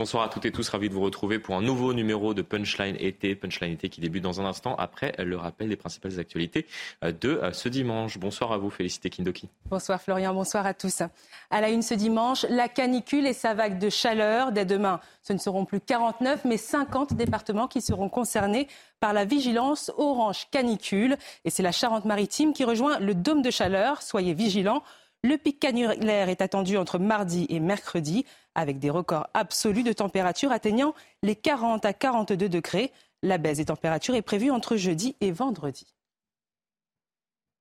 [0.00, 2.96] Bonsoir à toutes et tous, ravi de vous retrouver pour un nouveau numéro de Punchline
[2.98, 3.36] été.
[3.36, 6.66] Punchline été qui débute dans un instant après le rappel des principales actualités
[7.04, 8.18] euh, de euh, ce dimanche.
[8.18, 9.48] Bonsoir à vous, Félicité Kindoki.
[9.66, 11.02] Bonsoir Florian, bonsoir à tous.
[11.48, 14.50] À la une ce dimanche, la canicule et sa vague de chaleur.
[14.50, 18.66] Dès demain, ce ne seront plus 49 mais 50 départements qui seront concernés
[18.98, 21.16] par la vigilance orange canicule.
[21.44, 24.02] Et c'est la Charente-Maritime qui rejoint le dôme de chaleur.
[24.02, 24.82] Soyez vigilants.
[25.24, 30.52] Le pic caniculaire est attendu entre mardi et mercredi, avec des records absolus de température
[30.52, 32.92] atteignant les 40 à 42 degrés.
[33.22, 35.86] La baisse des températures est prévue entre jeudi et vendredi.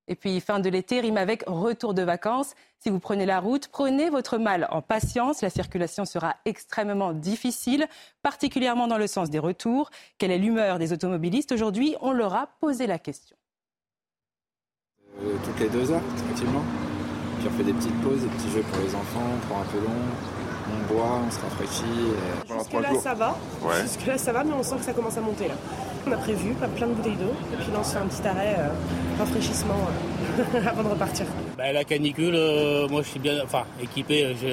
[0.10, 2.56] Et puis, fin de l'été rime avec retour de vacances.
[2.80, 5.42] Si vous prenez la route, prenez votre mal en patience.
[5.42, 7.88] La circulation sera extrêmement difficile,
[8.22, 9.92] particulièrement dans le sens des retours.
[10.18, 11.96] Quelle est l'humeur des automobilistes aujourd'hui?
[12.02, 13.38] On leur a posé la question.
[15.22, 16.64] Euh, toutes les deux heures, effectivement
[17.46, 20.00] on fait des petites pauses, des petits jeux pour les enfants, prend un peu long,
[20.74, 21.84] on boit, on se rafraîchit.
[22.58, 23.36] Jusque là ça va.
[23.82, 25.54] Jusque là ça va, mais on sent que ça commence à monter là.
[26.06, 28.28] On a prévu plein de bouteilles d'eau, et puis là on se fait un petit
[28.28, 28.68] arrêt, euh,
[29.18, 29.78] rafraîchissement
[30.40, 31.26] euh, avant de repartir.
[31.58, 34.50] Bah, la canicule, euh, moi je suis bien enfin, équipé, j'ai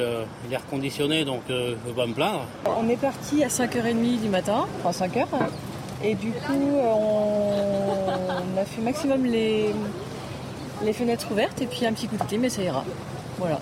[0.49, 2.47] l'air conditionné, donc je ne veux pas me plaindre.
[2.67, 5.27] On est parti à 5h30 du matin, enfin 5h,
[6.05, 9.75] et du coup on a fait maximum les
[10.83, 12.85] les fenêtres ouvertes et puis un petit coup de thé, mais ça ira.
[13.39, 13.59] Voilà.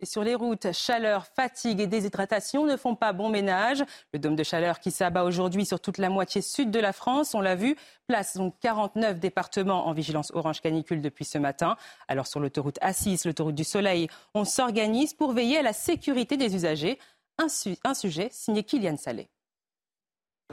[0.00, 3.82] Et sur les routes, chaleur, fatigue et déshydratation ne font pas bon ménage.
[4.12, 7.34] Le dôme de chaleur qui s'abat aujourd'hui sur toute la moitié sud de la France,
[7.34, 11.76] on l'a vu, place donc 49 départements en vigilance orange canicule depuis ce matin.
[12.08, 16.54] Alors sur l'autoroute A6, l'autoroute du Soleil, on s'organise pour veiller à la sécurité des
[16.54, 16.98] usagers.
[17.38, 19.28] Un, sujet signé Kylian Salé.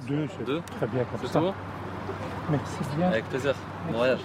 [0.07, 0.61] Deux, Deux.
[0.77, 1.41] Très bien comme ça.
[2.49, 3.07] Merci bien.
[3.07, 3.55] Avec plaisir.
[3.87, 4.19] Bon voyage.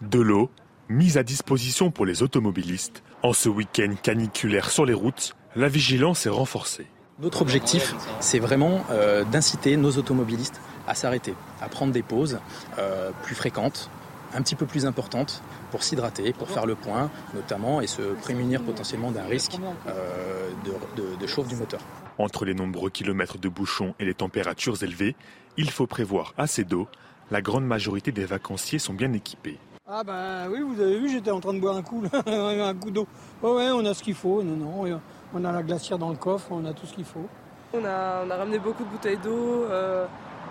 [0.00, 0.50] De l'eau,
[0.88, 3.02] mise à disposition pour les automobilistes.
[3.22, 6.86] En ce week-end caniculaire sur les routes, la vigilance est renforcée.
[7.20, 12.40] Notre objectif, c'est vraiment euh, d'inciter nos automobilistes à s'arrêter, à prendre des pauses
[12.78, 13.90] euh, plus fréquentes,
[14.34, 15.40] un petit peu plus importantes,
[15.70, 19.56] pour s'hydrater, pour faire le point notamment, et se prémunir potentiellement d'un risque
[19.86, 20.50] euh,
[20.96, 21.80] de, de chauffe du moteur.
[22.18, 25.14] Entre les nombreux kilomètres de bouchons et les températures élevées,
[25.56, 26.88] il faut prévoir assez d'eau.
[27.30, 29.58] La grande majorité des vacanciers sont bien équipés.
[29.84, 32.92] Ah ben oui, vous avez vu, j'étais en train de boire un coup, un coup
[32.92, 33.08] d'eau.
[33.42, 34.40] Ouais, ouais, on a ce qu'il faut.
[34.40, 35.00] Non, non,
[35.34, 37.26] on a la glacière dans le coffre, on a tout ce qu'il faut.
[37.74, 40.06] On a, on a, ramené beaucoup de bouteilles d'eau, euh,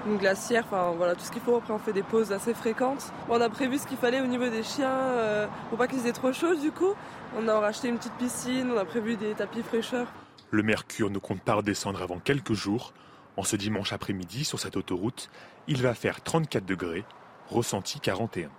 [0.06, 1.56] une glacière, enfin voilà, tout ce qu'il faut.
[1.56, 3.14] Après, on fait des pauses assez fréquentes.
[3.30, 6.12] on a prévu ce qu'il fallait au niveau des chiens, euh, pour pas qu'ils aient
[6.12, 6.94] trop chaud du coup.
[7.40, 10.08] On a racheté une petite piscine, on a prévu des tapis fraîcheurs.
[10.50, 12.92] Le mercure ne compte pas redescendre avant quelques jours.
[13.38, 15.30] En ce dimanche après-midi, sur cette autoroute,
[15.68, 17.06] il va faire 34 degrés,
[17.50, 18.50] ressenti 41.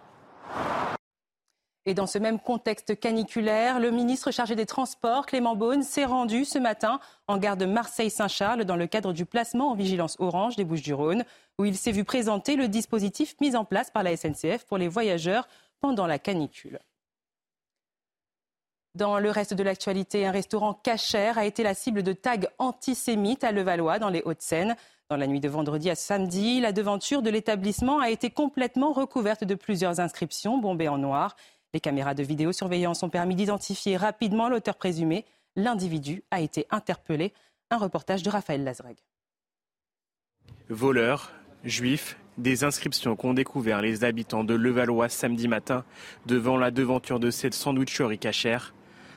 [1.85, 6.45] Et dans ce même contexte caniculaire, le ministre chargé des Transports, Clément Beaune, s'est rendu
[6.45, 10.65] ce matin en gare de Marseille-Saint-Charles dans le cadre du placement en vigilance orange des
[10.65, 11.25] Bouches-du-Rhône,
[11.59, 14.87] où il s'est vu présenter le dispositif mis en place par la SNCF pour les
[14.87, 15.49] voyageurs
[15.81, 16.79] pendant la canicule.
[18.95, 23.43] Dans le reste de l'actualité, un restaurant cachère a été la cible de tags antisémites
[23.43, 24.77] à Levallois, dans les Hauts-de-Seine.
[25.13, 29.45] Dans la nuit de vendredi à samedi, la devanture de l'établissement a été complètement recouverte
[29.45, 31.37] de plusieurs inscriptions bombées en noir.
[31.75, 35.27] Les caméras de vidéosurveillance ont permis d'identifier rapidement l'auteur présumé.
[35.55, 37.35] L'individu a été interpellé.
[37.71, 38.97] Un reportage de Raphaël Lazreg.
[40.71, 41.31] Voleurs,
[41.63, 45.85] juifs, des inscriptions qu'ont découvert les habitants de Levallois samedi matin
[46.25, 48.73] devant la devanture de cette sandwicherie cachère.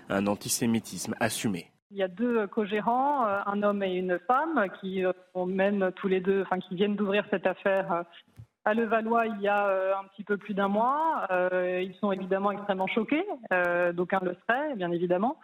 [0.10, 1.72] Un antisémitisme assumé.
[1.96, 6.10] Il y a deux co-gérants, euh, un homme et une femme, qui euh, mènent tous
[6.10, 8.04] les deux, enfin qui viennent d'ouvrir cette affaire euh,
[8.66, 11.26] à Levallois il y a un petit peu plus d'un mois.
[11.54, 13.24] Ils sont évidemment extrêmement choqués,
[13.94, 15.38] d'aucuns le seraient, bien évidemment.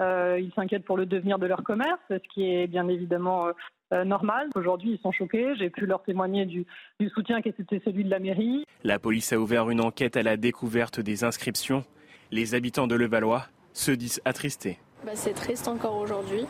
[0.00, 3.48] Ils s'inquiètent pour le devenir de leur commerce, ce qui est bien évidemment
[3.90, 4.48] normal.
[4.54, 5.56] Aujourd'hui, ils sont choqués.
[5.56, 6.66] J'ai pu leur témoigner du,
[7.00, 8.64] du soutien qui était celui de la mairie.
[8.84, 11.84] La police a ouvert une enquête à la découverte des inscriptions.
[12.30, 14.78] Les habitants de Levallois se disent attristés.
[15.04, 16.44] Bah, c'est triste encore aujourd'hui.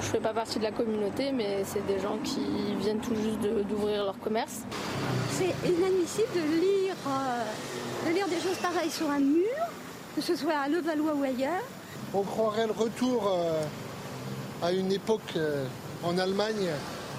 [0.00, 2.40] Je ne fais pas partie de la communauté, mais c'est des gens qui
[2.78, 4.60] viennent tout juste d'ouvrir leur commerce.
[5.32, 9.56] C'est inadmissible de lire, euh, de lire des choses pareilles sur un mur,
[10.14, 11.62] que ce soit à Levallois ou ailleurs.
[12.14, 13.62] On croirait le retour euh,
[14.62, 15.66] à une époque euh,
[16.04, 16.70] en Allemagne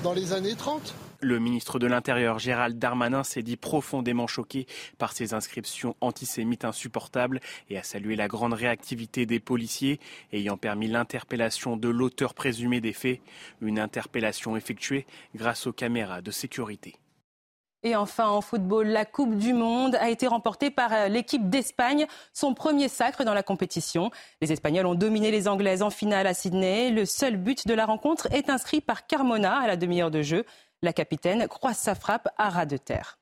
[0.02, 0.94] dans les années 30.
[1.20, 4.68] Le ministre de l'Intérieur, Gérald Darmanin, s'est dit profondément choqué
[5.00, 10.00] par ces inscriptions antisémites insupportables et a salué la grande réactivité des policiers
[10.32, 13.20] ayant permis l'interpellation de l'auteur présumé des faits,
[13.62, 16.96] une interpellation effectuée grâce aux caméras de sécurité.
[17.84, 22.08] Et enfin, en football, la Coupe du Monde a été remportée par euh, l'équipe d'Espagne,
[22.34, 24.10] son premier sacre dans la compétition.
[24.42, 26.90] Les Espagnols ont dominé les Anglaises en finale à Sydney.
[26.90, 30.44] Le seul but de la rencontre est inscrit par Carmona à la demi-heure de jeu.
[30.84, 33.18] La capitaine croise sa frappe à ras de terre.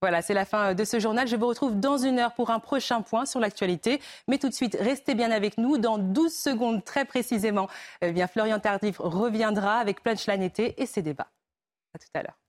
[0.00, 1.28] Voilà, c'est la fin de ce journal.
[1.28, 4.00] Je vous retrouve dans une heure pour un prochain point sur l'actualité.
[4.26, 5.78] Mais tout de suite, restez bien avec nous.
[5.78, 7.68] Dans 12 secondes, très précisément,
[8.00, 11.28] eh bien, Florian Tardif reviendra avec Punchline été et ses débats.
[11.94, 12.41] À tout à l'heure.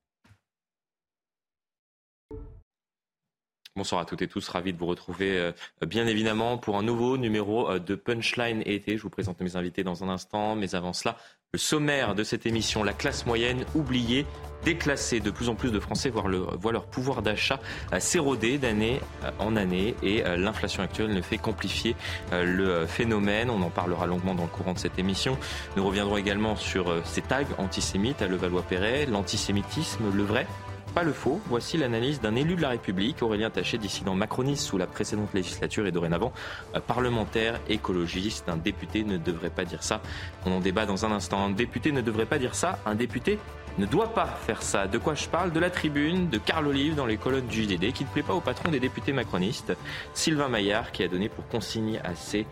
[3.75, 5.51] Bonsoir à toutes et tous, ravi de vous retrouver euh,
[5.87, 8.97] bien évidemment pour un nouveau numéro euh, de Punchline été.
[8.97, 11.17] Je vous présente mes invités dans un instant, mais avant cela,
[11.53, 14.27] le sommaire de cette émission, la classe moyenne oubliée,
[14.63, 15.21] déclassée.
[15.21, 17.59] De plus en plus de Français voient, leur pouvoir d'achat
[17.93, 18.99] euh, s'éroder d'année
[19.39, 21.95] en année et l'inflation actuelle ne fait qu'amplifier
[22.31, 23.49] le phénomène.
[23.49, 25.35] On en parlera longuement dans le courant de cette émission.
[25.77, 30.45] Nous reviendrons également sur ces tags antisémites à Levallois-Perret, l'antisémitisme, le vrai
[30.93, 31.41] pas le faux.
[31.47, 35.87] Voici l'analyse d'un élu de la République, Aurélien Taché, dissident macroniste sous la précédente législature
[35.87, 36.31] et dorénavant
[36.75, 38.47] euh, parlementaire écologiste.
[38.47, 40.01] Un député ne devrait pas dire ça.
[40.45, 41.43] On en débat dans un instant.
[41.43, 42.79] Un député ne devrait pas dire ça.
[42.85, 43.39] Un député
[43.77, 44.87] ne doit pas faire ça.
[44.87, 45.51] De quoi je parle?
[45.51, 48.33] De la tribune de Carl Olive dans les colonnes du JDD qui ne plaît pas
[48.33, 49.73] au patron des députés macronistes,
[50.13, 52.45] Sylvain Maillard, qui a donné pour consigne à ses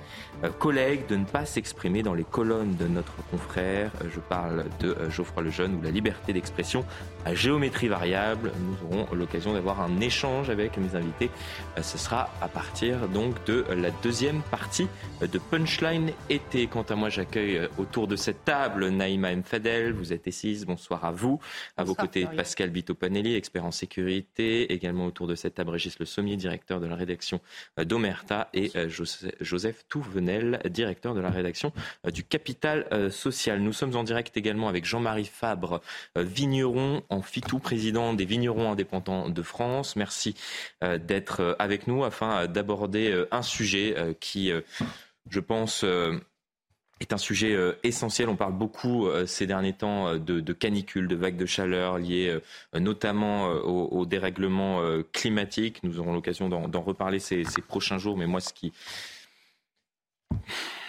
[0.43, 3.91] euh, collègues de ne pas s'exprimer dans les colonnes de notre confrère.
[4.01, 6.83] Euh, je parle de Geoffroy Lejeune ou la liberté d'expression
[7.25, 8.30] à géométrie variable.
[8.35, 11.29] Nous aurons l'occasion d'avoir un échange avec mes invités.
[11.81, 14.87] Ce sera à partir donc de la deuxième partie
[15.21, 16.67] de Punchline été.
[16.67, 19.43] Quant à moi, j'accueille autour de cette table Naïma M.
[19.43, 19.93] Fadel.
[19.93, 20.65] Vous êtes assise.
[20.65, 21.39] Bonsoir à vous.
[21.77, 24.73] À vos côtés, Pascal Bito-Panelli, expert en sécurité.
[24.73, 27.41] Également autour de cette table, Régis Le Sommier, directeur de la rédaction
[27.77, 28.49] d'Omerta.
[28.53, 28.71] Et
[29.39, 31.71] Joseph Touvenel directeur de la rédaction
[32.05, 33.61] euh, du Capital euh, Social.
[33.61, 35.81] Nous sommes en direct également avec Jean-Marie Fabre,
[36.17, 39.95] euh, vigneron en FITOU, président des vignerons indépendants de France.
[39.95, 40.35] Merci
[40.81, 44.51] d'être avec nous afin d'aborder un sujet qui,
[45.29, 45.85] je pense,
[46.99, 48.29] est un sujet essentiel.
[48.29, 52.37] On parle beaucoup ces derniers temps de, de canicule, de vagues de chaleur liées
[52.73, 54.81] notamment au, dérèglement
[55.13, 55.83] climatique.
[55.83, 58.17] Nous aurons l'occasion d'en reparler ces, ces, prochains jours.
[58.17, 58.73] Mais moi, ce qui,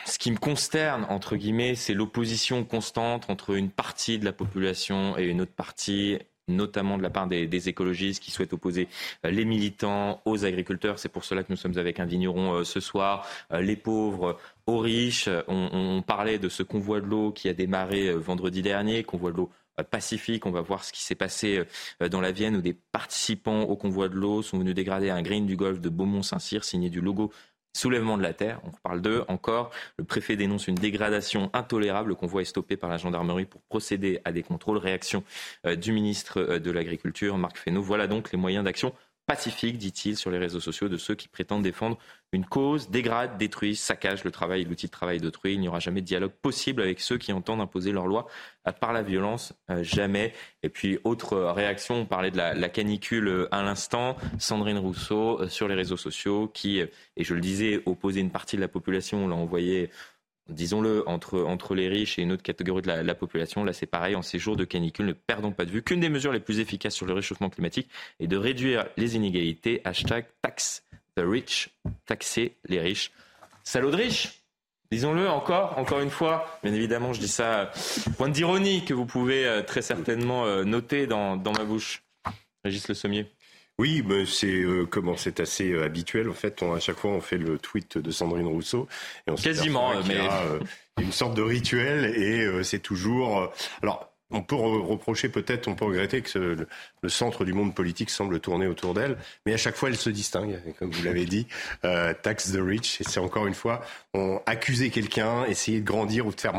[0.05, 5.17] ce qui me consterne, entre guillemets, c'est l'opposition constante entre une partie de la population
[5.17, 8.89] et une autre partie notamment de la part des, écologistes qui souhaitent opposer
[9.25, 10.99] euh, les militants aux agriculteurs.
[10.99, 13.27] C'est pour cela que nous sommes avec un vigneron euh, ce soir.
[13.53, 15.29] Euh, les pauvres aux riches.
[15.49, 19.51] On, parlait de ce convoi de l'eau qui a démarré vendredi dernier, convoi de l'eau
[19.91, 20.47] pacifique.
[20.47, 21.63] On va voir ce qui s'est passé
[22.11, 25.47] dans la Vienne où des participants au convoi de l'eau sont venus dégrader un green
[25.47, 27.33] du golfe de Beaumont-Saint-Cyr signé du logo
[27.75, 29.71] Soulèvement de la terre, on reparle d'eux encore.
[29.97, 32.11] Le préfet dénonce une dégradation intolérable.
[32.11, 34.77] Le convoi est par la gendarmerie pour procéder à des contrôles.
[34.77, 35.25] Réaction
[35.67, 37.83] euh, du ministre euh, de l'Agriculture, Marc Fesneau.
[37.83, 38.93] Voilà donc les moyens d'action
[39.27, 41.99] pacifique, dit-il, sur les réseaux sociaux de ceux qui prétendent défendre
[42.33, 45.55] une cause, dégradent, détruisent, saccagent le travail l'outil de travail d'autrui.
[45.55, 48.27] Il n'y aura jamais de dialogue possible avec ceux qui entendent imposer leur loi
[48.67, 50.33] euh, par la violence, euh, jamais.
[50.63, 54.17] Et puis, autre réaction, on parlait de la, canicule euh, à l'instant.
[54.39, 58.63] Sandrine Rousseau sur les réseaux sociaux qui, et je le disais, opposait une partie de
[58.63, 59.91] la population, on l'a envoyé
[60.49, 63.65] disons-le, entre, entre les riches et une autre catégorie de la, population.
[63.65, 66.09] Là, c'est pareil, en ces jours de canicule, ne perdons pas de vue qu'une des
[66.09, 67.89] mesures les plus efficaces sur le réchauffement climatique
[68.21, 69.81] est de réduire les inégalités.
[69.85, 70.85] Hashtag tax
[71.17, 71.71] the rich,
[72.07, 73.13] taxer les riches.
[73.65, 74.43] Salaud de riches
[74.91, 77.71] Disons-le encore, encore une fois, bien évidemment, je dis ça,
[78.19, 82.03] point d'ironie que vous pouvez euh, très certainement euh, noter dans, dans ma bouche.
[82.63, 83.27] Régis Le Sommier.
[83.83, 86.31] Oui, mais c'est euh, comment c'est assez euh, habituel.
[86.31, 88.87] En fait, on, à chaque fois, on fait le tweet de Sandrine Rousseau.
[89.27, 90.61] Et on Quasiment, mais y a, euh,
[91.01, 93.53] une sorte de rituel et c'est toujours.
[93.83, 96.39] alors, on peut reprocher peut-être, on peut regretter que
[97.03, 100.11] le, centre du monde politique semble tourner autour d'elle, mais à chaque fois elle se
[100.11, 101.49] distingue, comme vous l'avez dit,
[101.83, 103.83] tax the rich, et c'est encore une fois,
[104.15, 106.55] on accuser quelqu'un, essayer de grandir ou de faire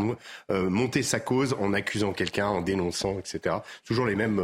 [0.49, 3.55] monter sa cause en accusant quelqu'un, en dénonçant, etc.
[3.85, 4.41] Toujours les mêmes,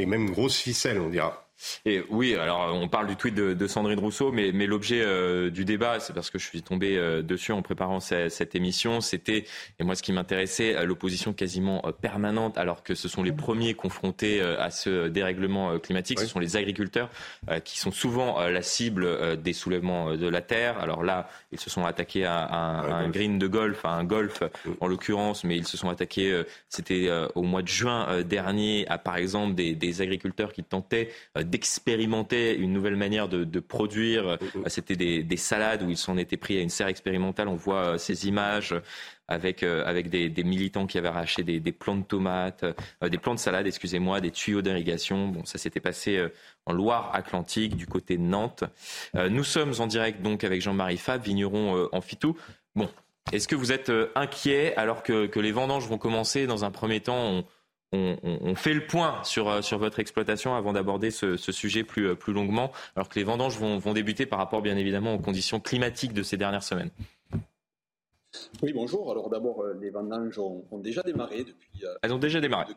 [0.00, 1.45] les mêmes grosses ficelles, on dira.
[1.84, 5.64] Et oui, alors on parle du tweet de, Sandrine Rousseau, mais, mais l'objet euh, du
[5.64, 9.44] débat, c'est parce que je suis tombé euh, dessus en préparant cette, émission, c'était,
[9.78, 13.74] et moi ce qui m'intéressait, l'opposition quasiment euh, permanente, alors que ce sont les premiers
[13.74, 17.10] confrontés à ce dérèglement climatique, ce sont les agriculteurs
[17.64, 20.78] qui sont souvent la cible des soulèvements de la terre.
[20.78, 24.42] Alors là, ils se sont attaqués à, un green de golf, à un golf
[24.80, 29.16] en l'occurrence, mais ils se sont attaqués, c'était au mois de juin dernier, à par
[29.16, 31.10] exemple des, des agriculteurs qui tentaient
[31.48, 34.38] d'expérimenter une nouvelle manière de, produire.
[34.66, 37.48] C'était des, salades où ils s'en étaient pris à une serre expérimentale.
[37.48, 38.74] On voit ces images
[39.28, 42.64] avec, avec des, militants qui avaient arraché des, des plants de tomates,
[43.02, 45.28] des plants de salade, excusez-moi, des tuyaux d'irrigation.
[45.28, 46.24] Bon, ça s'était passé
[46.66, 48.64] en Loire-Atlantique, du côté de Nantes.
[49.14, 52.36] nous sommes en direct donc avec Jean-Marie Fab, vigneron en Fitou.
[52.74, 52.88] Bon,
[53.32, 57.00] est-ce que vous êtes euh, inquiet alors que, les vendanges vont commencer Dans un premier
[57.00, 57.44] temps, on,
[58.54, 62.32] fait le point sur, euh, sur votre exploitation avant d'aborder ce, sujet plus, euh, plus
[62.32, 66.22] longuement, alors que les vendanges vont, débuter par rapport bien évidemment aux conditions climatiques de
[66.22, 66.90] ces dernières semaines.
[68.62, 69.10] Oui, bonjour.
[69.10, 71.84] Alors d'abord, les vendanges ont, déjà démarré depuis...
[72.02, 72.74] Elles ont déjà démarré.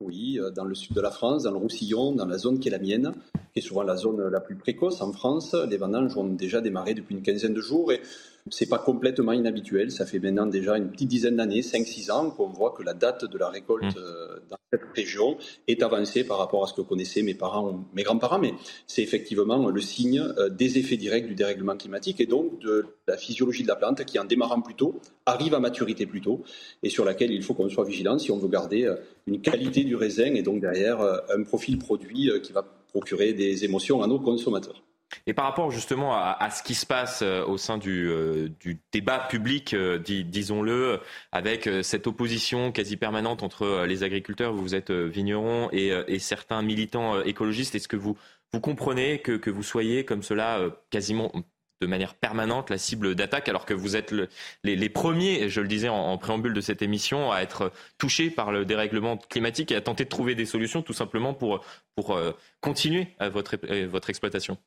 [0.00, 2.70] Oui, dans le sud de la France, dans le Roussillon, dans la zone qui est
[2.70, 3.12] la mienne,
[3.52, 5.54] qui est souvent la zone la plus précoce en France.
[5.68, 8.02] Les vendanges ont déjà démarré depuis une quinzaine de jours et
[8.48, 9.90] c'est pas complètement inhabituel.
[9.90, 13.24] Ça fait maintenant déjà une petite dizaine d'années, 5-6 ans, qu'on voit que la date
[13.24, 13.98] de la récolte mmh.
[13.98, 15.36] euh, dans cette région
[15.68, 18.38] est avancée par rapport à ce que connaissaient mes parents, mes grands-parents.
[18.38, 18.54] Mais
[18.86, 23.16] c'est effectivement le signe euh, des effets directs du dérèglement climatique et donc de la
[23.16, 26.42] physiologie de la plante qui, en démarrant plus tôt, arrive à maturité plus tôt
[26.82, 29.84] et sur laquelle il faut qu'on soit vigilant si on veut garder euh, une qualité
[29.84, 34.18] du raisin et donc derrière un profil produit qui va procurer des émotions à nos
[34.18, 34.82] consommateurs.
[35.26, 38.48] Et par rapport justement à, ce qui se passe euh, au sein du, euh,
[38.92, 41.00] débat public, euh, disons-le,
[41.32, 47.74] avec cette opposition quasi permanente entre les agriculteurs, vous êtes vignerons, et, certains militants écologistes,
[47.74, 48.16] est-ce que vous,
[48.52, 51.32] vous comprenez que, vous soyez comme cela quasiment
[51.80, 54.14] de manière permanente la cible d'attaque, alors que vous êtes
[54.64, 58.64] les, premiers, je le disais en, préambule de cette émission, à être touchés par le
[58.64, 61.64] dérèglement climatique et à tenter de trouver des solutions tout simplement pour,
[62.60, 64.58] continuer votre exploitation?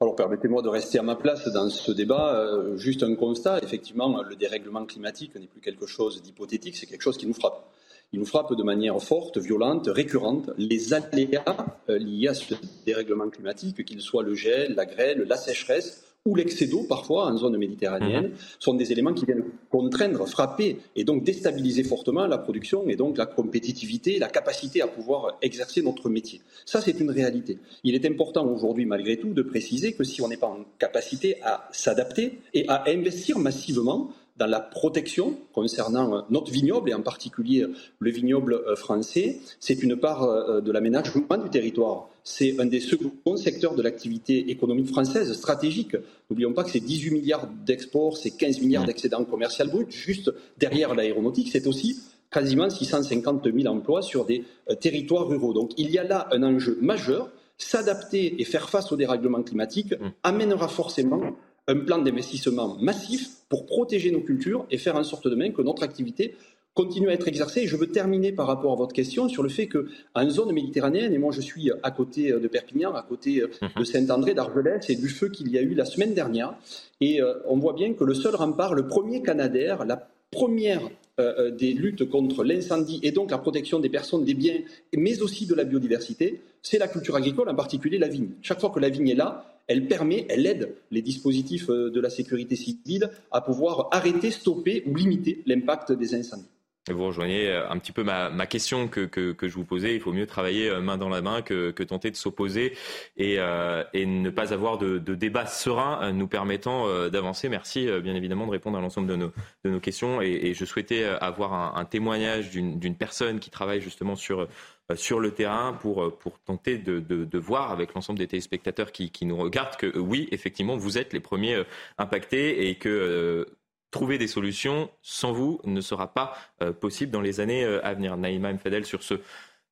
[0.00, 2.34] Alors permettez-moi de rester à ma place dans ce débat.
[2.34, 7.02] Euh, juste un constat, effectivement, le dérèglement climatique n'est plus quelque chose d'hypothétique, c'est quelque
[7.02, 7.66] chose qui nous frappe.
[8.12, 10.50] Il nous frappe de manière forte, violente, récurrente.
[10.58, 11.44] Les aléas
[11.88, 16.34] euh, liés à ce dérèglement climatique, qu'ils soient le gel, la grêle, la sécheresse, ou
[16.34, 18.32] l'excès d'eau, parfois, en zone méditerranéenne, mhm.
[18.58, 23.16] sont des éléments qui viennent contraindre, frapper et donc déstabiliser fortement la production et donc
[23.16, 26.40] la compétitivité, la capacité à pouvoir exercer notre métier.
[26.66, 27.58] Ça, c'est une réalité.
[27.84, 31.36] Il est important aujourd'hui, malgré tout, de préciser que si on n'est pas en capacité
[31.42, 37.02] à s'adapter et à investir massivement dans la protection concernant euh, notre vignoble et en
[37.02, 39.40] particulier euh, le vignoble euh, français.
[39.60, 40.26] C'est une part
[40.62, 42.08] de l'aménagement du territoire.
[42.24, 45.96] C'est un des seconds secteurs de l'activité économique française stratégique.
[46.30, 49.86] N'oublions pas que c'est 18 milliards d'exports, c'est 15 milliards d'excédents commerciaux bruts.
[49.88, 52.00] Juste derrière l'aéronautique, c'est aussi
[52.30, 54.44] quasiment 650 000 emplois sur des
[54.80, 55.52] territoires ruraux.
[55.52, 57.30] Donc il y a là un enjeu majeur.
[57.58, 60.12] S'adapter et faire face au dérèglement climatique mmh.
[60.24, 61.22] amènera forcément
[61.68, 65.82] un plan d'investissement massif pour protéger nos cultures et faire en sorte demain que notre
[65.82, 66.34] activité
[66.74, 67.62] continue à être exercée.
[67.62, 71.12] Et je veux terminer par rapport à votre question sur le fait qu'en zone méditerranéenne,
[71.12, 73.84] et moi je suis à côté de Perpignan, à côté de mhm.
[73.84, 76.54] Saint-André, d'Argelès et du feu qu'il y a eu la semaine dernière,
[77.00, 80.82] et euh, on voit bien que le seul rempart, le premier Canadair, la première
[81.18, 84.58] euh, euh, des luttes contre l'incendie et donc la protection des personnes, des biens,
[84.94, 88.32] mais aussi de la biodiversité, c'est la culture agricole, en particulier la vigne.
[88.42, 92.00] Chaque fois que la vigne est là, elle permet, elle aide les dispositifs euh, de
[92.00, 96.44] la sécurité civile à pouvoir arrêter, stopper ou limiter l'impact des incendies.
[96.88, 99.08] Vous rejoignez euh, un petit peu ma, question que,
[99.40, 99.94] je vous posais.
[99.94, 102.76] Il faut mieux travailler euh, main dans la main que, tenter de s'opposer
[103.16, 107.48] et, ne pas avoir de, débat serein nous permettant d'avancer.
[107.48, 109.30] Merci bien évidemment de répondre à l'ensemble de
[109.64, 110.20] nos, questions.
[110.20, 114.48] Et, je souhaitais avoir un, témoignage d'une personne qui travaille justement sur
[114.92, 118.92] euh, sur le terrain pour, euh, pour tenter de, de, voir avec l'ensemble des téléspectateurs
[118.92, 121.60] qui, qui, nous regardent que euh, oui, effectivement, vous êtes les premiers
[121.98, 123.46] impactés et que
[123.90, 126.36] trouver des solutions sans vous ne sera pas
[126.80, 128.16] possible dans les années à venir.
[128.16, 129.20] Naïma Mfadel sur ce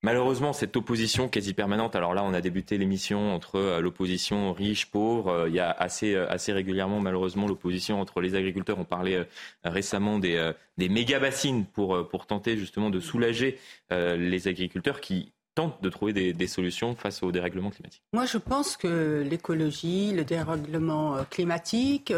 [0.04, 4.90] Malheureusement, cette opposition quasi permanente, alors là, on a débuté l'émission entre euh, l'opposition riche,
[4.90, 5.30] pauvre.
[5.30, 8.78] Euh, il y a assez, euh, assez régulièrement, malheureusement, l'opposition entre les agriculteurs.
[8.78, 9.26] On parlait
[9.64, 13.58] récemment des, des méga-bassines pour, pour tenter justement de soulager
[13.90, 18.02] les agriculteurs qui tentent de trouver des, solutions face au dérèglement climatique.
[18.12, 22.12] Moi, je pense que l'écologie, le dérèglement climatique,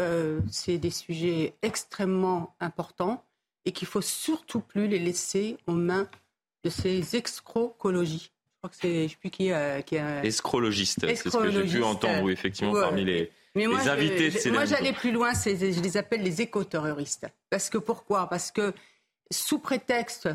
[0.49, 3.23] c'est des sujets extrêmement importants
[3.67, 6.07] et qu'il faut surtout plus les laisser aux mains
[6.63, 8.31] de ces excrocologies.
[8.53, 10.23] Je crois que c'est, je sais plus qui, euh, qui a...
[10.23, 14.63] Escrologistes, c'est ce que j'ai pu entendre, effectivement, parmi les, Mais moi, invités je, Moi,
[14.63, 17.27] j'allais plus loin, je les appelle les écoterroristes.
[17.49, 18.27] Parce que pourquoi?
[18.29, 18.73] Parce que
[19.29, 20.29] sous prétexte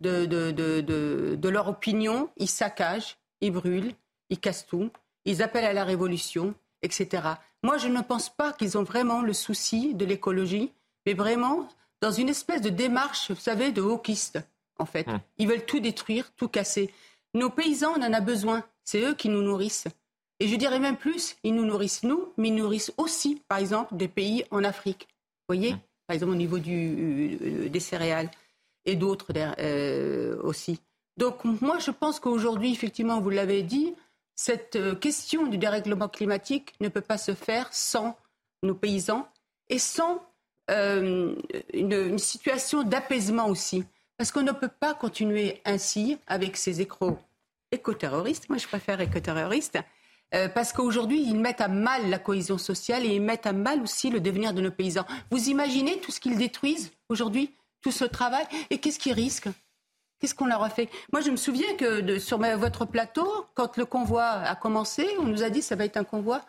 [0.00, 3.94] de, de, de, de, leur opinion, ils saccagent, ils brûlent,
[4.30, 4.90] ils cassent tout,
[5.24, 7.22] ils appellent à la révolution, etc.
[7.62, 10.72] Moi, je ne pense pas qu'ils ont vraiment le souci de l'écologie,
[11.06, 11.68] mais vraiment
[12.00, 14.40] dans une espèce de démarche, vous savez, de hawkiste
[14.78, 15.08] en fait.
[15.08, 15.20] Hum.
[15.38, 16.92] Ils veulent tout détruire, tout casser.
[17.34, 18.64] Nos paysans, on en a besoin.
[18.84, 19.88] c'est eux qui nous nourrissent.
[20.40, 23.96] Et je dirais même plus, ils nous nourrissent nous, mais ils nourrissent aussi, par exemple,
[23.96, 25.06] des pays en Afrique.
[25.08, 25.80] Vous voyez, mmh.
[26.08, 28.30] par exemple au niveau du, euh, des céréales
[28.84, 30.80] et d'autres euh, aussi.
[31.16, 33.94] Donc moi, je pense qu'aujourd'hui, effectivement, vous l'avez dit,
[34.34, 38.16] cette euh, question du dérèglement climatique ne peut pas se faire sans
[38.62, 39.28] nos paysans
[39.68, 40.22] et sans
[40.68, 41.36] une,
[41.74, 43.84] une, situation d'apaisement aussi.
[44.16, 47.18] Parce qu'on ne peut pas continuer ainsi avec ces écro
[47.72, 48.48] éco-terroristes.
[48.48, 49.78] Moi, je préfère éco-terroristes
[50.34, 53.82] euh, parce qu'aujourd'hui, ils mettent à mal la cohésion sociale et ils mettent à mal
[53.82, 55.04] aussi le devenir de nos paysans.
[55.30, 59.50] Vous imaginez tout ce qu'ils détruisent aujourd'hui, tout ce travail, et qu'est-ce qu'ils risquent
[60.20, 60.88] Qu'est-ce qu'on leur a fait?
[61.12, 65.42] Moi, je me souviens que sur votre plateau, quand le convoi a commencé, on nous
[65.42, 66.42] a dit que ça va être un convoi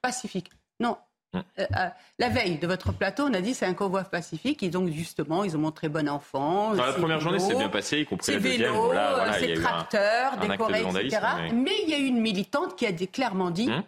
[0.00, 0.50] pacifique.
[0.78, 0.96] Non,
[1.34, 1.88] euh, euh,
[2.20, 5.42] la veille de votre plateau, on a dit c'est un convoi pacifique et donc justement
[5.42, 6.74] ils ont montré bon enfant.
[6.74, 8.72] Dans la première journée, c'est bien passé, y compris la deuxième.
[8.72, 8.92] Vélos,
[9.40, 11.20] ces tracteurs, décorés, etc.
[11.52, 11.72] Mais...
[11.82, 13.82] il y a eu une militante qui a clairement dit hum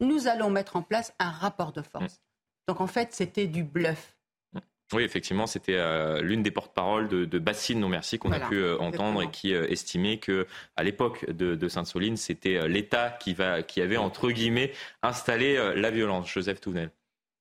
[0.00, 2.04] nous allons mettre en place un rapport de force.
[2.04, 2.18] Hum.
[2.68, 4.13] Donc en fait, c'était du bluff.
[4.94, 8.64] Oui, effectivement, c'était euh, l'une des porte-paroles de, de Bassine Non Merci qu'on a pu
[8.74, 10.46] entendre et qui estimait que
[10.76, 13.36] à l'époque de, de Sainte-Soline, c'était l'État qui,
[13.66, 14.72] qui avait entre guillemets
[15.02, 16.28] installé la violence.
[16.28, 16.90] Joseph Tounel.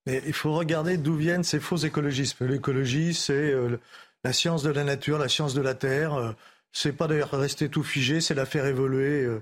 [0.05, 2.45] Mais il faut regarder d'où viennent ces faux écologismes.
[2.45, 3.79] L'écologie, c'est euh,
[4.23, 6.13] la science de la nature, la science de la terre.
[6.13, 6.31] Euh,
[6.71, 9.41] c'est pas d'ailleurs rester tout figé, c'est la faire évoluer euh,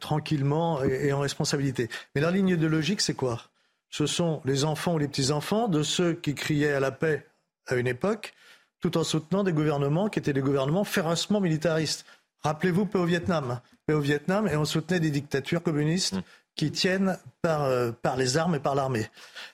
[0.00, 1.88] tranquillement et, en responsabilité.
[2.14, 3.42] Mais la ligne de logique, c'est quoi?
[3.90, 7.26] Ce sont les enfants ou les petits-enfants de ceux qui criaient à la paix
[7.66, 8.34] à une époque,
[8.80, 12.04] tout en soutenant des gouvernements qui étaient des gouvernements férocement militaristes.
[12.40, 13.60] Rappelez-vous paix au Vietnam.
[13.86, 16.14] Paix au Vietnam, et on soutenait des dictatures communistes.
[16.14, 16.22] Mmh
[16.54, 19.08] qui tiennent par, euh, par les armes et par l'armée.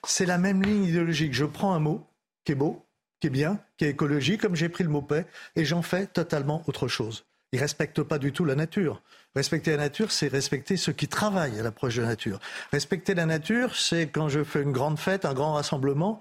[0.05, 1.33] C'est la même ligne idéologique.
[1.33, 2.05] Je prends un mot
[2.43, 2.85] qui est beau,
[3.19, 5.25] qui est bien, qui est écologique, comme j'ai pris le mot paix,
[5.55, 7.25] et j'en fais totalement autre chose.
[7.51, 9.01] Ils ne respectent pas du tout la nature.
[9.35, 12.39] Respecter la nature, c'est respecter ceux qui travaillent à l'approche de la nature.
[12.71, 16.19] Respecter la nature, c'est quand je fais une grande fête, un grand rassemblement,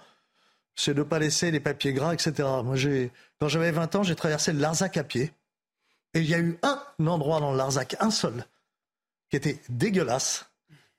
[0.79, 2.49] c'est de ne pas laisser les papiers gras, etc.
[2.65, 2.77] Moi,
[3.41, 5.33] quand j'avais 20 ans, j'ai traversé le Larzac à pied.
[6.15, 8.45] Et il y a eu un endroit dans le Larzac, un seul,
[9.29, 10.47] qui était dégueulasse,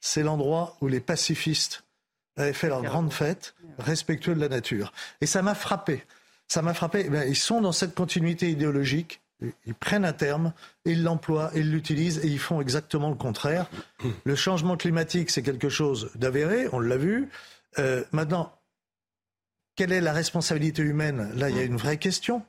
[0.01, 1.83] c'est l'endroit où les pacifistes
[2.35, 4.91] avaient fait leur grande fête, respectueux de la nature.
[5.21, 6.03] Et ça m'a frappé.
[6.47, 7.09] Ça m'a frappé.
[7.09, 9.21] Eh ils sont dans cette continuité idéologique.
[9.65, 10.51] Ils prennent un terme,
[10.83, 13.67] ils l'emploient, ils l'utilisent et ils font exactement le contraire.
[14.25, 17.29] Le changement climatique, c'est quelque chose d'avéré, on l'a vu.
[17.77, 18.58] Euh, maintenant,
[19.79, 21.31] quelle est la responsabilité humaine?
[21.35, 22.43] Là, il y a une vraie question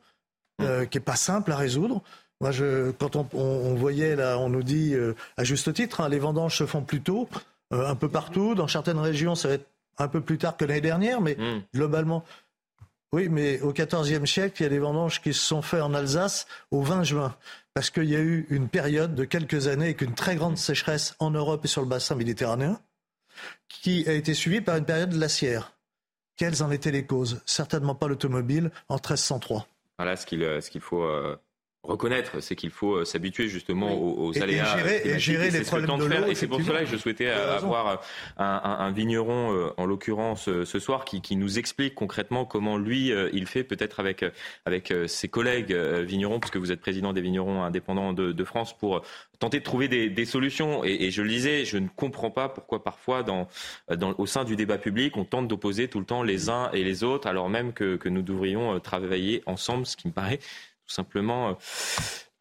[0.62, 2.02] euh, qui n'est pas simple à résoudre.
[2.40, 6.18] Moi, je, quand on, voyait, là, on nous dit, euh, à juste titre, hein, les
[6.18, 7.28] vendanges se font plus tôt,
[7.72, 8.56] euh, un peu partout.
[8.56, 11.62] Dans certaines régions, ça va être un peu plus tard que l'année dernière, mais hmm.
[11.72, 12.24] globalement.
[13.12, 15.94] Oui, mais au XIVe siècle, il y a des vendanges qui se sont faites en
[15.94, 17.36] Alsace au 20 juin,
[17.74, 21.14] parce qu'il y a eu une période de quelques années avec une très grande sécheresse
[21.20, 22.80] en Europe et sur le bassin méditerranéen,
[23.68, 25.76] qui a été suivie par une période glaciaire.
[26.40, 27.42] Quelles en étaient les causes?
[27.44, 29.66] Certainement pas l'automobile en 1303.
[29.98, 31.04] Voilà ce qu'il euh, faut
[31.82, 36.34] reconnaître, c'est qu'il faut euh, s'habituer justement aux, aléas et gérer, les problèmes de, Et
[36.34, 37.96] c'est pour cela que je souhaitais euh, avoir euh,
[38.36, 44.00] un, vigneron, en l'occurrence ce soir, qui, nous explique concrètement comment lui, il fait peut-être
[44.00, 44.24] avec,
[44.66, 49.02] avec ses collègues vignerons, puisque vous êtes président des vignerons indépendants de, France, pour
[49.38, 50.84] tenter de trouver des, solutions.
[50.84, 53.48] Et, je le disais, je ne comprends pas pourquoi parfois, dans,
[54.18, 57.04] au sein du débat public, on tente d'opposer tout le temps les uns et les
[57.04, 60.40] autres, alors même que, que nous devrions travailler ensemble, ce qui me paraît
[60.90, 61.52] tout simplement euh,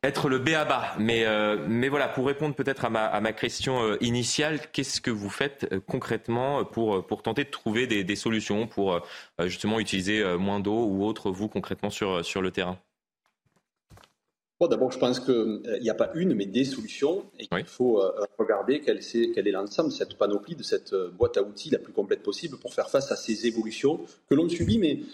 [0.02, 0.96] être le béaba.
[0.98, 5.02] Mais, euh, mais voilà, pour répondre peut-être à ma, à ma question euh, initiale, qu'est-ce
[5.02, 9.02] que vous faites concrètement pour, pour tenter de trouver des, des solutions pour
[9.46, 12.80] justement utiliser moins d'eau ou autre, vous concrètement sur, sur le terrain?
[14.62, 18.04] D'abord, je pense qu'il n'y a pas une, mais des solutions et qu'il faut
[18.38, 21.94] regarder quel est, quel est l'ensemble, cette panoplie de cette boîte à outils la plus
[21.94, 25.06] complète possible pour faire face à ces évolutions que l'on subit, mais euh,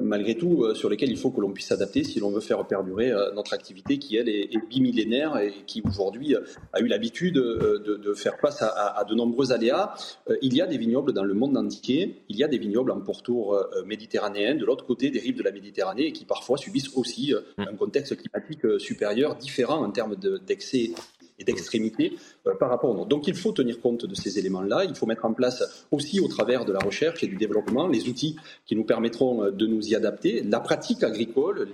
[0.00, 2.66] malgré tout, euh, sur lesquels il faut que l'on puisse s'adapter si l'on veut faire
[2.66, 6.34] perdurer euh, notre activité qui, elle, est, bimillénaire et qui, aujourd'hui,
[6.72, 9.94] a eu l'habitude de, faire face à, de nombreux aléas.
[10.42, 13.00] Il y a des vignobles dans le monde entier, il y a des vignobles en
[13.00, 17.34] pourtour méditerranéen, de l'autre côté des rives de la Méditerranée, et qui parfois subissent aussi
[17.58, 17.62] mmh.
[17.62, 20.92] un contexte climatique supérieur, différent en termes d'excès
[21.38, 22.16] et d'extrémité
[22.46, 23.08] euh, par rapport au nôtre.
[23.08, 24.84] Donc il faut tenir compte de ces éléments-là.
[24.84, 28.08] Il faut mettre en place aussi au travers de la recherche et du développement les
[28.08, 30.42] outils qui nous permettront euh, de nous y adapter.
[30.42, 31.68] La pratique agricole,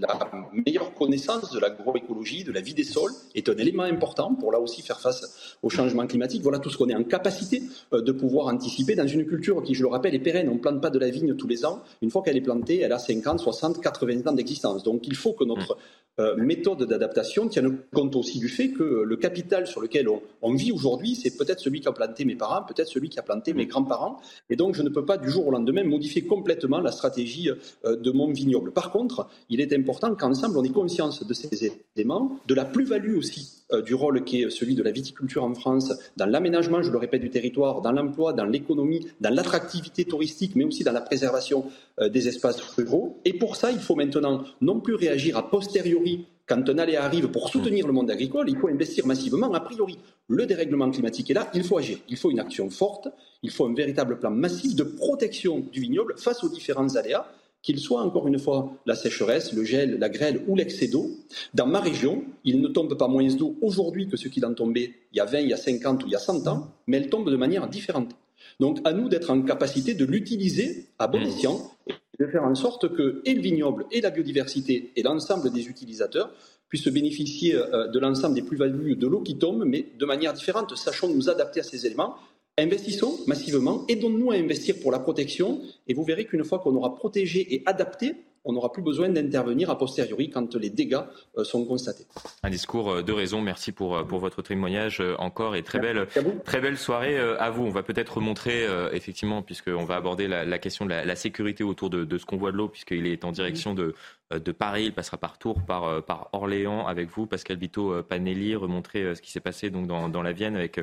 [0.00, 4.52] la meilleure connaissance de l'agroécologie, de la vie des sols, est un élément important pour
[4.52, 6.42] là aussi faire face au changement climatique.
[6.42, 9.74] Voilà tout ce qu'on est en capacité euh, de pouvoir anticiper dans une culture qui,
[9.74, 10.48] je le rappelle, est pérenne.
[10.48, 11.82] On ne plante pas de la vigne tous les ans.
[12.02, 14.82] Une fois qu'elle est plantée, elle a 50, 60, 80 ans d'existence.
[14.82, 15.76] Donc il faut que notre
[16.18, 20.08] euh, méthode d'adaptation tienne compte aussi du fait que le capital sur lequel
[20.40, 23.22] on, vit aujourd'hui, c'est peut-être celui qui a planté mes parents, peut-être celui qui a
[23.22, 24.18] planté mes grands-parents.
[24.48, 27.50] Et donc, je ne peux pas du jour au lendemain modifier complètement la stratégie
[27.84, 28.72] euh, de mon vignoble.
[28.72, 29.85] Par contre, il est important
[30.18, 34.42] qu'ensemble, on ait conscience de ces éléments, de la plus-value aussi euh, du rôle qui
[34.42, 37.92] est celui de la viticulture en France dans l'aménagement, je le répète, du territoire, dans
[37.92, 41.64] l'emploi, dans l'économie, dans l'attractivité touristique, mais aussi dans la préservation
[42.00, 43.20] des espaces ruraux.
[43.24, 47.28] Et pour ça, il faut maintenant non plus réagir a posteriori quand un aléa arrive
[47.28, 49.52] pour soutenir le monde agricole, il faut investir massivement.
[49.52, 51.98] A priori, le dérèglement climatique est là, il faut agir.
[52.08, 53.08] Il faut une action forte,
[53.42, 57.26] il faut un véritable plan massif de protection du vignoble face aux différents aléas,
[57.62, 61.10] qu'ils soient encore une fois la sécheresse, le gel, la grêle ou l'excès d'eau.
[61.54, 64.94] Dans ma région, il ne tombe pas moins d'eau aujourd'hui que ce qu'il en tombait
[65.12, 66.98] il y a 20, il y a 50 ou il y a 100 ans, mais
[66.98, 68.12] elle tombe de manière différente.
[68.60, 71.26] Donc à nous d'être en capacité de l'utiliser à bon mmh.
[71.26, 71.70] escient
[72.18, 76.30] de faire en sorte que et le vignoble et la biodiversité et l'ensemble des utilisateurs
[76.68, 80.76] puissent bénéficier euh, de l'ensemble des plus-values de l'eau qui tombe, mais de manière différente.
[80.76, 82.16] Sachons nous adapter à ces éléments.
[82.58, 86.94] Investissons massivement, aidons-nous à investir pour la protection, et vous verrez qu'une fois qu'on aura
[86.94, 88.14] protégé et adapté,
[88.46, 91.00] on n'aura plus besoin d'intervenir a posteriori quand les dégâts
[91.36, 92.06] euh, sont constatés.
[92.42, 93.42] Un discours euh, de raison.
[93.42, 96.06] Merci pour, euh, pour votre témoignage encore et très belle,
[96.44, 97.64] très belle soirée à vous.
[97.64, 102.04] On va peut-être montrer, effectivement, puisqu'on va aborder la, question de la, sécurité autour de,
[102.04, 103.94] de ce convoi de l'eau, puisqu'il est en direction de,
[104.30, 104.84] de Paris.
[104.86, 109.32] Il passera par Tours, par, par Orléans avec vous, Pascal Vito Panelli, remontrer ce qui
[109.32, 110.80] s'est passé donc dans, dans, la Vienne avec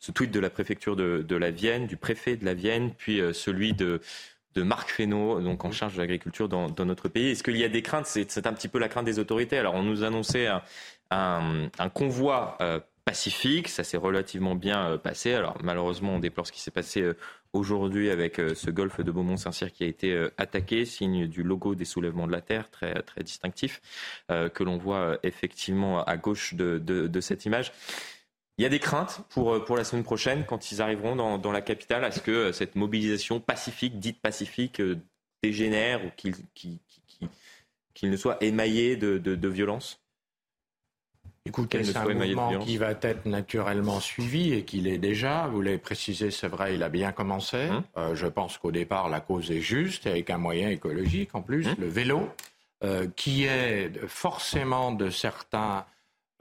[0.00, 3.20] ce tweet de la préfecture de, de la Vienne, du préfet de la Vienne, puis
[3.32, 4.00] celui de
[4.54, 7.30] de Marc Fesneau, donc en charge de l'agriculture dans, notre pays.
[7.30, 8.06] Est-ce qu'il y a des craintes?
[8.06, 9.58] C'est, un petit peu la crainte des autorités.
[9.58, 10.62] Alors, on nous annonçait un,
[11.10, 15.34] un, convoi euh, pacifique, ça s'est relativement bien euh, passé.
[15.34, 17.16] Alors, malheureusement, on déplore ce qui s'est passé euh,
[17.52, 22.26] aujourd'hui avec ce golfe de Beaumont-Saint-Cyr qui a été attaqué, signe du logo des soulèvements
[22.26, 23.80] de la Terre, très, très distinctif,
[24.28, 27.70] que l'on voit effectivement à gauche de, de cette image.
[28.58, 31.38] Il y a des craintes pour, euh, pour la semaine prochaine quand ils arriveront dans,
[31.38, 32.04] dans la capitale.
[32.04, 34.98] Est-ce que euh, cette mobilisation pacifique, dite pacifique, euh,
[35.42, 36.34] dégénère ou qu'il
[37.94, 40.00] qu'il ne soit émaillé de, de, de violence?
[41.46, 45.46] Écoutez, c'est un mouvement qui va être naturellement suivi et qu'il est déjà.
[45.46, 47.68] Vous l'avez précisé, c'est vrai, il a bien commencé.
[47.68, 48.14] Hum.
[48.14, 51.74] je pense qu'au départ, la cause est juste, avec un moyen écologique en plus, hum.
[51.78, 52.30] le vélo,
[52.84, 55.86] euh, qui est forcément de certains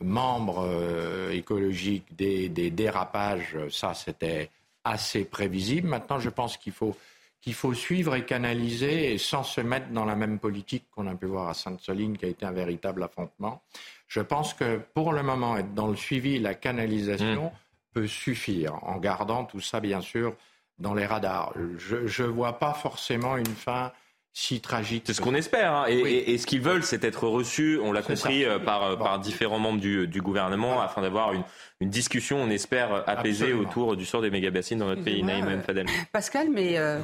[0.04, 4.50] membres euh, écologiques des, dérapages, ça c'était
[4.84, 5.88] assez prévisible.
[5.88, 6.96] Maintenant, je pense qu'il faut,
[7.42, 11.16] qu'il faut suivre et canaliser et sans se mettre dans la même politique qu'on a
[11.16, 13.62] pu voir à Sainte-Soline, qui a été un véritable affrontement.
[14.08, 17.52] Je pense que pour le moment, être dans le suivi, la canalisation mmh.
[17.94, 20.36] peut suffire, en gardant tout ça, bien sûr,
[20.80, 21.54] dans les radars.
[21.78, 23.92] Je ne vois pas forcément une fin
[24.34, 25.04] si tragique.
[25.06, 25.74] C'est ce qu'on espère.
[25.74, 25.86] Hein.
[25.88, 29.60] Et, ce qu'ils veulent, c'est être reçus, on l'a compris, euh, par, euh, par différents
[29.60, 31.44] membres du, gouvernement, afin d'avoir une,
[31.80, 35.24] une, discussion, on espère, apaisée autour du sort des méga-bassines dans notre pays.
[35.24, 35.86] Naïm Fadel.
[36.12, 37.00] Pascal, mais euh,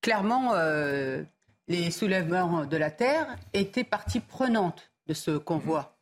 [0.00, 0.54] clairement,
[1.66, 5.96] les soulèvements de la Terre étaient partie prenante de ce convoi.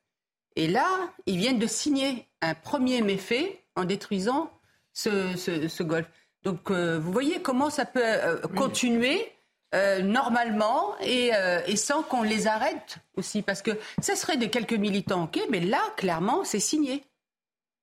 [0.57, 0.87] Et là,
[1.27, 4.51] ils viennent de signer un premier méfait en détruisant
[4.93, 6.09] ce, ce, golfe.
[6.45, 8.03] Donc, vous voyez comment ça peut
[8.55, 9.33] continuer
[9.75, 13.43] euh, normalement euh, et, sans qu'on les arrête aussi.
[13.43, 17.03] Parce que ça serait de quelques militants, ok, mais là, clairement, c'est signé.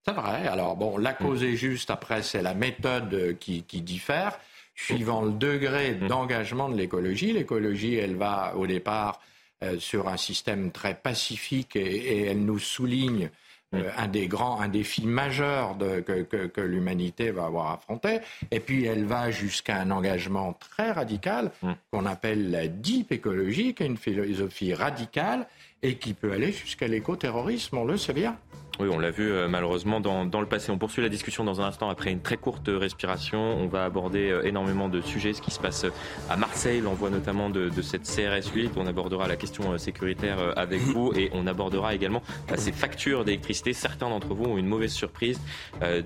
[0.06, 0.48] C'est vrai.
[0.48, 1.90] Alors, bon, la cause est juste.
[1.90, 4.40] Après, c'est la méthode qui, diffère
[4.76, 7.32] suivant le degré d'engagement de l'écologie.
[7.32, 9.22] L'écologie, elle va au départ
[9.64, 13.30] euh, sur un système très pacifique et elle nous souligne
[13.74, 18.20] euh, un des grands, un défi majeur que, l'humanité va avoir affronté.
[18.52, 21.72] Et puis elle va jusqu'à un engagement très radical mm.
[21.92, 25.48] qu'on appelle la deep écologie, qui est une philosophie radicale
[25.82, 28.38] et qui peut aller jusqu'à l'écoterrorisme, on le sait bien.
[28.80, 30.72] Oui, on l'a vu euh, malheureusement dans, le passé.
[30.72, 33.40] On poursuit la discussion dans un instant après une très courte respiration.
[33.40, 35.86] On va aborder euh, énormément de sujets, ce qui se passe
[36.28, 38.72] à Marseille, l'envoi notamment de, cette CRS 8.
[38.76, 42.24] On abordera la question euh, sécuritaire avec vous et on abordera également
[42.56, 43.74] ces factures d'électricité.
[43.74, 45.40] Certains d'entre vous ont une mauvaise surprise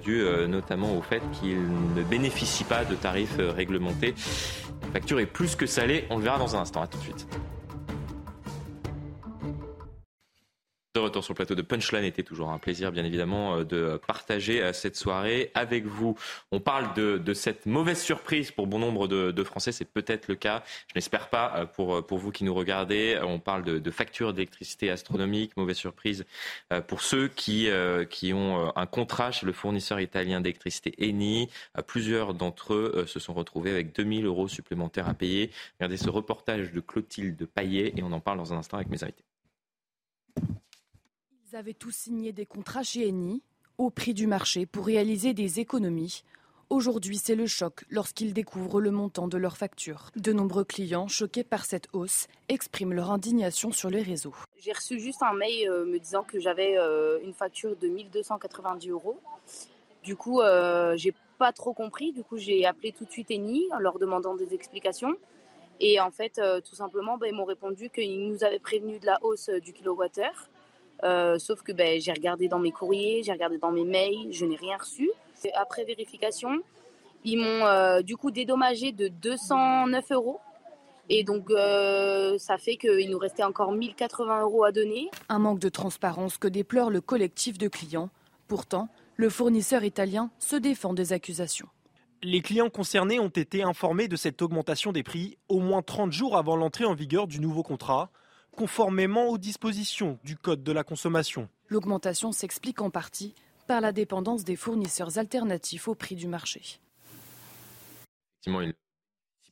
[0.03, 1.61] due notamment au fait qu'ils
[1.95, 4.13] ne bénéficient pas de tarifs réglementés.
[4.83, 6.05] La facture est plus que salée.
[6.09, 6.81] On le verra dans un instant.
[6.81, 7.27] À tout de suite.
[10.99, 14.61] Retour sur le plateau de Punchline était toujours un plaisir, bien évidemment, euh, de partager
[14.61, 16.17] euh, cette soirée avec vous.
[16.51, 20.63] On parle de, cette mauvaise surprise pour bon nombre de, Français, c'est peut-être le cas.
[20.87, 23.19] Je n'espère pas euh, pour, pour vous qui nous regardez.
[23.23, 26.25] On parle de, factures d'électricité astronomiques, mauvaise surprise
[26.87, 27.69] pour ceux qui,
[28.09, 31.49] qui ont un contrat chez le fournisseur italien d'électricité Eni.
[31.87, 35.51] Plusieurs d'entre eux se sont retrouvés avec 2000 euros supplémentaires à payer.
[35.79, 39.03] Regardez ce reportage de Clotilde Paillet et on en parle dans un instant avec mes
[39.03, 39.26] invités.
[41.57, 43.41] Ils avaient tous signé des contrats chez Eni
[43.79, 46.23] au prix du marché pour réaliser des économies.
[46.69, 50.11] Aujourd'hui, c'est le choc lorsqu'ils découvrent le montant de leurs factures.
[50.15, 54.35] De nombreux clients, choqués par cette hausse, expriment leur indignation sur les réseaux.
[54.59, 58.89] J'ai reçu juste un mail euh, me disant que j'avais euh, une facture de 1290
[58.91, 59.19] euros.
[60.03, 62.11] Du coup, euh, j'ai pas trop compris.
[62.11, 65.17] Du coup, j'ai appelé tout de suite Eni en leur demandant des explications.
[65.79, 66.39] Et en fait,
[66.69, 70.49] tout simplement, ben, ils m'ont répondu qu'ils nous avaient prévenu de la hausse du kilowattheure
[71.03, 74.45] euh, sauf que ben, j'ai regardé dans mes courriers, j'ai regardé dans mes mails, je
[74.45, 75.09] n'ai rien reçu.
[75.53, 76.49] Après vérification,
[77.23, 80.39] ils m'ont euh, du coup dédommagé de 209 euros.
[81.09, 85.09] Et donc, euh, ça fait qu'il nous restait encore 1080 euros à donner.
[85.29, 88.09] Un manque de transparence que déplore le collectif de clients.
[88.47, 91.67] Pourtant, le fournisseur italien se défend des accusations.
[92.23, 96.35] Les clients concernés ont été informés de cette augmentation des prix au moins 30 jours
[96.35, 98.09] avant l'entrée en vigueur du nouveau contrat
[98.57, 101.47] conformément aux dispositions du Code de la consommation.
[101.69, 103.35] L'augmentation s'explique en partie
[103.67, 106.79] par la dépendance des fournisseurs alternatifs au prix du marché.
[108.33, 108.73] Effectivement, il ne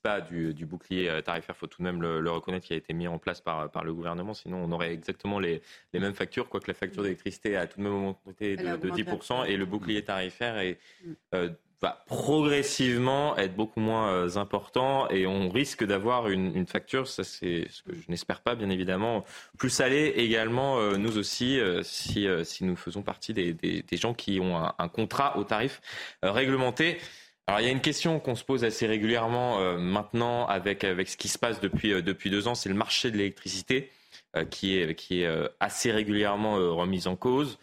[0.02, 2.94] pas du, bouclier euh, tarifaire, il faut tout de même le, reconnaître, qui a été
[2.94, 4.34] mis en place par, par le gouvernement.
[4.34, 5.62] Sinon, on aurait exactement les,
[5.94, 9.58] mêmes factures, quoique la facture d'électricité a tout de même augmenté de, de 10% et
[9.58, 11.13] le bouclier tarifaire est mm.
[11.36, 11.50] euh,
[11.82, 17.68] va progressivement être beaucoup moins euh, important et on risque d'avoir une, facture, ça c'est
[17.70, 19.26] ce que je n'espère pas bien évidemment,
[19.58, 24.40] plus salée également euh, nous aussi euh, si, si nous faisons partie des, gens qui
[24.40, 25.82] ont un, contrat au tarif
[26.22, 26.98] réglementé.
[27.48, 31.16] Alors il y a une question qu'on se pose assez régulièrement maintenant avec, avec ce
[31.16, 33.92] qui se passe depuis, depuis deux ans, c'est le marché de l'électricité
[34.50, 37.58] qui est, qui est assez régulièrement remis en cause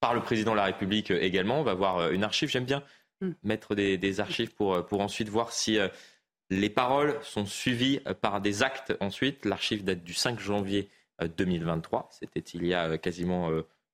[0.00, 1.60] par le président de la République également.
[1.60, 2.82] On va voir une archive, j'aime bien.
[3.42, 5.88] Mettre des, archives pour, euh, pour ensuite voir si euh,
[6.50, 9.44] les paroles sont suivies euh, par des actes ensuite.
[9.44, 10.88] L'archive date du 5 janvier
[11.38, 12.10] 2023.
[12.12, 13.48] C'était il y a quasiment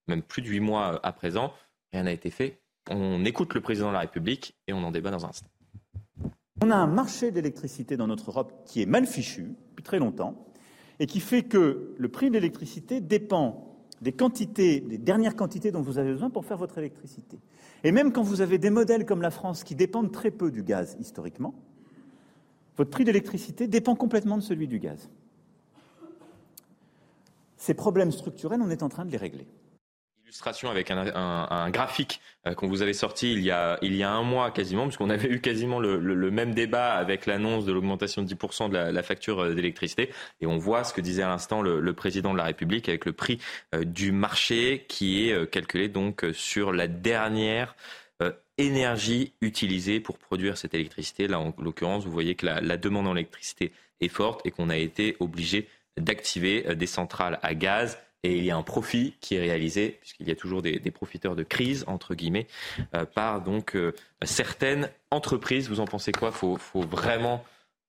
[0.09, 1.55] même plus de huit mois à présent.
[1.93, 2.59] Rien n'a été fait.
[2.91, 5.47] On écoute le président de la République et on en débat dans un instant.
[6.63, 10.49] On a un marché d'électricité dans notre Europe qui est mal fichu depuis très longtemps
[10.99, 15.81] et qui fait que le prix de l'électricité dépend des quantités, des dernières quantités dont
[15.81, 17.39] vous avez besoin pour faire votre électricité.
[17.85, 20.63] Et même quand vous avez des modèles comme la France qui dépendent très peu du
[20.63, 21.55] gaz historiquement,
[22.77, 25.11] votre prix d'électricité dépend complètement de celui du gaz.
[27.57, 29.47] Ces problèmes structurels, on est en train de les régler
[30.33, 34.11] illustration avec un, graphique euh, qu'on vous avait sorti il y, a, il y a
[34.11, 38.35] un mois quasiment, puisqu'on avait eu quasiment le, même débat avec l'annonce de l'augmentation de
[38.35, 40.11] 10% de la, facture euh, d'électricité.
[40.41, 43.13] Et on voit ce que disait à l'instant le, président de la République avec le
[43.13, 43.39] prix
[43.75, 47.77] euh, du marché qui est calculé donc sur la dernière
[48.57, 51.29] énergie utilisée pour produire cette électricité.
[51.29, 54.71] Là, en l'occurrence, vous voyez que la, la demande en électricité est forte et qu'on
[54.71, 55.69] a été obligé
[55.99, 60.29] d'activer des centrales à gaz et il y a un profit qui est réalisé, puisqu'il
[60.29, 62.47] y a toujours des, profiteurs de crise, entre guillemets,
[62.95, 65.69] euh, par donc euh, certaines entreprises.
[65.69, 66.31] Vous en pensez quoi?
[66.31, 67.45] Il faut, vraiment,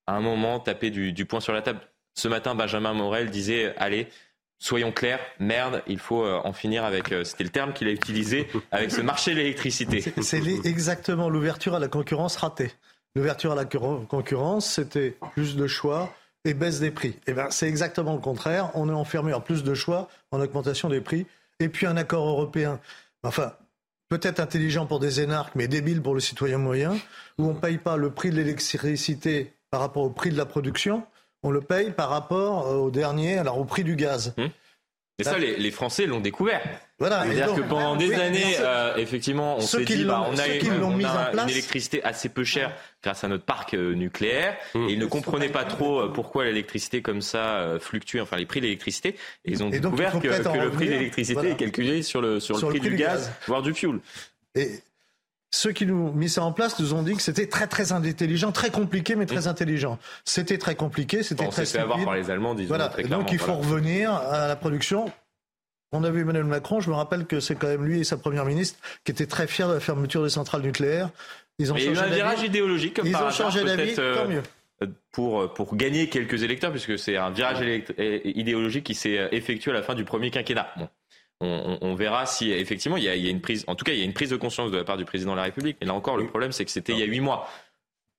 [0.08, 1.82] à un moment, taper du, poing sur la table.
[2.16, 4.08] Ce matin, Benjamin Morel disait, allez,
[4.58, 8.48] soyons clairs, merde, il faut euh, en finir avec, c'était le terme qu'il a utilisé,
[8.72, 10.02] avec ce marché de l'électricité.
[10.22, 12.72] C'est exactement l'ouverture à la concurrence ratée.
[13.16, 16.12] L'ouverture à la concurrence, c'était plus de choix,
[16.46, 17.16] et baisse des prix.
[17.28, 18.72] Eh ben, c'est exactement le contraire.
[18.76, 21.26] On est enfermé en plus de choix, en augmentation des prix.
[21.60, 22.80] Et puis un accord européen,
[23.24, 23.54] enfin,
[24.10, 26.94] peut-être intelligent pour des énarques, mais débile pour le citoyen moyen,
[27.38, 30.46] où on ne paye pas le prix de l'électricité par rapport au prix de la
[30.46, 31.04] production,
[31.42, 34.34] on le paye par rapport au dernier, alors au prix du gaz.
[34.38, 34.50] Hum.
[35.20, 36.62] Et ça, les, Français l'ont découvert.
[36.98, 37.24] Voilà.
[37.24, 42.04] C'est-à-dire que pendant des années, euh, effectivement, on s'est dit, bah, on a, une électricité
[42.04, 44.58] assez peu chère grâce à notre parc euh, nucléaire.
[44.74, 44.90] Mmh.
[44.90, 48.60] Et ils ne comprenaient pas trop euh, pourquoi l'électricité comme ça fluctue, enfin les prix
[48.60, 49.10] de l'électricité.
[49.46, 52.68] Et ils ont découvert que, le prix de l'électricité est calculé sur le, sur, le,
[52.70, 54.00] prix, du, gaz, voire du fuel.
[54.56, 54.80] Et
[55.54, 58.52] ceux qui nous mis ça en place nous ont dit que c'était très très intelligent,
[58.52, 60.00] très compliqué mais très intelligent.
[60.26, 61.84] C'était très compliqué, c'était très stupide.
[61.84, 62.90] avoir par les Allemands, disons voilà.
[62.90, 63.24] très clairement.
[63.24, 65.12] Donc il faut revenir à la production.
[65.92, 68.18] On a vu Emmanuel Macron, je me rappelle que c'est quand même lui et sa
[68.18, 71.12] première ministre qui étaient très fiers de la fermeture des centrales nucléaires.
[71.60, 73.94] Ils ont changé il y a eu un virage idéologique comme Ils ont changé d'avis,
[74.00, 74.42] euh, tant mieux
[75.12, 77.64] pour, pour gagner quelques électeurs, puisque c'est un virage
[78.26, 80.68] idéologique qui s'est effectué à la fin du premier quinquennat.
[80.78, 80.90] Bon.
[81.42, 84.06] On, verra si effectivement il y, a, une prise, en tout cas il y a
[84.06, 85.78] une prise de conscience de la part du président de la République.
[85.82, 87.50] Et là encore, le problème c'est que c'était il y a huit mois.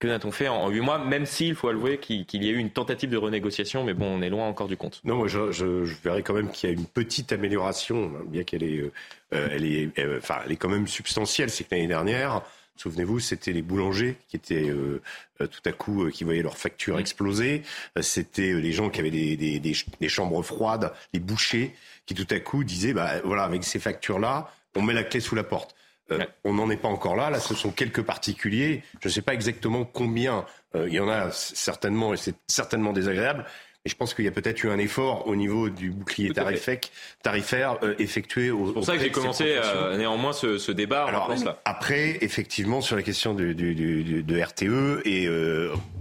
[0.00, 2.70] Que n'a-t-on fait en huit mois, même s'il faut avouer qu'il y a eu une
[2.70, 5.00] tentative de renégociation, mais bon, on est loin encore du compte.
[5.05, 5.64] Non, moi je, je,
[6.03, 9.98] verrais quand même qu'il y a une petite amélioration, bien qu'elle est, euh, elle est,
[9.98, 11.48] euh, enfin, elle est quand même substantielle.
[11.48, 12.42] C'est que l'année dernière,
[12.77, 15.00] Souvenez-vous, c'était les boulangers qui étaient euh,
[15.38, 17.62] tout à coup, qui voyaient leurs factures exploser.
[18.00, 21.72] c'était les gens qui avaient des, des, des, chambres froides, les bouchers,
[22.07, 25.35] qui tout à coup disaient, bah, voilà, avec ces factures-là, on met la clé sous
[25.35, 25.75] la porte.
[26.11, 27.31] Euh, on n'en est pas encore là.
[27.31, 28.83] Là, ce sont quelques particuliers.
[29.01, 30.45] Je ne sais pas exactement combien.
[30.75, 33.47] Euh, il y en a certainement, et c'est certainement désagréable.
[33.85, 37.79] Mais je pense qu'il y a peut-être eu un effort au niveau du bouclier tarifaire,
[37.83, 38.67] euh, effectué au.
[38.67, 39.59] C'est pour ça que j'ai commencé
[39.97, 41.05] néanmoins ce, débat.
[41.05, 41.33] Alors,
[41.64, 45.29] après, effectivement, sur la question de, de RTE, et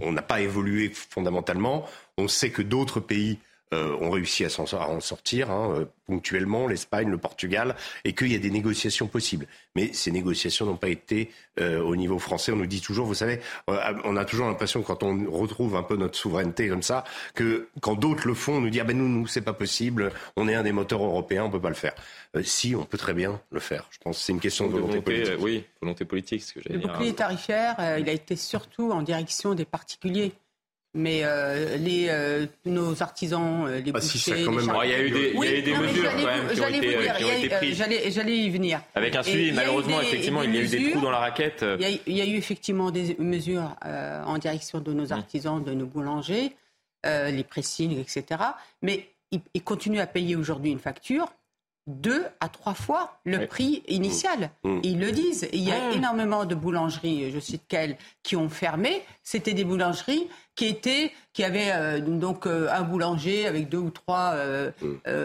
[0.00, 1.86] on n'a pas évolué fondamentalement.
[2.16, 3.38] On sait que d'autres pays
[3.74, 8.30] euh, ont réussi à, s'en, en sortir hein, euh, ponctuellement, l'Espagne, le Portugal, et qu'il
[8.30, 9.46] y a des négociations possibles.
[9.74, 12.52] Mais ces négociations n'ont pas été euh, au niveau français.
[12.52, 15.96] On nous dit toujours, vous savez, on a toujours l'impression quand on retrouve un peu
[15.96, 19.08] notre souveraineté comme ça, que quand d'autres le font, on nous dit ah ben nous,
[19.08, 21.94] nous c'est pas possible, on est un des moteurs européens, on peut pas le faire.
[22.42, 23.88] si, on peut très bien le faire.
[23.90, 25.34] Je pense que c'est une question de, volonté, politique.
[25.40, 29.64] oui, volonté politique, ce que Le bouclier tarifaire, il a été surtout en direction des
[29.64, 30.32] particuliers.
[30.96, 35.32] Mais euh, les, euh, nos artisans, euh, les ah, bouchers, il y a eu des,
[35.34, 37.84] il y a eu des mesures quand même qui ont été, qui ont été prises.
[38.14, 38.80] J'allais y venir.
[38.94, 41.64] Avec un suivi, malheureusement, effectivement, il y a eu des trous dans la raquette.
[41.78, 45.62] Il y a, il y a eu effectivement des mesures en direction de nos artisans,
[45.62, 46.52] de nos boulangers,
[47.04, 48.40] les pressings, etc.
[48.82, 51.26] Mais ils, ils continuent à payer aujourd'hui une facture
[51.86, 54.50] deux à trois fois le prix initial.
[54.62, 54.70] Mmh.
[54.70, 54.80] Mmh.
[54.84, 55.48] Ils le disent.
[55.52, 55.92] Il y a mmh.
[55.92, 59.02] énormément de boulangeries, je cite quelles, qui ont fermé.
[59.22, 63.90] C'était des boulangeries qui étaient, qui avaient euh, donc euh, un boulanger avec deux ou
[63.90, 64.70] trois euh,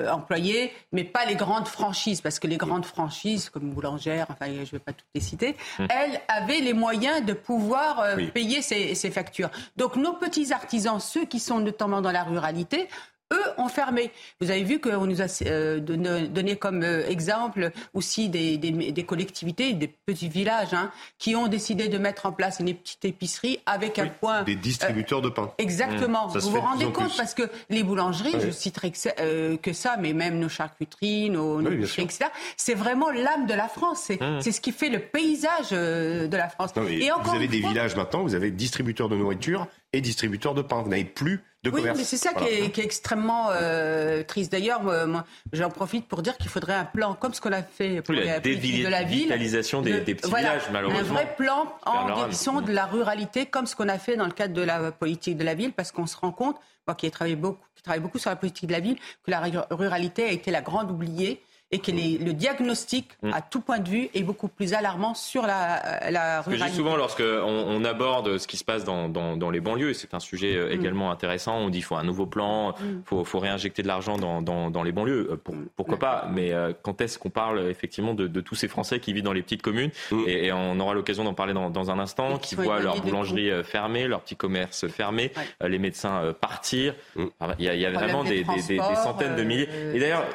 [0.10, 4.60] employés, mais pas les grandes franchises, parce que les grandes franchises, comme boulangère, enfin je
[4.60, 9.12] ne vais pas toutes les citer, elles avaient les moyens de pouvoir payer ces, ces
[9.12, 9.50] factures.
[9.78, 12.90] Donc nos petits artisans, ceux qui sont notamment dans la ruralité,
[13.34, 14.12] eux ont fermé.
[14.42, 19.74] Vous avez vu qu'on nous a euh, donné comme euh, exemple aussi des, des, collectivités,
[19.74, 24.00] des petits villages, hein, qui ont décidé de mettre en place une petite épicerie avec
[24.00, 24.44] un point.
[24.44, 25.52] Des distributeurs de pain.
[25.58, 26.28] Exactement.
[26.28, 26.40] Mmh.
[26.40, 27.16] Vous vous rendez compte?
[27.18, 31.62] parce que les boulangeries, je citerai que, euh, que, ça, mais même nos charcuteries, nos,
[31.62, 32.26] nos etc.
[32.58, 34.10] C'est vraiment l'âme de la France.
[34.10, 34.42] Mmh.
[34.42, 36.72] C'est ce qui fait le paysage de la France.
[36.90, 40.62] et encore vous avez des villages maintenant, vous avez distributeurs de nourriture et distributeurs de
[40.62, 40.82] pain.
[40.82, 41.98] Vous n'avez plus de oui, commerce.
[41.98, 44.52] mais c'est ça qui, est, extrêmement euh, triste.
[44.52, 48.02] D'ailleurs, moi, j'en profite pour dire qu'il faudrait un plan comme ce qu'on a fait
[48.02, 49.30] pour la de la ville.
[49.30, 51.00] des, des petits villages, malheureusement.
[51.00, 54.32] Un vrai plan en direction de la ruralité, comme ce qu'on a fait dans le
[54.32, 57.12] cadre de la politique de la ville, parce qu'on se rend compte, moi qui ai
[57.12, 60.32] travaillé beaucoup, qui travaille beaucoup sur la politique de la ville, que la ruralité a
[60.32, 63.32] été la grande oubliée et que le diagnostic, mm.
[63.32, 66.72] à tout point de vue, est beaucoup plus alarmant sur la, la ruralité.
[66.72, 70.20] Que souvent, lorsqu'on on aborde ce qui se passe dans, dans, les banlieues, c'est un
[70.20, 70.80] sujet euh, mm.
[70.80, 73.02] également intéressant, on dit qu'il faut un nouveau plan, il mm.
[73.06, 75.30] faut, faut, réinjecter de l'argent dans, dans, les banlieues.
[75.32, 76.28] Euh, pourquoi pas?
[76.32, 79.34] Mais euh, quand est-ce qu'on parle effectivement de, de, tous ces Français qui vivent dans
[79.34, 79.92] les petites communes?
[80.26, 84.08] Et, on aura l'occasion d'en parler dans, dans, un instant, qui voient leur boulangerie fermée,
[84.08, 86.96] leur petit commerce fermé, les médecins partir.
[87.16, 89.70] Il y a, il y a vraiment des, des, des, centaines de milliers.
[89.94, 90.26] Et d'ailleurs,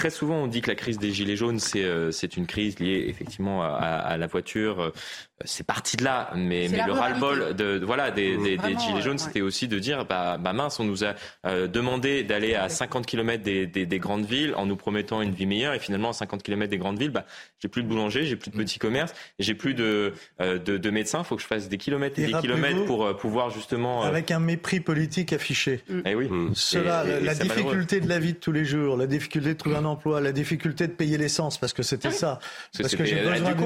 [0.00, 3.04] Très souvent, on dit que la crise des gilets jaunes, c'est euh, une crise liée
[3.08, 4.94] effectivement à, à la voiture,
[5.44, 9.18] c'est parti de là, mais, mais le ras-le-bol de, voilà, des, des, des gilets jaunes,
[9.18, 11.14] c'était aussi de dire bah, bah, mince, on nous a
[11.46, 15.32] euh, demandé d'aller à 50 km des, des, des, grandes villes en nous promettant une
[15.32, 17.24] vie meilleure, et finalement à 50 km des grandes villes, bah,
[17.58, 20.90] j'ai plus de boulanger, j'ai plus de petits commerces, j'ai plus de, euh, de, de
[20.90, 24.02] médecins, il faut que je fasse des kilomètres et, des kilomètres pour euh, pouvoir justement...
[24.02, 25.82] Avec un mépris politique affiché.
[25.88, 26.00] Mm.
[26.04, 26.28] Eh oui.
[26.28, 26.50] Mm.
[26.54, 29.86] Cela, la, difficulté de la vie de tous les jours, la difficulté de trouver un
[29.86, 32.40] emploi, la difficulté de payer l'essence, parce que c'était ça.
[32.78, 33.64] Parce que, j'ai besoin du coup,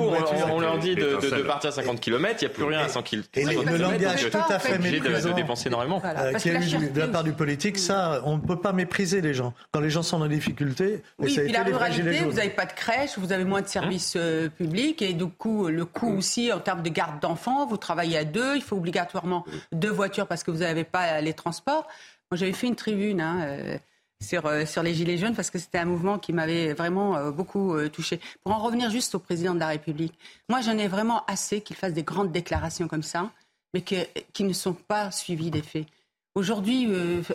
[0.51, 2.81] on, leur dit de, de, de partir à 50 km, il n'y a plus rien
[2.81, 3.29] à 100 km.
[3.35, 6.03] Et le langage tout à fait méprisant de, dépenser énormément.
[6.05, 9.21] Euh, qui a eu de la part du politique, ça, on ne peut pas mépriser
[9.21, 9.55] les gens.
[9.73, 12.73] Quand les gens sont en difficulté, oui, et puis la ruralité, vous n'avez pas de
[12.73, 16.61] crèche, vous avez moins de services euh, publics, et du coup, le coût aussi en
[16.61, 20.51] termes de garde d'enfants, vous travaillez à deux, il faut obligatoirement deux voitures parce que
[20.51, 21.87] vous n'avez pas les transports.
[22.31, 23.21] Moi, j'avais fait une tribune.
[23.21, 23.79] Hein, euh,
[24.25, 27.31] sur, euh, sur les Gilets jaunes parce que c'était un mouvement qui m'avait vraiment euh,
[27.31, 28.21] beaucoup euh, touché.
[28.43, 30.15] Pour en revenir juste au président de la République,
[30.49, 33.31] moi j'en ai vraiment assez qu'il fasse des grandes déclarations comme ça,
[33.73, 35.87] mais qui ne sont pas suivies des faits.
[36.35, 36.89] Aujourd'hui,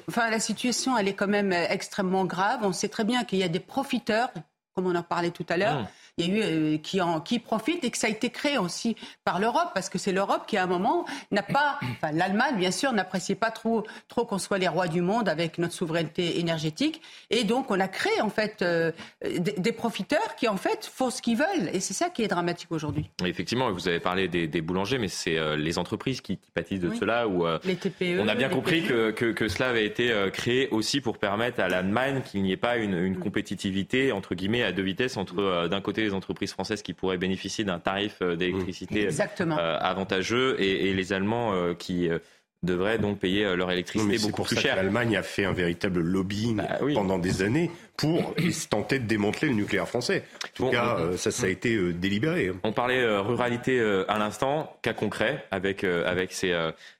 [0.10, 2.60] enfin, la situation, elle est quand même extrêmement grave.
[2.64, 4.30] On sait très bien qu'il y a des profiteurs
[4.80, 5.82] comme on en parlait tout à l'heure.
[5.82, 5.88] Mmh
[6.20, 8.58] il y a eu euh, qui, en, qui profitent et que ça a été créé
[8.58, 12.56] aussi par l'Europe, parce que c'est l'Europe qui, à un moment, n'a pas, enfin, l'Allemagne,
[12.58, 16.40] bien sûr, n'appréciait pas trop, trop qu'on soit les rois du monde avec notre souveraineté
[16.40, 17.02] énergétique.
[17.30, 18.92] Et donc, on a créé, en fait, euh,
[19.24, 21.70] des, profiteurs qui, en fait, font ce qu'ils veulent.
[21.74, 23.10] Et c'est ça qui est dramatique aujourd'hui.
[23.24, 27.28] Effectivement, vous avez parlé des, boulangers, mais c'est euh, les entreprises qui, pâtissent de cela.
[27.28, 28.20] Où, les TPE.
[28.20, 31.70] On a bien compris que, que, que, cela avait été créé aussi pour permettre à
[31.70, 35.82] l'Allemagne qu'il n'y ait pas une, une, compétitivité, entre guillemets, à deux vitesses entre, d'un
[35.82, 41.14] côté, les entreprises françaises qui pourraient bénéficier d'un tarif euh, d'électricité euh, avantageux et, les
[41.14, 42.10] Allemands euh, qui
[42.64, 44.76] devraient donc payer leur électricité beaucoup pour plus cher.
[44.76, 48.36] L'Allemagne a fait un véritable lobbying bah pendant des années pour
[48.70, 50.24] tenter de démanteler le nucléaire français.
[50.44, 52.52] En tout cas, ça, ça a été délibéré.
[52.64, 56.54] On parlait ruralité à l'instant, cas concret avec avec ces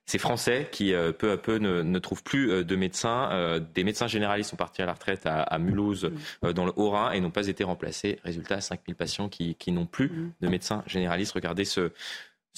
[0.10, 3.30] ces Français qui, euh, peu à peu, ne, trouvent plus euh, de médecins.
[3.32, 6.52] Euh, des médecins généralistes sont partis à la retraite à, Mulhouse, mm.
[6.54, 8.18] dans le Haut-Rhin, et n'ont pas été remplacés.
[8.24, 10.32] Résultat, 5000 patients qui, n'ont plus mm.
[10.42, 11.34] de médecins généralistes.
[11.34, 11.92] Regardez ce,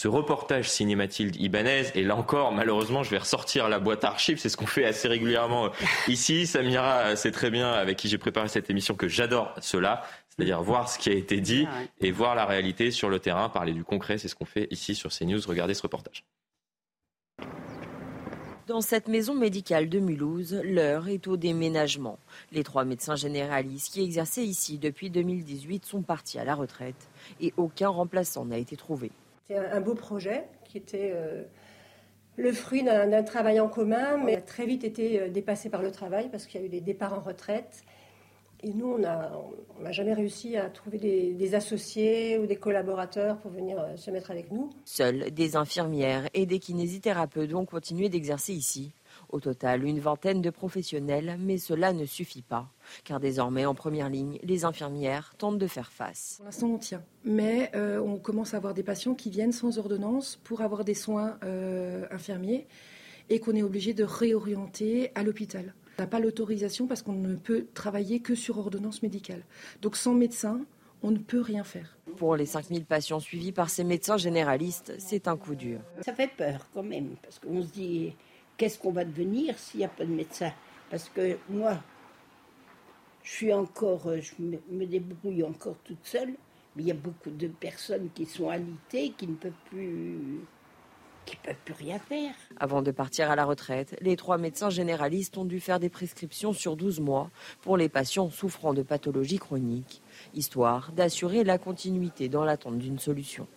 [0.01, 1.91] ce reportage signé Mathilde Ibanez.
[1.93, 4.39] Et là encore, malheureusement, je vais ressortir la boîte à archives.
[4.39, 5.69] C'est ce qu'on fait assez régulièrement
[6.07, 6.47] ici.
[6.47, 10.03] Samira c'est très bien, avec qui j'ai préparé cette émission, que j'adore cela.
[10.29, 13.47] C'est-à-dire voir ce qui a été dit ah et voir la réalité sur le terrain,
[13.49, 14.17] parler du concret.
[14.17, 15.41] C'est ce qu'on fait ici sur CNews.
[15.47, 16.23] Regardez ce reportage.
[18.65, 22.17] Dans cette maison médicale de Mulhouse, l'heure est au déménagement.
[22.53, 27.07] Les trois médecins généralistes qui exerçaient ici depuis 2018 sont partis à la retraite
[27.39, 29.11] et aucun remplaçant n'a été trouvé.
[29.51, 31.43] C'est un beau projet qui était euh,
[32.37, 35.91] le fruit d'un travail en commun, mais a très vite été euh, dépassé par le
[35.91, 37.83] travail parce qu'il y a eu des départs en retraite.
[38.63, 43.77] Et nous, on n'a jamais réussi à trouver des, associés ou des collaborateurs pour venir
[43.77, 44.69] euh, se mettre avec nous.
[44.85, 48.93] Seules des infirmières et des kinésithérapeutes ont continué d'exercer ici.
[49.31, 52.67] Au total, une vingtaine de professionnels, mais cela ne suffit pas.
[53.05, 56.35] Car désormais, en première ligne, les infirmières tentent de faire face.
[56.37, 57.03] Pour l'instant, on tient.
[57.23, 60.93] Mais euh, on commence à avoir des patients qui viennent sans ordonnance pour avoir des
[60.93, 62.67] soins euh, infirmiers
[63.29, 65.73] et qu'on est obligé de réorienter à l'hôpital.
[65.97, 69.43] On n'a pas l'autorisation parce qu'on ne peut travailler que sur ordonnance médicale.
[69.81, 70.59] Donc sans médecin,
[71.03, 71.97] on ne peut rien faire.
[72.17, 75.79] Pour les 5000 patients suivis par ces médecins généralistes, c'est un coup dur.
[76.01, 78.13] Ça fait peur quand même, parce qu'on se dit,
[78.57, 80.51] qu'est-ce qu'on va devenir s'il n'y a pas de médecin?
[80.89, 81.77] Parce que moi,
[83.23, 86.33] je suis encore, je me débrouille encore toute seule,
[86.75, 90.41] mais il y a beaucoup de personnes qui sont alitées, qui ne peuvent plus
[91.25, 92.33] qui peuvent plus rien faire.
[92.59, 96.51] Avant de partir à la retraite, les trois médecins généralistes ont dû faire des prescriptions
[96.51, 97.29] sur 12 mois
[97.61, 100.01] pour les patients souffrant de pathologies chroniques,
[100.33, 103.47] histoire d'assurer la continuité dans l'attente d'une solution.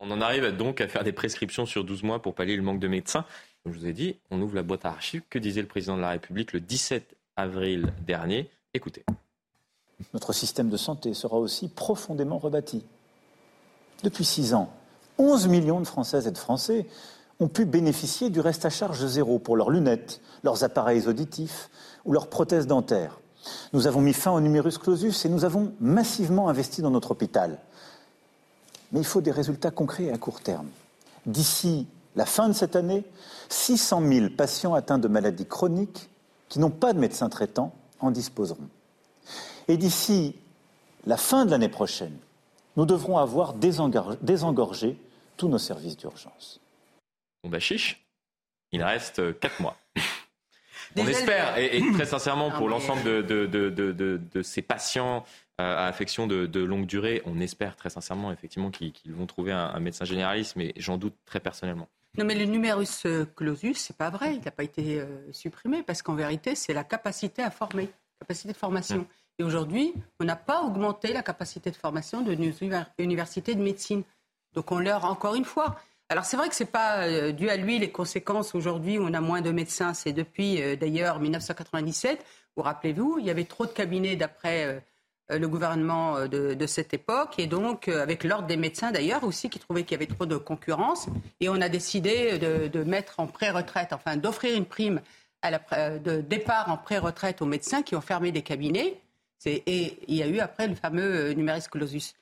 [0.00, 2.80] On en arrive donc à faire des prescriptions sur 12 mois pour pallier le manque
[2.80, 3.26] de médecins.
[3.62, 5.22] Comme je vous ai dit, on ouvre la boîte à archives.
[5.28, 8.48] Que disait le président de la République le 17 avril dernier?
[8.72, 9.04] Écoutez.
[10.14, 12.82] Notre système de santé sera aussi profondément rebâti.
[14.02, 14.72] Depuis six ans,
[15.18, 16.86] 11 millions de Françaises et de Français
[17.38, 21.68] ont pu bénéficier du reste à charge zéro pour leurs lunettes, leurs appareils auditifs
[22.06, 23.20] ou leurs prothèses dentaires.
[23.74, 27.58] Nous avons mis fin au numerus clausus et nous avons massivement investi dans notre hôpital.
[28.92, 30.68] Mais il faut des résultats concrets à court terme.
[31.26, 31.86] D'ici
[32.16, 33.04] la fin de cette année,
[33.48, 36.08] 600 000 patients atteints de maladies chroniques
[36.48, 38.68] qui n'ont pas de médecin traitant en disposeront.
[39.68, 40.34] Et d'ici
[41.06, 42.16] la fin de l'année prochaine,
[42.76, 44.98] nous devrons avoir désengorgé
[45.36, 46.60] tous nos services d'urgence.
[47.42, 48.04] Bon bah chiche,
[48.72, 49.76] il reste 4 mois.
[50.96, 55.24] On espère, et, très sincèrement, pour l'ensemble de, ces patients
[55.60, 59.80] euh, à affection de, longue durée, on espère très sincèrement, effectivement, qu'ils vont trouver un,
[59.80, 61.88] médecin généraliste, mais j'en doute très personnellement.
[62.18, 65.84] Non, mais le numerus euh, clausus, c'est pas vrai, il n'a pas été euh, supprimé,
[65.84, 67.88] parce qu'en vérité, c'est la capacité à former,
[68.18, 68.96] capacité de formation.
[68.96, 69.06] Hum.
[69.38, 72.52] Et aujourd'hui, on n'a pas augmenté la capacité de formation de nos
[72.98, 74.02] universités de médecine.
[74.52, 75.76] Donc on leur, encore une fois,
[76.10, 79.14] alors c'est vrai que ce n'est pas euh, dû à lui les conséquences aujourd'hui on
[79.14, 79.94] a moins de médecins.
[79.94, 82.24] C'est depuis euh, d'ailleurs 1997.
[82.56, 87.38] Vous rappelez-vous, il y avait trop de cabinets d'après euh, le gouvernement de, cette époque
[87.38, 90.36] et donc avec l'ordre des médecins d'ailleurs aussi qui trouvaient qu'il y avait trop de
[90.36, 91.06] concurrence
[91.38, 95.00] et on a décidé de, mettre en pré-retraite, enfin d'offrir une prime
[95.44, 99.00] de départ en pré-retraite aux médecins qui ont fermé des cabinets.
[99.46, 102.16] Et il y a eu après le fameux numerus clausus.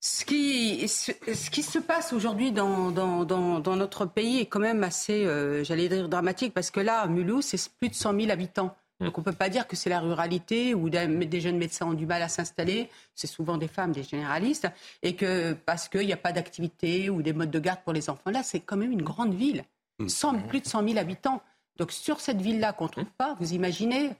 [0.00, 5.24] Ce qui, ce, qui se passe aujourd'hui dans, dans, notre pays est quand même assez,
[5.24, 8.76] euh, j'allais dire, dramatique, parce que là, Mulhouse, c'est plus de 100 000 habitants.
[9.00, 9.04] Mm.
[9.06, 11.94] Donc on ne peut pas dire que c'est la ruralité où des jeunes médecins ont
[11.94, 12.90] du mal à s'installer.
[13.14, 14.68] C'est souvent des femmes, des généralistes.
[15.02, 18.10] Et que parce qu'il n'y a pas d'activité ou des modes de garde pour les
[18.10, 18.30] enfants.
[18.30, 19.64] Là, c'est quand même une grande ville.
[20.06, 20.46] 100, mm.
[20.48, 21.42] plus de 100 000 habitants.
[21.78, 24.10] Donc sur cette ville-là qu'on ne trouve pas, vous imaginez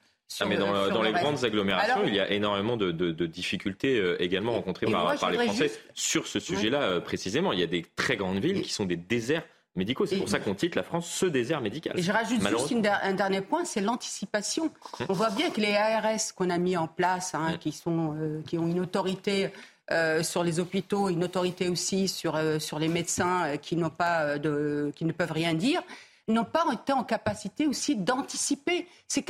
[0.40, 5.30] ah, mais dans, les grandes agglomérations, il y a énormément de, difficultés également rencontrées par,
[5.30, 7.52] les Français sur ce sujet-là précisément.
[7.52, 9.44] Il y a des très grandes villes qui sont des déserts
[9.76, 10.06] médicaux.
[10.06, 11.98] C'est pour ça qu'on titre la France ce désert médical.
[11.98, 14.70] Et je rajoute juste un dernier point, c'est l'anticipation.
[15.08, 18.42] On voit bien que les ARS qu'on a mis en place, hein, qui, sont, euh,
[18.46, 19.50] qui ont une autorité
[19.92, 24.38] euh, sur les hôpitaux, une autorité aussi sur, euh, sur les médecins qui, n'ont pas
[24.38, 25.82] de, qui ne peuvent rien dire,
[26.28, 28.88] n'ont pas été en capacité aussi d'anticiper.
[29.08, 29.24] C'est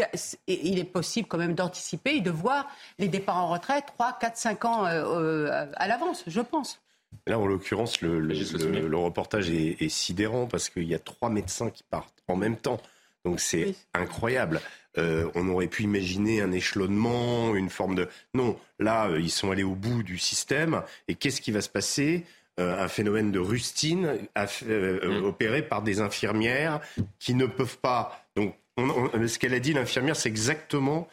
[0.46, 2.66] il est possible quand même d'anticiper et de voir
[2.98, 6.80] les départs en retraite 3, 4, 5 ans à l'avance, je pense.
[7.26, 12.22] Là, en l'occurrence, le, reportage est, sidérant parce qu'il y a trois médecins qui partent
[12.28, 12.80] en même temps.
[13.24, 14.60] Donc c'est incroyable.
[14.98, 18.08] Euh, on aurait pu imaginer un échelonnement, une forme de...
[18.34, 20.82] Non, là, euh, ils sont allés au bout du système.
[21.08, 22.24] Et qu'est-ce qui va se passer?
[22.24, 25.24] euh, un phénomène de rustine mm.
[25.24, 26.80] opéré par des infirmières
[27.18, 28.26] qui ne peuvent pas.
[28.34, 31.08] Donc, ce qu'elle a dit, l'infirmière, c'est exactement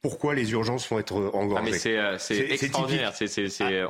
[0.00, 1.98] pourquoi les urgences vont être engorgées.
[1.98, 3.12] Ah, c'est extraordinaire.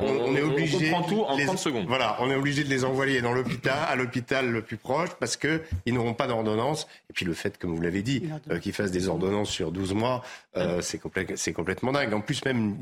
[0.01, 1.87] on, est obligé on, tout en 30 secondes.
[1.87, 5.37] Voilà, on est obligé de les envoyer dans l'hôpital, à l'hôpital le plus proche, parce
[5.37, 6.87] qu'ils n'auront pas d'ordonnance.
[7.11, 9.95] Et puis le fait, comme vous l'avez dit, euh, qu'ils fassent des ordonnances sur 12
[9.95, 10.23] mois,
[10.57, 12.15] euh, c'est complètement dingue.
[12.15, 12.77] En plus, même,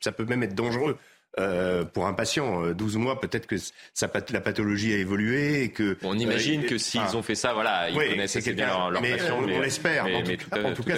[0.00, 0.98] ça peut même être dangereux.
[1.38, 2.72] Euh, pour un patient.
[2.72, 3.56] 12 euh, mois, peut-être que
[3.94, 5.96] ça, la pathologie a évolué et que.
[6.02, 9.02] On imagine euh, que s'ils ont fait ça, voilà, ils connaissent assez bien leur, leur
[9.02, 9.38] mais, patient.
[9.38, 10.06] on l'espère.
[10.06, 10.96] En, tout cas,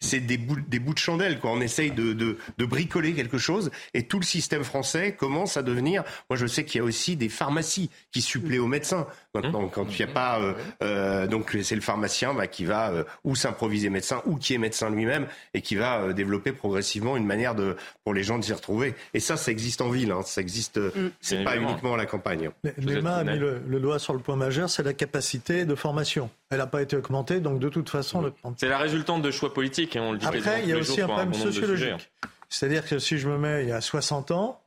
[0.00, 1.38] c'est des bouts, des bouts de chandelle.
[1.38, 1.52] Quoi.
[1.52, 5.62] On essaye de, de, de, bricoler quelque chose et tout le système français commence à
[5.62, 6.02] devenir.
[6.28, 9.06] Moi, je sais qu'il y a aussi des pharmacies qui suppléent aux médecins.
[9.34, 9.70] Maintenant, mmh.
[9.70, 10.40] quand il n'y a pas,
[10.82, 12.92] euh, donc c'est le pharmacien bah, qui va
[13.24, 17.54] ou s'improviser médecin ou qui est médecin lui-même et qui va développer progressivement une manière
[17.54, 18.94] de pour les gens de s'y retrouver.
[19.14, 21.10] Et ça, ça existe en ville, hein, ça existe, mmh.
[21.20, 22.50] c'est pas uniquement à la campagne.
[22.78, 26.30] Léma a mis le, doigt sur le point majeur, c'est la capacité de formation.
[26.50, 28.32] Elle n'a pas été augmentée, donc de toute façon, le...
[28.56, 29.96] c'est la résultante de choix politiques.
[29.96, 32.10] et hein, on le dit Après, il y a aussi un problème sociologique.
[32.48, 34.60] C'est-à-dire que si je me mets il y a 60 ans,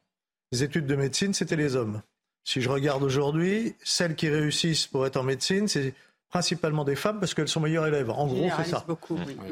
[0.51, 2.01] les études de médecine, c'était les hommes.
[2.43, 5.93] Si je regarde aujourd'hui, celles qui réussissent pour être en médecine, c'est
[6.29, 8.09] principalement des femmes parce qu'elles sont meilleures élèves.
[8.09, 8.85] En gros, c'est ça.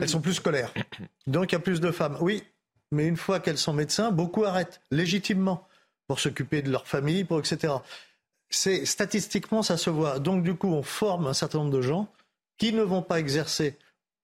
[0.02, 0.74] Elles sont plus scolaires.
[1.28, 2.18] Donc il y a plus de femmes.
[2.22, 2.44] Oui,
[2.92, 5.68] mais une fois qu'elles sont médecins, beaucoup arrêtent légitimement
[6.08, 7.74] pour s'occuper de leur famille, pour etc.
[8.50, 10.20] C'est statistiquement ça se voit.
[10.20, 12.08] Donc du coup, on forme un certain nombre de gens
[12.58, 13.78] qui ne vont pas exercer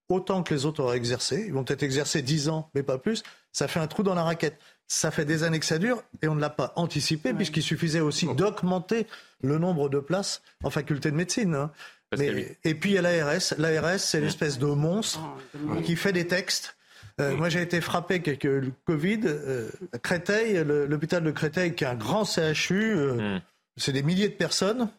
[0.09, 1.45] autant que les autres auraient exercé.
[1.47, 3.23] Ils vont peut-être exercer 10 ans, mais pas plus.
[3.51, 4.59] Ça fait un trou dans la raquette.
[4.87, 8.01] Ça fait des années que ça dure et on ne l'a pas anticipé puisqu'il suffisait
[8.01, 9.07] aussi d'augmenter
[9.41, 11.55] le nombre de places en faculté de médecine.
[11.55, 11.71] Hein.
[12.19, 13.53] et puis il y a l'ARS.
[13.57, 15.19] L'ARS, c'est l'espèce de monstre
[15.55, 16.75] oh, qui fait des textes.
[17.21, 19.21] Euh, moi, j'ai été frappé avec le Covid.
[19.25, 19.69] Euh,
[20.03, 23.41] Créteil, l'hôpital de Créteil, qui est un grand CHU, euh, mm.
[23.77, 24.89] c'est des milliers de personnes.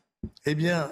[0.45, 0.89] Eh bien,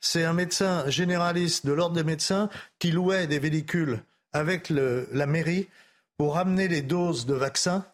[0.00, 2.48] c'est un médecin généraliste de l'ordre des médecins
[2.80, 4.00] qui louait des véhicules
[4.32, 5.68] avec la mairie
[6.16, 7.84] pour ramener les doses de vaccins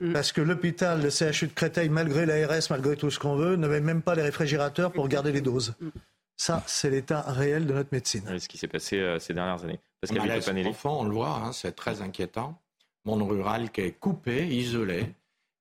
[0.00, 0.12] Mm.
[0.12, 3.80] Parce que l'hôpital, le CHU de Créteil, malgré l'ARS, malgré tout ce qu'on veut, n'avait
[3.80, 5.74] même pas les réfrigérateurs pour garder les doses.
[5.80, 5.88] Mm.
[6.36, 8.22] Ça, c'est l'état réel de notre médecine.
[8.26, 9.80] C'est ce qui s'est passé euh, ces dernières années.
[10.02, 12.60] Parce on enfant, on le voit, hein, c'est très inquiétant.
[13.04, 15.14] Monde rural qui est coupé, isolé,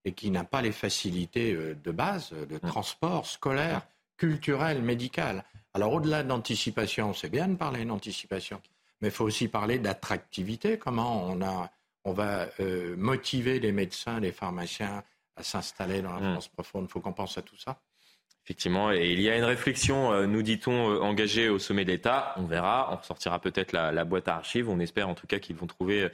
[0.04, 2.60] et qui n'a pas les facilités euh, de base, de mm.
[2.60, 3.88] transport scolaire,
[4.18, 5.44] culturel, médical.
[5.74, 8.60] Alors au-delà d'anticipation, c'est bien de parler d'anticipation,
[9.00, 11.72] mais il faut aussi parler d'attractivité, comment on a
[12.04, 15.04] on va euh, motiver les médecins, les pharmaciens
[15.36, 16.32] à s'installer dans la mmh.
[16.32, 16.86] France profonde?
[16.90, 17.80] Il faut qu'on pense à tout ça.
[18.46, 21.92] Effectivement, et il y a une réflexion, euh, nous dit-on, euh, engagée au sommet de
[21.92, 22.34] l'État.
[22.38, 24.68] On verra, on ressortira peut-être la, boîte à archives.
[24.68, 26.10] On espère en tout cas qu'ils vont trouver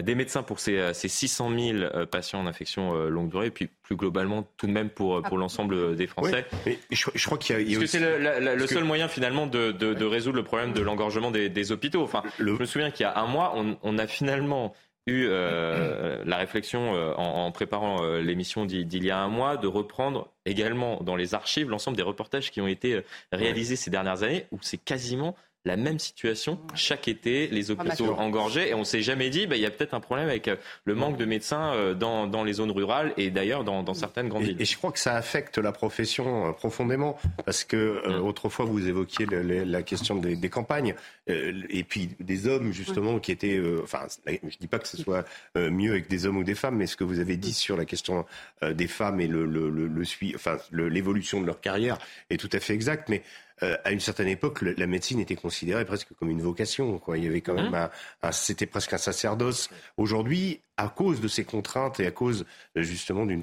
[0.00, 4.48] des médecins pour ces, 600 000 patients en infection longue durée, et puis plus globalement,
[4.56, 6.46] tout de même pour, pour l'ensemble des Français.
[6.90, 10.72] je, crois qu'il y a, que c'est le, seul moyen finalement de, résoudre le problème
[10.72, 12.02] de l'engorgement des, hôpitaux.
[12.02, 14.72] Enfin, je me souviens qu'il y a un mois, on a finalement
[15.06, 19.66] eu euh, la réflexion euh, en, préparant euh, l'émission d'il y a un mois de
[19.66, 24.46] reprendre également dans les archives l'ensemble des reportages qui ont été réalisés ces dernières années
[24.52, 29.30] où c'est quasiment la même situation chaque été, les hôpitaux engorgés, et on s'est jamais
[29.30, 31.94] dit, bah, il y a peut-être un problème avec euh, le manque de médecins euh,
[31.94, 34.60] dans, dans les zones rurales et d'ailleurs dans, dans, certaines grandes villes.
[34.60, 38.24] Et je crois que ça affecte la profession euh, profondément, parce que mm.
[38.24, 40.94] autrefois vous évoquiez la question des, des campagnes,
[41.28, 45.92] et puis des hommes justement qui étaient, enfin, je dis pas que ce soit mieux
[45.92, 48.24] avec des hommes ou des femmes, mais ce que vous avez dit sur la question
[48.62, 50.02] des femmes et le, le, le, le
[50.34, 51.98] enfin, l'évolution de leur carrière
[52.30, 53.22] est tout à fait exact, mais
[53.62, 56.98] euh, à une certaine époque, la médecine était considérée presque comme une vocation.
[56.98, 57.18] Quoi.
[57.18, 57.90] Il y avait quand même hein
[58.22, 59.70] un, c'était presque un sacerdoce.
[59.96, 62.44] Aujourd'hui, à cause de ces contraintes et à cause
[62.74, 63.42] justement d'une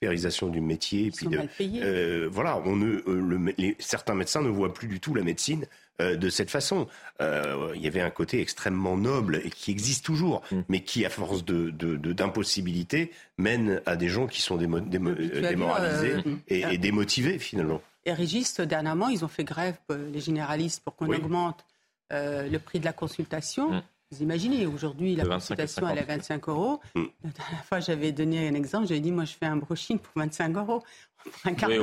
[0.00, 1.06] périsation du métier.
[1.06, 5.22] Et puis de, voilà, on ne, les, certains médecins ne voient plus du tout la
[5.22, 5.66] médecine
[6.00, 6.86] euh, de cette façon.
[7.20, 10.60] Euh, il y avait un côté extrêmement noble et qui existe toujours, mm.
[10.68, 16.78] mais qui, à force de, d'impossibilité, mène à des gens qui sont démoralisés euh, et,
[16.78, 17.82] démotivés finalement.
[18.04, 21.64] Et Régis, dernièrement, ils ont fait grève, les généralistes, pour qu'on augmente
[22.10, 23.70] le prix de la consultation.
[23.70, 23.82] Mm.
[24.12, 26.80] Vous imaginez, aujourd'hui, la consultation, elle est à 25 euros.
[26.96, 27.04] Mm.
[27.22, 30.12] La dernière fois, j'avais donné un exemple, j'avais dit, moi, je fais un brushing pour
[30.16, 30.82] 25 euros.
[31.44, 31.76] Un quart oui,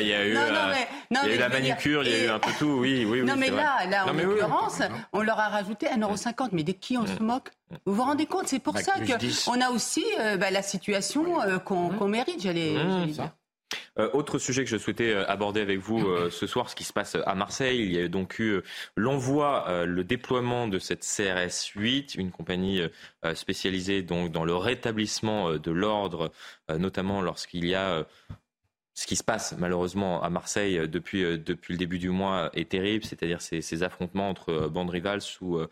[0.00, 0.74] il y a eu, non, euh,
[1.10, 3.22] il y a eu la manucure, il y a eu un peu tout, oui, oui.
[3.22, 4.80] Non, mais là, là en l'occurrence,
[5.12, 6.48] on leur a rajouté 1,50€.
[6.52, 7.26] Mais de qui on se mm.
[7.26, 7.50] moque
[7.84, 8.94] Vous vous rendez compte C'est pour bah, ça
[9.44, 12.72] qu'on a aussi euh, bah, la situation euh, qu'on mérite, j'allais
[13.06, 13.30] dire.
[13.98, 16.84] Euh, autre sujet que je souhaitais euh, aborder avec vous euh, ce soir, ce qui
[16.84, 17.80] se passe à Marseille.
[17.80, 18.60] Il y a donc eu
[18.96, 22.82] l'envoi, le déploiement de cette CRS 8, une compagnie
[23.34, 26.32] spécialisée donc dans le rétablissement de l'ordre,
[26.68, 28.06] notamment lorsqu'il y a
[28.94, 33.04] ce qui se passe malheureusement à Marseille depuis, depuis le début du mois est terrible,
[33.04, 35.68] c'est-à-dire ces, affrontements entre bandes rivales sur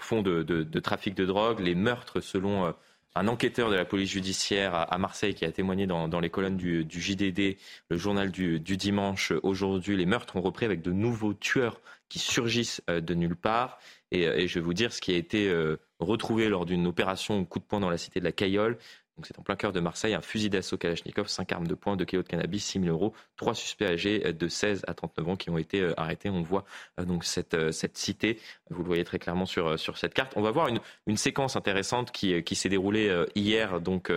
[0.00, 2.74] fond de, trafic de drogue, les meurtres selon
[3.14, 6.86] un enquêteur de la police judiciaire à Marseille qui a témoigné dans, les colonnes du,
[6.88, 7.56] JDD,
[7.88, 9.96] le journal du, dimanche aujourd'hui.
[9.96, 13.78] Les meurtres ont repris avec de nouveaux tueurs qui surgissent euh, de nulle part.
[14.10, 16.86] Et, euh, et je vais vous dire ce qui a été euh, retrouvé lors d'une
[16.86, 18.78] opération coup de poing dans la cité de la Cayolle.
[19.16, 21.96] Donc c'est en plein cœur de Marseille, un fusil d'assaut Kalachnikov, 5 armes de poing,
[21.96, 25.36] 2 kilos de cannabis, 6 000 euros, trois suspects âgés de 16 à 39 ans
[25.36, 26.30] qui ont été euh, arrêtés.
[26.30, 26.64] On voit
[26.98, 28.40] euh, donc cette, euh, cette cité,
[28.70, 30.32] vous le voyez très clairement sur, cette carte.
[30.34, 34.10] On va voir une, une séquence intéressante qui, qui s'est déroulée hier donc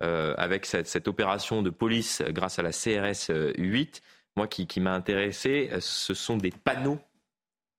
[0.00, 4.02] avec cette, cette, opération de police grâce à la CRS 8.
[4.36, 6.98] Moi qui, qui m'a intéressé, ce sont des panneaux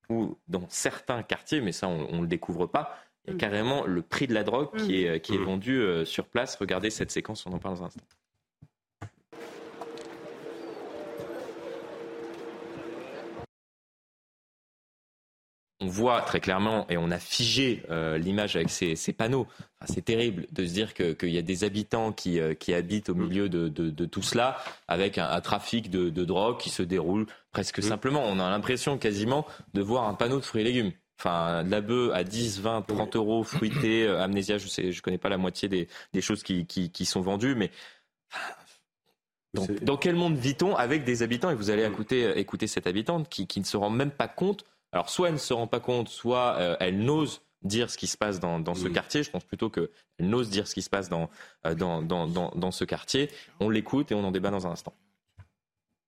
[0.10, 3.38] où dans certains quartiers, mais ça on ne le découvre pas, il y a mm.
[3.38, 5.44] carrément le prix de la drogue qui est, qui est mm.
[5.44, 6.56] vendu euh, sur place.
[6.56, 8.04] Regardez cette séquence, on en parle dans un instant.
[15.84, 19.48] on voit très clairement et on a figé euh, l'image avec ces, panneaux.
[19.86, 23.16] c'est terrible de se dire qu'il y a des habitants qui, euh, qui habitent au
[23.16, 24.58] milieu de, de, tout cela
[24.88, 27.84] avec un, trafic de, drogue qui se déroule presque mm.
[27.84, 28.24] simplement.
[28.26, 30.92] On a l'impression quasiment de voir un panneau de fruits et légumes.
[31.24, 35.18] Enfin, la bœuf à 10, 20, 30 euros, fruité, euh, amnésia, je sais, je connais
[35.18, 35.88] pas la moitié des,
[36.22, 37.72] choses qui, sont vendues, mais
[39.54, 41.50] dans quel monde vit-on avec des habitants?
[41.50, 44.66] Et vous allez écouter, euh, écouter cette habitante qui, ne se rend même pas compte.
[44.92, 48.08] Alors, soit elle ne se rend pas compte, soit euh, elle n'ose dire ce qui
[48.08, 49.24] se passe dans, ce quartier.
[49.24, 51.30] Je pense plutôt qu'elle n'ose dire ce qui se passe dans,
[51.64, 53.30] dans, dans ce quartier.
[53.62, 54.94] On l'écoute et on en débat dans un instant.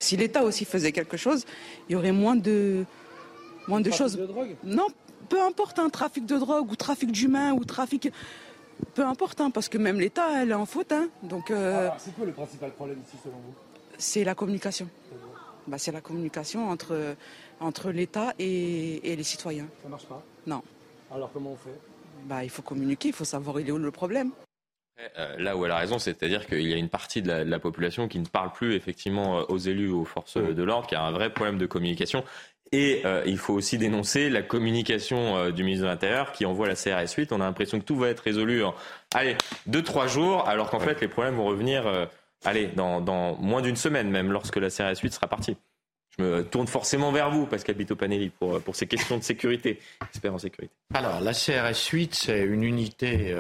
[0.02, 1.46] Si l'État aussi faisait quelque chose,
[1.88, 2.86] il y aurait moins de,
[3.68, 4.20] moins de choses.
[4.64, 4.88] non,
[5.26, 8.10] peu importe un trafic de drogue ou trafic d'humains ou trafic.
[8.94, 10.92] Peu importe, hein, parce que même l'État, elle est en faute.
[10.92, 11.52] Hein, donc.
[11.52, 13.54] Euh, c'est quoi le principal problème ici selon vous?
[13.98, 14.90] C'est la communication.
[15.68, 17.16] Bah, c'est la communication entre,
[17.60, 19.68] entre l'État et, les citoyens.
[19.82, 20.24] Ça marche pas?
[20.46, 20.62] Non.
[21.12, 21.80] Alors comment on fait?
[22.26, 24.32] Bah, Il faut communiquer, il faut savoir il est où le problème.
[25.18, 28.08] Euh, là où elle a raison, c'est-à-dire qu'il y a une partie de la, population
[28.08, 31.12] qui ne parle plus effectivement aux élus ou aux forces de l'ordre, qui a un
[31.12, 32.24] vrai problème de communication.
[32.76, 36.68] Et euh, il faut aussi dénoncer la communication euh, du ministre de l'Intérieur qui envoie
[36.68, 37.32] la CRS 8.
[37.32, 38.76] On a l'impression que tout va être résolu en
[39.14, 42.06] allez, deux, trois jours, alors qu'en fait les problèmes vont revenir euh,
[42.44, 45.56] allez, dans, dans moins d'une semaine même lorsque la CRS 8 sera partie.
[46.18, 49.80] Je me tourne forcément vers vous, Pascal Bito Panelli, pour, pour ces questions de sécurité,
[50.10, 50.74] expert en sécurité.
[50.94, 53.36] Alors, la CRS 8, c'est une unité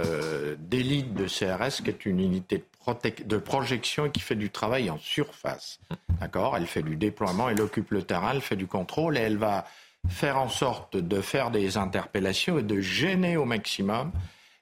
[0.60, 2.64] d'élite de CRS qui est une unité de
[2.94, 5.80] de projection et qui fait du travail en surface.
[6.20, 6.56] D'accord?
[6.58, 9.66] Elle fait du déploiement, elle occupe le terrain, elle fait du contrôle et elle va
[10.08, 14.12] faire en sorte de faire des interpellations et de gêner au maximum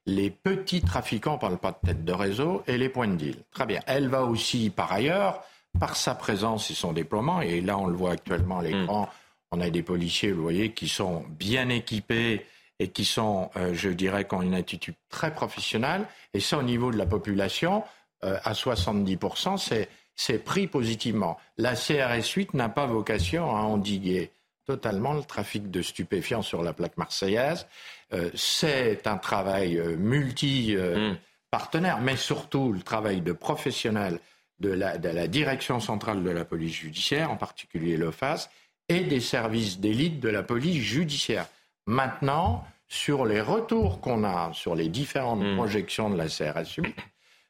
[0.06, 3.16] les petits trafiquants, on ne parle pas de tête de réseau, et les points de
[3.16, 3.38] deal.
[3.52, 3.80] Très bien.
[3.88, 5.42] Elle va aussi, par ailleurs,
[5.80, 9.10] par sa présence et son déploiement, et là on le voit actuellement à l'écran,
[9.52, 12.46] on a des policiers, vous voyez, qui sont bien équipés
[12.80, 16.64] et qui sont, euh, je dirais, qui ont une attitude très professionnelle, et ça au
[16.64, 17.84] niveau de la population,
[18.24, 21.38] euh, à 70%, c'est pris positivement.
[21.58, 24.32] La CRS 8 n'a pas vocation à endiguer
[24.66, 27.68] totalement le trafic de stupéfiants sur la plaque marseillaise.
[28.14, 34.20] Euh, c'est un travail euh, multi-partenaire, mais surtout le travail de professionnels
[34.60, 38.50] de la, de la, direction centrale de la police judiciaire, en particulier l'OFAS,
[38.88, 41.48] et des services d'élite de la police judiciaire.
[41.86, 45.56] Maintenant, sur les retours qu'on a sur les différentes mmh.
[45.56, 46.96] projections de la CRS 8,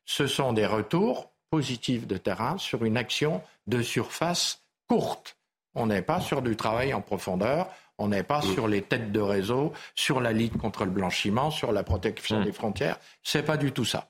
[0.06, 5.38] ce sont des retours positifs de terrain sur une action de surface courte.
[5.76, 9.20] On n'est pas sur du travail en profondeur, on n'est pas sur les têtes de
[9.20, 12.44] réseau, sur la lutte contre le blanchiment, sur la protection mmh.
[12.44, 13.00] des frontières.
[13.24, 14.10] C'est pas du tout ça.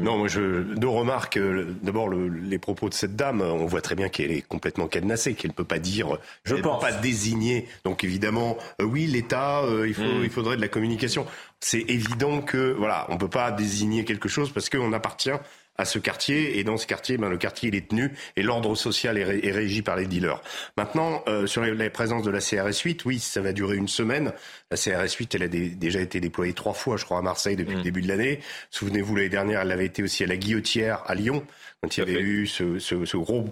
[0.00, 1.36] Non, moi je deux remarques.
[1.36, 4.88] Euh, d'abord, le, les propos de cette dame, on voit très bien qu'elle est complètement
[4.88, 7.68] cadenassée, qu'elle ne peut pas dire, je ne peux pas désigner.
[7.84, 10.24] Donc évidemment, euh, oui, l'État, euh, il, faut, hmm.
[10.24, 11.26] il faudrait de la communication.
[11.60, 15.30] C'est évident que voilà, on peut pas désigner quelque chose parce qu'on appartient
[15.76, 16.58] à ce quartier.
[16.58, 19.82] Et dans ce quartier, ben, le quartier il est tenu et l'ordre social est, régi
[19.82, 20.40] par les dealers.
[20.76, 24.32] Maintenant, euh, sur la présence de la CRS 8, oui, ça va durer une semaine.
[24.70, 27.74] La CRS 8, elle a déjà été déployée trois fois, je crois, à Marseille depuis
[27.74, 27.84] le mmh.
[27.84, 28.40] début de l'année.
[28.70, 31.44] Souvenez-vous, l'année dernière, elle avait été aussi à la Guillotière à Lyon
[31.82, 33.44] quand il y avait eu ce, ce, ce gros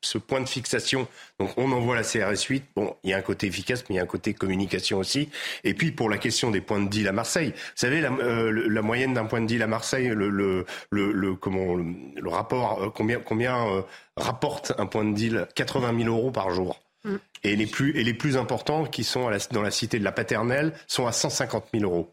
[0.00, 1.06] ce point de fixation.
[1.38, 2.64] Donc on envoie la CRS 8.
[2.74, 5.28] Bon, il y a un côté efficace, mais il y a un côté communication aussi.
[5.64, 8.68] Et puis pour la question des points de deal à Marseille, vous savez la, euh,
[8.70, 12.88] la moyenne d'un point de deal à Marseille, le, le, le, comment le, rapport euh,
[12.88, 13.82] combien combien euh,
[14.16, 15.46] rapporte un point de deal?
[15.54, 16.80] 80 000 euros par jour.
[17.04, 17.16] Mm.
[17.44, 20.72] Et les plus et les plus importants qui sont dans la cité de la paternelle
[20.86, 22.10] sont à 150 000 euros.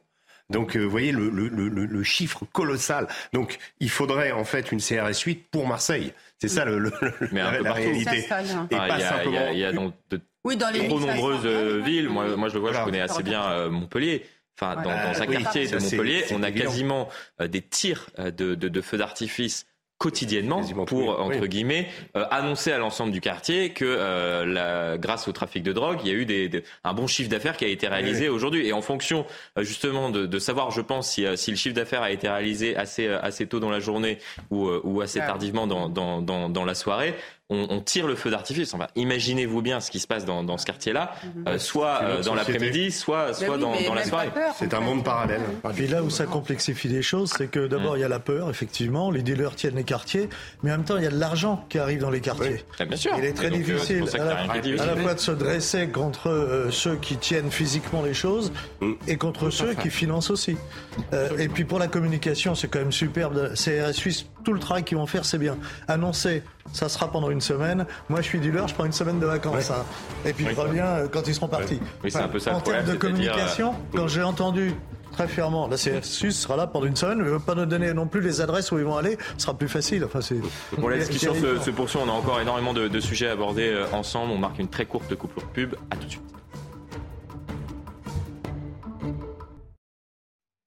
[0.50, 3.08] Donc, euh, vous voyez le, le, le, le, chiffre colossal.
[3.34, 6.14] Donc, il faudrait en fait une CRS 8 pour Marseille.
[6.40, 6.92] C'est ça le,
[7.32, 8.20] Mais un la, réalité.
[8.20, 9.50] Et ah, pas simplement.
[9.52, 12.08] Il y a, dans de oui, dans les trop nombreuses euh, villes.
[12.08, 14.24] Moi, moi, je le vois, je connais assez bien euh, Montpellier.
[14.60, 18.82] Enfin, dans, dans, un quartier de Montpellier, on a quasiment des tirs de, de, de
[18.82, 19.66] feux d'artifice
[19.98, 21.88] quotidiennement pour, entre guillemets,
[22.18, 26.12] euh, annoncer à l'ensemble du quartier que euh, la, grâce au trafic de drogue, il
[26.12, 28.68] y a eu des, un bon chiffre d'affaires qui a été réalisé aujourd'hui.
[28.68, 29.26] Et en fonction
[29.58, 32.76] euh, justement de, de, savoir, je pense, si, si le chiffre d'affaires a été réalisé
[32.76, 34.18] assez, assez tôt dans la journée
[34.52, 37.16] ou, ou assez tardivement dans, dans, dans, dans la soirée,
[37.50, 38.74] on, tire le feu d'artifice.
[38.74, 41.48] Enfin, imaginez-vous bien ce qui se passe dans, ce quartier-là, mhm.
[41.48, 44.30] euh, soit euh, dans l'après-midi, soit, soit dans, la soirée.
[44.58, 45.42] C'est un monde parallèle.
[45.76, 48.50] Puis là où ça complexifie les choses, c'est que d'abord, il y a la peur,
[48.50, 50.30] effectivement, les dealers tiennent les quartiers,
[50.64, 52.64] mais en même temps, il y a de l'argent qui arrive dans les quartiers.
[52.80, 53.12] Bien sûr.
[53.18, 57.52] Il est très difficile à, la, fois de se dresser contre euh, ceux qui tiennent
[57.52, 58.94] physiquement les choses mm.
[59.08, 60.58] et contre ceux qui financent aussi.
[61.38, 63.54] et puis pour la communication, c'est quand même superbe.
[63.54, 65.58] CRS Suisse, tout le travail qu'ils vont faire, c'est bien.
[65.90, 66.44] Annoncer
[66.74, 67.86] ça sera pendant une semaine.
[68.10, 69.72] Moi, je suis dealer, je prends une semaine de vacances.
[69.72, 69.86] Hein.
[70.26, 71.80] Et puis, je reviens euh, quand ils seront partis.
[72.08, 74.74] c'est un peu ça en termes de communication, euh, quand j'ai entendu
[75.12, 75.68] très fièrement.
[75.68, 77.20] La CSU sera là pendant une semaine.
[77.20, 79.18] Ne veut pas nous donner non plus les adresses où ils vont aller.
[79.38, 80.04] Ce sera plus facile.
[80.04, 80.40] Enfin, c'est.
[80.78, 82.00] Bon, la discussion se, poursuit.
[82.04, 84.32] On a encore énormément de, de sujets à aborder euh, ensemble.
[84.34, 85.76] On marque une très courte coupure pub.
[85.92, 86.22] À tout de suite.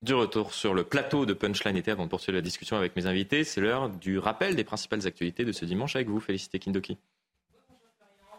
[0.01, 3.07] Du retour sur le plateau de Punchline été avant de poursuivre la discussion avec mes
[3.07, 3.43] invités.
[3.43, 6.21] C'est l'heure du rappel des principales actualités de ce dimanche avec vous.
[6.21, 6.99] Félicité Kindoki.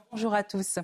[0.09, 0.79] Bonjour à tous.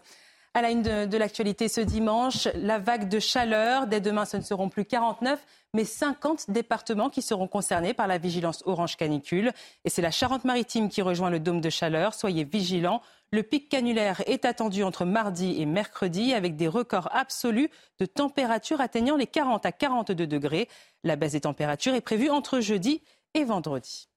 [0.54, 3.88] À la une de, l'actualité ce dimanche, la vague de chaleur.
[3.88, 5.40] Dès demain, ce ne seront plus 49,
[5.74, 9.54] mais 50 départements qui seront concernés par la vigilance orange canicule.
[9.86, 12.14] Et c'est la Charente-Maritime qui rejoint le dôme de chaleur.
[12.14, 13.02] Soyez vigilants.
[13.36, 17.70] Le pic canulaire est attendu entre mardi et mercredi avec des records absolus
[18.00, 20.70] de température atteignant les 40 à 42 degrés.
[21.04, 23.02] La baisse des températures est prévue entre jeudi
[23.34, 24.08] et vendredi.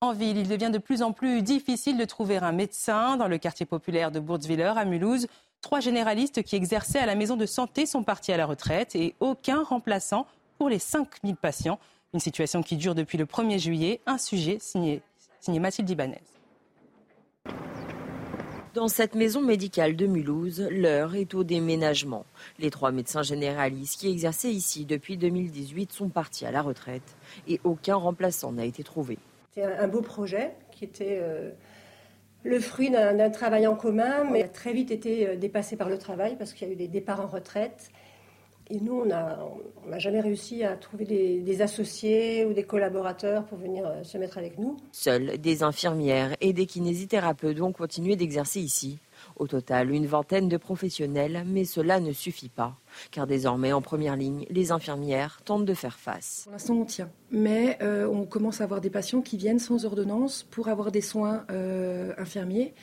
[0.00, 3.16] En ville, il devient de plus en plus difficile de trouver un médecin.
[3.16, 5.28] Dans le quartier populaire de Bourtzwiller, à Mulhouse,
[5.60, 9.14] trois généralistes qui exerçaient à la maison de santé sont partis à la retraite et
[9.20, 10.26] aucun remplaçant
[10.58, 11.78] pour les 5000 patients.
[12.12, 14.00] Une situation qui dure depuis le 1er juillet.
[14.04, 15.00] Un sujet signé,
[15.38, 16.33] signé Mathilde Ibanez.
[18.74, 22.26] Dans cette maison médicale de Mulhouse, l'heure est au déménagement.
[22.58, 27.14] Les trois médecins généralistes qui exerçaient ici depuis 2018 sont partis à la retraite
[27.46, 29.16] et aucun remplaçant n'a été trouvé.
[29.54, 31.52] C'est un beau projet qui était euh,
[32.42, 35.96] le fruit d'un travail en commun, mais a très vite été euh, dépassé par le
[35.96, 37.92] travail parce qu'il y a eu des départs en retraite.
[38.70, 43.86] Et nous, on n'a jamais réussi à trouver des, associés ou des collaborateurs pour venir
[43.86, 44.76] euh, se mettre avec nous.
[44.90, 48.98] Seules des infirmières et des kinésithérapeutes vont continuer d'exercer ici.
[49.36, 52.76] Au total, une vingtaine de professionnels, mais cela ne suffit pas.
[53.10, 56.42] Car désormais, en première ligne, les infirmières tentent de faire face.
[56.44, 57.10] Pour l'instant, on tient.
[57.30, 61.00] Mais euh, on commence à avoir des patients qui viennent sans ordonnance pour avoir des
[61.02, 62.74] soins euh, infirmiers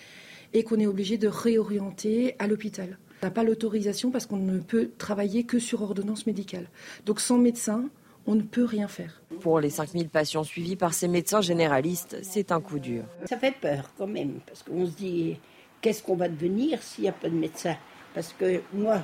[0.54, 2.98] et qu'on est obligé de réorienter à l'hôpital.
[3.22, 6.68] On n'a pas l'autorisation parce qu'on ne peut travailler que sur ordonnance médicale.
[7.06, 7.86] Donc sans médecin,
[8.26, 9.22] on ne peut rien faire.
[9.42, 13.04] Pour les 5000 patients suivis par ces médecins généralistes, c'est un coup dur.
[13.26, 15.38] Ça fait peur quand même, parce qu'on se dit,
[15.82, 17.76] qu'est-ce qu'on va devenir s'il n'y a pas de médecin?
[18.16, 19.02] Parce que moi,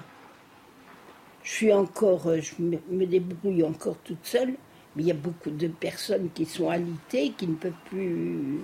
[1.44, 4.56] je suis encore, je me débrouille encore toute seule,
[4.96, 8.62] mais il y a beaucoup de personnes qui sont alitées, qui ne peuvent plus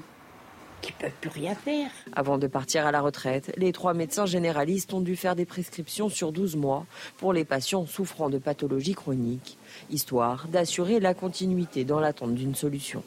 [0.84, 1.90] qui ne peuvent plus rien faire.
[2.12, 6.10] Avant de partir à la retraite, les trois médecins généralistes ont dû faire des prescriptions
[6.10, 6.86] sur 12 mois
[7.18, 9.58] pour les patients souffrant de pathologies chroniques,
[9.90, 13.02] histoire d'assurer la continuité dans l'attente d'une solution.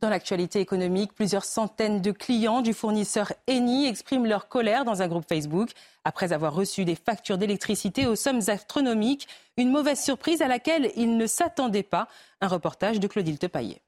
[0.00, 5.08] Dans l'actualité économique, plusieurs centaines de clients du fournisseur Eni expriment leur colère dans un
[5.08, 5.70] groupe Facebook
[6.04, 9.26] après avoir reçu des factures d'électricité aux sommes astronomiques.
[9.56, 12.08] Une mauvaise surprise à laquelle ils ne s'attendaient pas.
[12.42, 13.80] Un reportage de Claudine Tepaillet.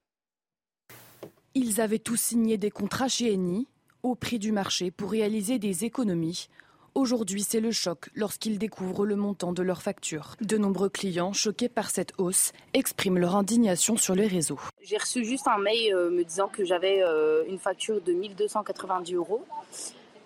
[1.60, 3.66] Ils avaient tous signé des contrats chez Eni
[4.04, 6.48] au prix du marché pour réaliser des économies.
[6.94, 10.36] Aujourd'hui, c'est le choc lorsqu'ils découvrent le montant de leurs factures.
[10.40, 14.60] De nombreux clients, choqués par cette hausse, expriment leur indignation sur les réseaux.
[14.82, 19.14] J'ai reçu juste un mail euh, me disant que j'avais euh, une facture de 1290
[19.14, 19.44] euros.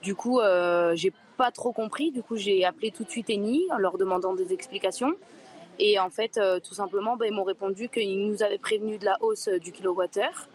[0.03, 2.11] Du coup, euh, j'ai pas trop compris.
[2.11, 5.15] Du coup, j'ai appelé tout de suite Eni en leur demandant des explications.
[5.79, 9.17] Et en fait, tout simplement, ben, ils m'ont répondu qu'ils nous avaient prévenu de la
[9.23, 10.51] hausse du kilowattheure.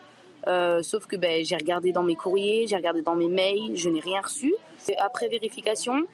[0.82, 4.00] Sauf que ben, j'ai regardé dans mes courriers, j'ai regardé dans mes mails, je n'ai
[4.00, 4.54] rien reçu.
[5.00, 6.06] Après vérification,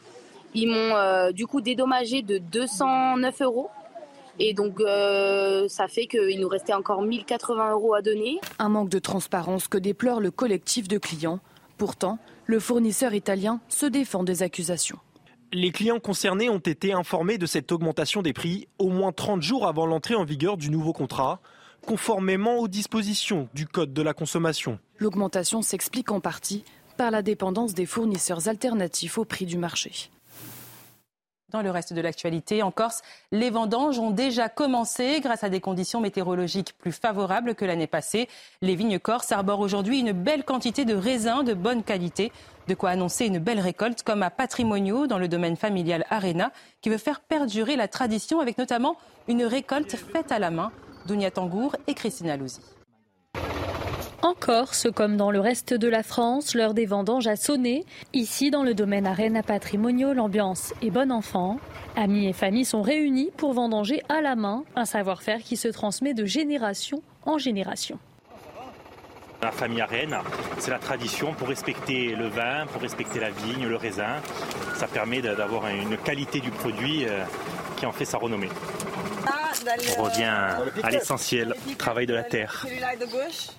[0.54, 3.70] ils m'ont euh, du coup dédommagé de 209 euros.
[4.40, 8.40] Et donc, euh, ça fait qu'il nous restait encore 1080 euros à donner.
[8.58, 11.40] Un manque de transparence que déplore le collectif de clients.
[11.78, 14.98] Pourtant, le fournisseur italien se défend des accusations.
[15.52, 19.68] Les clients concernés ont été informés de cette augmentation des prix au moins 30 jours
[19.68, 21.40] avant l'entrée en vigueur du nouveau contrat,
[21.86, 24.80] conformément aux dispositions du Code de la consommation.
[25.00, 26.64] L'augmentation s'explique en partie
[26.98, 30.10] par la dépendance des fournisseurs alternatifs au prix du marché.
[31.54, 35.60] Dans le reste de l'actualité, en Corse, les vendanges ont déjà commencé grâce à des
[35.60, 38.28] conditions météorologiques plus favorables que l'année passée.
[38.64, 42.32] Les vignes corses arborent aujourd'hui une belle quantité de raisins de bonne qualité,
[42.68, 46.90] de quoi annoncer une belle récolte comme à Patrimonio dans le domaine familial Arena qui
[46.90, 50.72] veut faire perdurer la tradition avec notamment une récolte faite à la main.
[51.06, 52.62] Dounia Tangour et Christina Louzi.
[54.24, 57.84] En Corse, comme dans le reste de la France, l'heure des vendanges a sonné.
[58.14, 61.58] Ici, dans le domaine Arena Patrimonio, l'ambiance est bon enfant.
[61.98, 66.14] Amis et familles sont réunis pour vendanger à la main, un savoir-faire qui se transmet
[66.14, 68.00] de génération en génération.
[69.42, 70.16] La famille Arène,
[70.58, 74.22] c'est la tradition pour respecter le vin, pour respecter la vigne, le raisin.
[74.76, 77.26] Ça permet d'avoir une qualité du produit euh,
[77.76, 78.48] qui en fait sa renommée.
[79.98, 80.24] On revient
[80.84, 82.66] à l'essentiel, travail de la terre.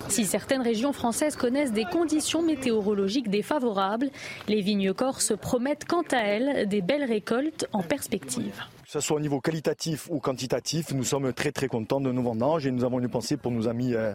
[0.09, 4.09] Si certaines régions françaises connaissent des conditions météorologiques défavorables,
[4.47, 8.65] les vignes corses promettent quant à elles des belles récoltes en perspective
[8.95, 12.65] ce soit au niveau qualitatif ou quantitatif, nous sommes très très contents de nos vendanges
[12.65, 14.13] et nous avons une pensée pour nos amis, euh,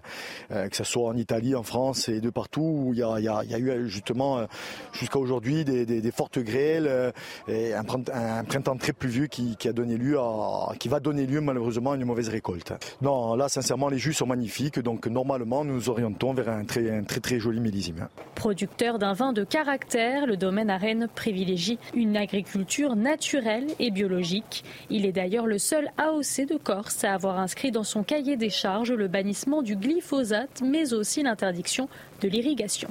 [0.52, 3.58] euh, que ce soit en Italie, en France et de partout où il y a,
[3.58, 4.46] eu justement euh,
[4.92, 7.12] jusqu'à aujourd'hui des, fortes grêles
[7.46, 11.92] et un, printemps très pluvieux qui, a donné lieu à, qui va donner lieu malheureusement
[11.92, 12.72] à une mauvaise récolte.
[13.02, 16.90] Non, là sincèrement les jus sont magnifiques, donc normalement nous nous orientons vers un très
[16.90, 18.08] un très, très joli millésime.
[18.34, 24.64] Producteur d'un vin de caractère, le domaine à Rennes privilégie une agriculture naturelle et biologique.
[24.88, 28.50] Il est d'ailleurs le seul AOC de Corse à avoir inscrit dans son cahier des
[28.50, 31.88] charges le bannissement du glyphosate, mais aussi l'interdiction
[32.20, 32.90] de l'irrigation.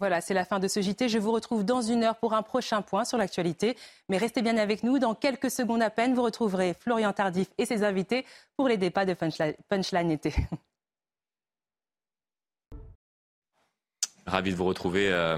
[0.00, 1.10] Voilà, c'est la fin de ce JT.
[1.10, 3.76] Je vous retrouve dans une heure pour un prochain point sur l'actualité.
[4.08, 4.98] Mais restez bien avec nous.
[4.98, 8.24] Dans quelques secondes à peine, vous retrouverez Florian Tardif et ses invités
[8.56, 10.34] pour les débats de Punchline, été.
[14.26, 15.12] Ravi de vous retrouver.
[15.12, 15.36] Euh,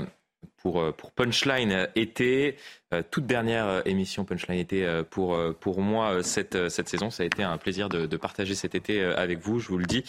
[0.63, 2.57] pour, euh, pour Punchline été.
[2.93, 7.11] Euh, toute dernière euh, émission Punchline été pour, pour moi cette, cette saison.
[7.11, 9.87] Ça a été un plaisir de, de partager cet été avec vous, je vous le
[9.87, 10.05] dis.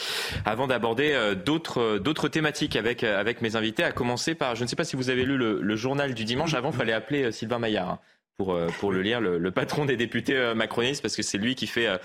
[0.46, 4.76] Avant d'aborder d'autres, d'autres thématiques avec, avec mes invités, à commencer par, je ne sais
[4.76, 6.54] pas si vous avez lu le, le journal du dimanche.
[6.54, 8.00] Avant, il fallait appeler Sylvain Maillard.
[8.38, 11.54] Pour, euh, pour le lire, le, patron des députés euh, macronistes, parce que c'est lui
[11.54, 11.98] qui fait euh,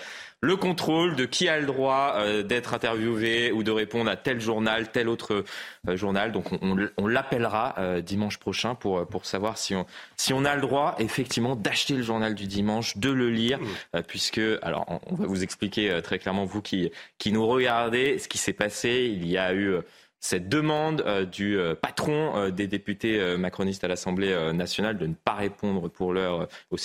[0.42, 4.92] le contrôle de qui a le droit d'être interviewé ou de répondre à tel journal,
[4.92, 5.44] tel autre
[5.88, 6.30] journal.
[6.30, 9.84] Donc on, on, l'appellera dimanche prochain pour, pour savoir si on,
[10.16, 14.02] si on a le droit effectivement d'acheter le journal du dimanche, de le lire, mmh.
[14.06, 18.38] puisque, alors on, va vous expliquer très clairement, vous qui, qui nous regardez, ce qui
[18.38, 19.10] s'est passé.
[19.12, 19.78] Il y a eu
[20.20, 25.14] cette demande euh, du euh, patron euh, des députés macronistes à l'Assemblée nationale de ne
[25.14, 26.76] pas répondre pour l'heure aux,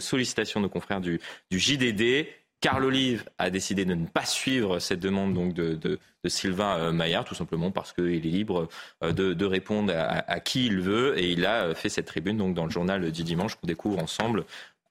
[0.00, 1.20] sollicitations de confrères du,
[1.50, 2.26] JDD.
[2.60, 7.34] Carl Olive a décidé de ne pas suivre cette demande donc de, Sylvain Maillard, tout
[7.34, 8.68] simplement parce qu'il est libre
[9.02, 11.18] de, répondre à, qui il veut.
[11.18, 14.44] Et il a fait cette tribune donc dans le journal du dimanche qu'on découvre ensemble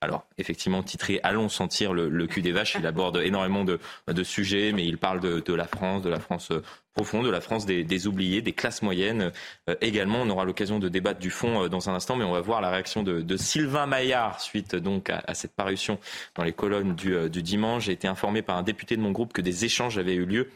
[0.04, 3.80] alors, effectivement, titré Allons sentir le, cul des vaches, il aborde énormément de,
[4.24, 6.62] sujets, mais il parle de, la France, de la France euh,
[6.94, 9.32] profonde, de la France des, oubliés, des classes moyennes
[9.70, 10.22] euh, également.
[10.22, 12.60] On aura l'occasion de débattre du fond euh, dans un instant, mais on va voir
[12.60, 16.00] la réaction de, Sylvain Maillard suite donc à, cette parution
[16.36, 17.86] dans les colonnes du, dimanche.
[17.86, 20.50] J'ai été informé par un député de mon groupe que des échanges avaient eu lieu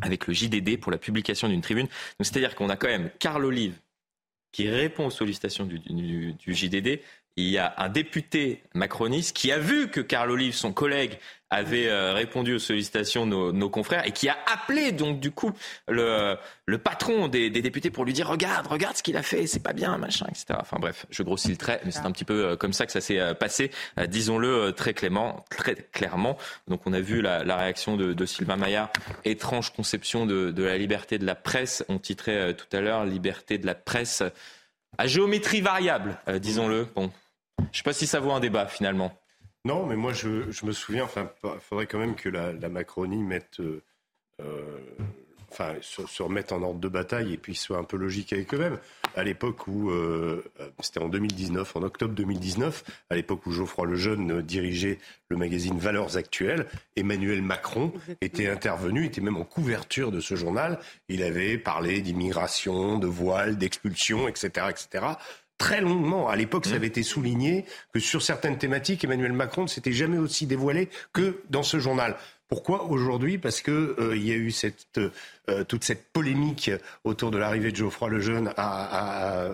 [0.00, 1.88] avec le JDD pour la publication d'une tribune.
[2.20, 3.74] C'est-à-dire qu'on a quand même Carl Olive
[4.52, 7.00] qui répond aux sollicitations du, du JDD
[7.36, 11.18] il y a un député macroniste qui a vu que Carl Olive, son collègue,
[11.50, 15.52] avait euh, répondu aux sollicitations de nos, confrères et qui a appelé donc du coup
[15.86, 16.36] le,
[16.82, 19.96] patron des, députés pour lui dire regarde, regarde ce qu'il a fait, c'est pas bien,
[19.96, 20.58] machin, etc.
[20.60, 22.92] Enfin bref, je grossis le trait, mais c'est un petit peu euh, comme ça que
[22.92, 23.70] ça s'est euh, passé,
[24.08, 26.36] disons-le très clairement, très clairement.
[26.66, 28.90] Donc on a vu la, réaction de, de, Sylvain Maillard,
[29.24, 31.84] étrange conception de, de, la liberté de la presse.
[31.88, 34.22] On titrait tout à l'heure liberté de la presse
[34.98, 36.86] à géométrie variable, disons-le.
[36.94, 37.10] Bon,
[37.72, 39.18] je sais pas si ça vaut un débat finalement.
[39.66, 43.58] Non, mais moi je, me souviens, enfin, il faudrait quand même que la, Macronie mette,
[43.58, 43.82] euh,
[44.40, 44.78] euh,
[45.50, 48.78] enfin, se, remette en ordre de bataille et puis soit un peu logique avec eux-mêmes.
[49.16, 50.44] À l'époque où, euh,
[50.80, 55.00] c'était en 2019, en octobre 2019, à l'époque où Geoffroy Lejeune dirigeait
[55.30, 60.78] le magazine Valeurs Actuelles, Emmanuel Macron était intervenu, était même en couverture de ce journal.
[61.08, 65.16] Il avait parlé d'immigration, de voile, d'expulsion, etc., etc
[65.58, 66.28] très longuement.
[66.28, 66.76] À l'époque, ça mmh.
[66.76, 71.42] avait été souligné que sur certaines thématiques, Emmanuel Macron ne s'était jamais aussi dévoilé que
[71.50, 72.16] dans ce journal.
[72.48, 73.38] Pourquoi aujourd'hui?
[73.38, 75.00] Parce que euh, il y a eu cette
[75.48, 76.70] euh, toute cette polémique
[77.04, 79.48] autour de l'arrivée de Geoffroy Lejeune à, à,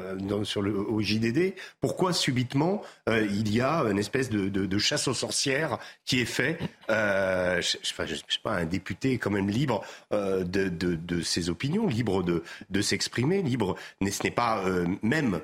[0.45, 4.79] sur le, au JDD, pourquoi subitement euh, il y a une espèce de, de, de,
[4.79, 6.59] chasse aux sorcières qui est fait
[6.91, 9.83] euh, je, je, sais pas, un député quand même libre
[10.13, 14.63] euh, de, de, ses opinions, libre de, de s'exprimer, libre, mais ce n'est pas
[15.03, 15.41] même,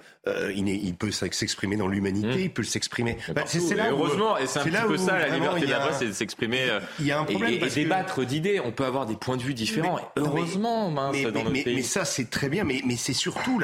[0.54, 2.40] il, il, peut s'exprimer dans l'humanité, mmh.
[2.40, 3.16] il peut s'exprimer.
[3.34, 5.98] Bah, c'est là heureusement, et c'est un petit peu ça la liberté de la presse,
[5.98, 6.68] c'est de s'exprimer
[7.10, 8.60] un problème et, débattre d'idées.
[8.64, 10.00] On peut avoir des points de vue différents
[10.38, 11.76] heureusement, mais, dans notre pays.
[11.76, 12.64] Mais ça, c'est très bien.
[12.64, 13.60] Mais, c'est surtout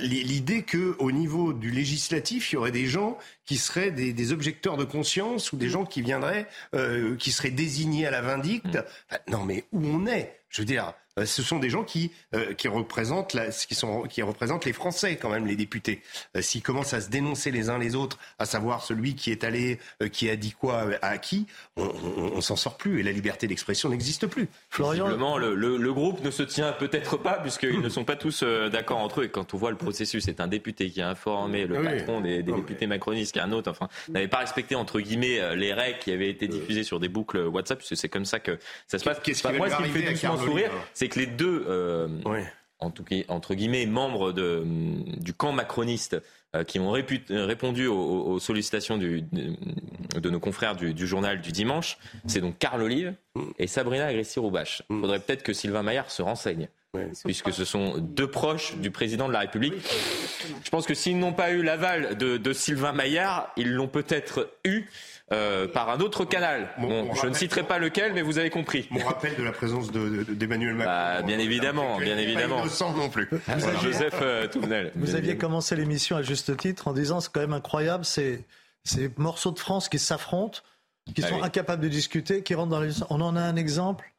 [0.00, 4.84] l'idée qu'au niveau du législatif, il y aurait des gens qui seraient des, objecteurs de
[4.84, 8.76] conscience ou des gens qui viendraient, euh, qui seraient désignés à la vindicte.
[8.76, 9.30] Mm.
[9.30, 10.38] non, mais où on est?
[10.48, 14.22] Je veux dire, ce sont des gens qui, euh, qui, représentent la, qui, sont, qui
[14.22, 16.02] représentent les Français, quand même, les députés.
[16.36, 19.44] Euh, s'ils commencent à se dénoncer les uns les autres, à savoir celui qui est
[19.44, 19.78] allé,
[20.12, 21.46] qui a dit quoi à qui,
[21.76, 21.90] on,
[22.34, 24.48] on, s'en sort plus et la liberté d'expression n'existe plus.
[24.70, 28.42] Florian, le, le, le, groupe ne se tient peut-être pas, puisqu'ils ne sont pas tous
[28.42, 29.24] d'accord entre eux.
[29.24, 32.42] Et quand on voit le processus, c'est un député qui a informé le patron des,
[32.42, 35.98] des députés macronistes, qui est un autre, enfin, n'avait pas respecté, entre guillemets, les règles
[35.98, 39.18] qui avaient été diffusées sur des boucles WhatsApp, c'est comme ça que ça se passe.
[39.22, 40.70] Qu'est-ce qui moi, ce qui me fait doucement sourire,
[41.02, 42.06] c'est que les deux, euh,
[42.78, 44.62] en tout cas, entre guillemets, membres de,
[45.18, 46.16] du camp macroniste
[46.54, 51.98] euh, qui ont répondu aux, sollicitations du, de, nos confrères du, journal du dimanche,
[52.28, 53.14] c'est donc Carl Olive
[53.58, 54.82] et Sabrina Agressi-Roubache.
[54.90, 56.68] Il faudrait peut-être que Sylvain Maillard se renseigne.
[57.24, 59.74] Puisque ce sont deux proches du président de la République.
[60.62, 64.50] Je pense que s'ils n'ont pas eu l'aval de, de Sylvain Maillard, ils l'ont peut-être
[64.64, 64.84] eu
[65.32, 66.68] euh, par un autre canal.
[66.78, 68.88] bon, je ne citerai pas lequel, mais vous avez compris.
[68.90, 70.92] Mon rappel de la présence d'Emmanuel Macron.
[70.92, 72.62] Bah, bien évidemment, bien évidemment.
[72.62, 73.28] Pas non plus.
[73.82, 74.92] Joseph euh, Touvenel.
[74.94, 78.44] Vous aviez commencé l'émission à juste titre en disant c'est quand même incroyable ces,
[78.84, 80.58] ces morceaux de France qui s'affrontent,
[81.14, 83.02] qui ah sont incapables de discuter, qui rentrent dans les.
[83.08, 84.12] On en a un exemple.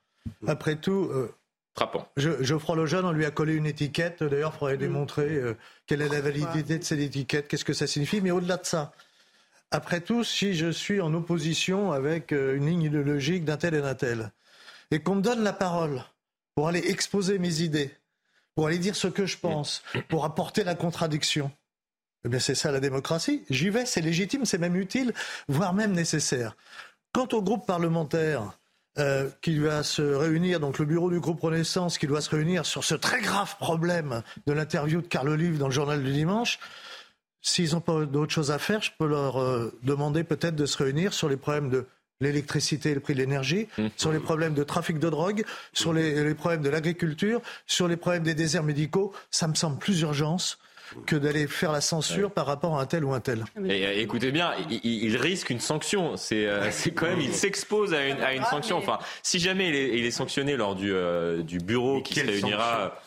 [0.47, 1.09] Après tout.
[1.11, 1.35] Euh,
[1.75, 2.07] Frappant.
[2.17, 4.21] Geoffroy Lejeune, on lui a collé une étiquette.
[4.23, 5.41] D'ailleurs, il faudrait démontrer
[5.87, 8.21] quelle est la validité de cette étiquette, qu'est-ce que ça signifie.
[8.21, 8.93] Mais au-delà de ça,
[9.73, 13.81] après tout, si je suis en opposition avec euh, une ligne idéologique d'un tel et
[13.81, 14.31] d'un tel,
[14.91, 16.03] et qu'on me donne la parole
[16.53, 17.91] pour aller exposer mes idées,
[18.53, 21.51] pour aller dire ce que je pense, pour apporter la contradiction,
[22.23, 23.45] eh bien c'est ça la démocratie.
[23.49, 25.11] J'y vais, c'est légitime, c'est même utile,
[25.47, 26.55] voire même nécessaire.
[27.11, 28.59] Quant au groupe parlementaire
[28.99, 32.65] euh, qui va se réunir, donc le bureau du groupe Renaissance qui doit se réunir
[32.65, 36.59] sur ce très grave problème de l'interview de Carl Olive dans le journal du dimanche,
[37.41, 40.77] s'ils n'ont pas d'autre chose à faire, je peux leur euh, demander peut-être de se
[40.77, 41.87] réunir sur les problèmes de
[42.21, 43.87] l'électricité et le prix de l'énergie, mmh.
[43.97, 48.23] sur les problèmes de trafic de drogue, sur les, problèmes de l'agriculture, sur les problèmes
[48.23, 49.11] des déserts médicaux.
[49.31, 50.57] Ça me semble plus urgence
[51.05, 53.45] que d'aller faire la censure par rapport à un tel ou un tel.
[53.65, 56.17] Et, euh, écoutez bien, il, risque une sanction.
[56.17, 58.77] C'est euh, quand même, il s'expose à une, à une, sanction.
[58.77, 60.93] Enfin, si jamais il est, sanctionné lors du,
[61.43, 62.99] du bureau qui se réunira.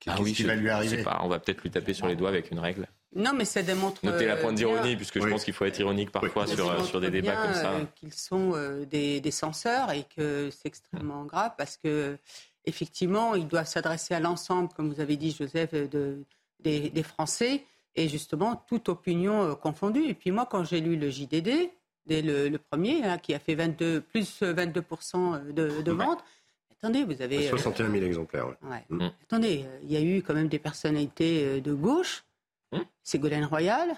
[0.00, 2.50] Qu'est-ce qui va lui arriver pas, On va peut-être lui taper sur les doigts avec
[2.50, 2.86] une règle.
[3.14, 4.04] Non, mais ça démontre.
[4.04, 7.10] Notez la pointe d'ironie, puisque je pense qu'il faut être ironique parfois sur, sur des
[7.10, 7.72] débats comme ça.
[7.72, 12.18] Euh, qu'ils sont euh, des, des, censeurs et que c'est extrêmement grave parce que
[12.66, 16.22] effectivement, ils doivent s'adresser à l'ensemble, comme vous avez dit, Joseph, de,
[16.60, 20.04] des, des Français et justement toute opinion euh, confondue.
[20.04, 21.70] Et puis moi, quand j'ai lu le JDD,
[22.06, 26.24] dès le, premier, hein, qui a fait 22, plus 22% de, de ventes.
[26.70, 27.48] Attendez, vous avez.
[27.48, 28.46] 61 000 exemplaires.
[28.62, 28.84] Ouais.
[28.88, 29.08] Mm.
[29.24, 32.24] Attendez, il y a eu quand même des personnalités de gauche
[32.72, 33.96] c'est Ségolène Royal,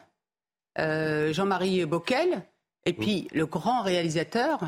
[0.78, 2.42] euh, Jean-Marie Bockel,
[2.84, 4.60] et puis le grand réalisateur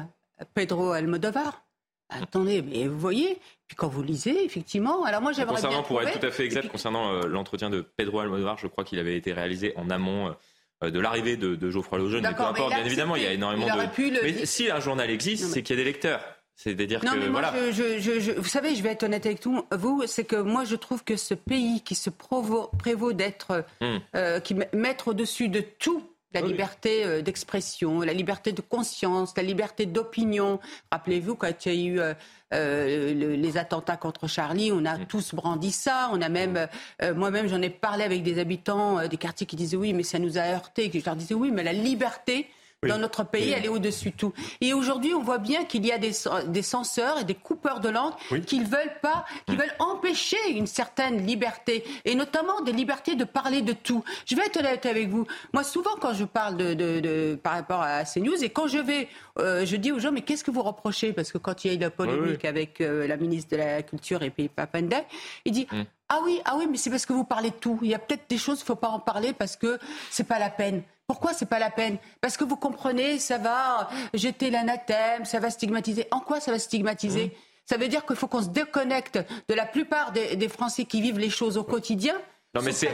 [0.55, 1.64] Pedro Almodovar.
[2.09, 3.38] Attendez, mais vous voyez,
[3.73, 5.81] puis quand vous lisez, effectivement, alors moi j'aimerais bien...
[5.81, 8.99] Pour être tout à fait exact, concernant euh, l'entretien de Pedro Almodovar, je crois qu'il
[8.99, 10.35] avait été réalisé en amont
[10.83, 14.23] de l'arrivée de, Geoffroy Lejeune, mais peu importe, bien évidemment, il y a énormément de.
[14.23, 16.20] Mais si un journal existe, c'est qu'il y a des lecteurs.
[16.55, 20.37] C'est-à-dire que mais moi, je, vous savez, je vais être honnête avec vous, c'est que
[20.37, 23.97] moi je trouve que ce pays qui se prévaut d'être, hmm.
[24.14, 29.43] euh, qui mettre au-dessus de tout la liberté euh, d'expression, la liberté de conscience, la
[29.43, 30.61] liberté d'opinion.
[30.91, 32.14] Rappelez-vous quand il y a eu
[32.53, 36.11] euh, les attentats contre Charlie, on a tous brandi ça.
[36.12, 36.68] On a même,
[37.14, 40.37] moi-même, j'en ai parlé avec des habitants des quartiers qui disaient oui, mais ça nous
[40.37, 40.91] a heurté.
[40.93, 42.49] Je leur disais oui, mais la liberté,
[42.89, 44.33] dans notre pays, elle est au-dessus de tout.
[44.61, 46.12] Et aujourd'hui, on voit bien qu'il y a des,
[46.49, 48.12] des, censeurs et des coupeurs de langue
[48.47, 49.59] qui veulent pas, qui mm.
[49.59, 54.03] veulent empêcher une certaine liberté, et notamment des libertés de parler de tout.
[54.26, 55.26] Je vais être honnête avec vous.
[55.53, 58.66] Moi, souvent, quand je parle de, de, de par rapport à ces news, et quand
[58.66, 59.09] je vais,
[59.39, 61.12] euh, je dis aux gens, mais qu'est-ce que vous reprochez?
[61.12, 63.83] Parce que quand il y a eu la polémique avec euh, la ministre de la
[63.83, 65.05] Culture et Pays Papendey,
[65.45, 65.83] il dit, mm.
[66.15, 67.79] Ah oui, ah oui, mais c'est parce que vous parlez de tout.
[67.81, 69.79] Il y a peut-être des choses, il ne faut pas en parler parce que
[70.11, 70.83] c'est pas la peine.
[71.07, 71.97] Pourquoi c'est pas la peine?
[72.21, 76.09] Parce que vous comprenez, ça va jeter l'anathème, ça va stigmatiser.
[76.11, 77.29] En quoi ça va stigmatiser?
[77.29, 77.31] Mmh.
[77.65, 81.19] Ça veut dire qu'il faut qu'on se déconnecte de la plupart des, Français qui vivent
[81.19, 82.15] les choses au quotidien
[82.55, 82.91] non, mais c'est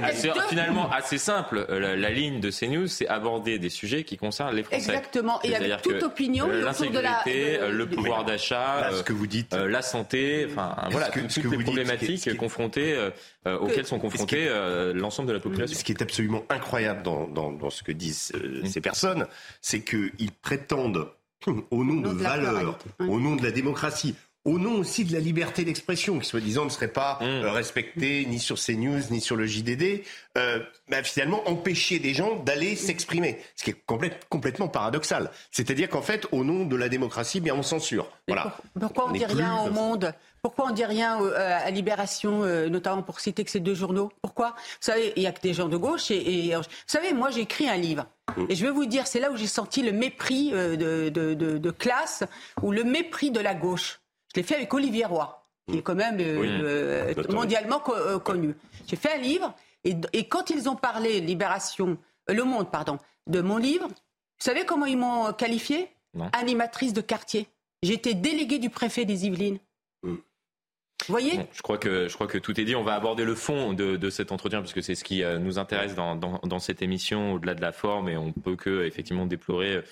[0.48, 1.66] finalement assez simple.
[1.68, 4.92] Euh, la, ligne de CNews, c'est aborder des sujets qui concernent les Français.
[4.92, 5.40] Exactement.
[5.42, 10.46] Et avec toute opinion, l'insécurité, le pouvoir d'achat, ce que vous dites, euh, la santé,
[10.48, 12.94] enfin voilà, toutes les problématiques confrontées
[13.46, 14.48] euh, auxquelles sont confrontées
[14.94, 15.76] l'ensemble de la population.
[15.76, 18.66] Ce qui est absolument incroyable dans, dans, ce que disent mm.
[18.66, 19.26] ces personnes,
[19.60, 21.10] c'est qu'ils prétendent
[21.70, 24.14] au nom de, valeurs, au nom de la démocratie,
[24.48, 27.24] au nom aussi de la liberté d'expression, qui soi-disant ne serait pas mm.
[27.24, 30.02] euh, respectée ni sur CNews ni sur le JDD,
[30.38, 33.84] euh, bah, finalement empêcher des gens d'aller s'exprimer, ce qui est
[34.28, 35.30] complètement paradoxal.
[35.50, 38.10] C'est-à-dire qu'en fait, au nom de la démocratie, bien on censure.
[38.26, 38.56] Voilà.
[38.78, 40.14] Pourquoi on, ne dit rien au Monde?
[40.40, 44.10] Pourquoi on dit rien euh, à Libération, notamment pour citer que ces deux journaux?
[44.22, 44.54] Pourquoi?
[44.56, 46.10] Vous savez, il y a que des gens de gauche.
[46.10, 48.06] Et, vous savez, moi, j'ai écrit un livre.
[48.36, 48.46] Mm.
[48.48, 52.24] Et je vais vous dire, c'est là où j'ai senti le mépris de, de, classe
[52.62, 54.00] ou le mépris de la gauche.
[54.34, 58.54] Je l'ai fait avec Olivier Roy, qui est quand même euh, euh, mondialement euh, connu.
[58.86, 59.54] J'ai fait un livre,
[59.84, 61.98] et, quand ils ont parlé, Libération,
[62.28, 65.88] Le Monde, pardon, de mon livre, vous savez comment ils m'ont qualifié?
[66.32, 67.46] Animatrice de quartier.
[67.82, 69.58] J'étais déléguée du préfet des Yvelines.
[70.02, 70.14] Mm.
[70.14, 71.40] Vous voyez?
[71.52, 72.74] Je, crois que, je crois que tout est dit.
[72.74, 76.16] On va aborder le fond de, cet entretien, puisque c'est ce qui nous intéresse dans,
[76.16, 79.82] dans cette émission, au-delà de la forme, et on peut que effectivement déplorer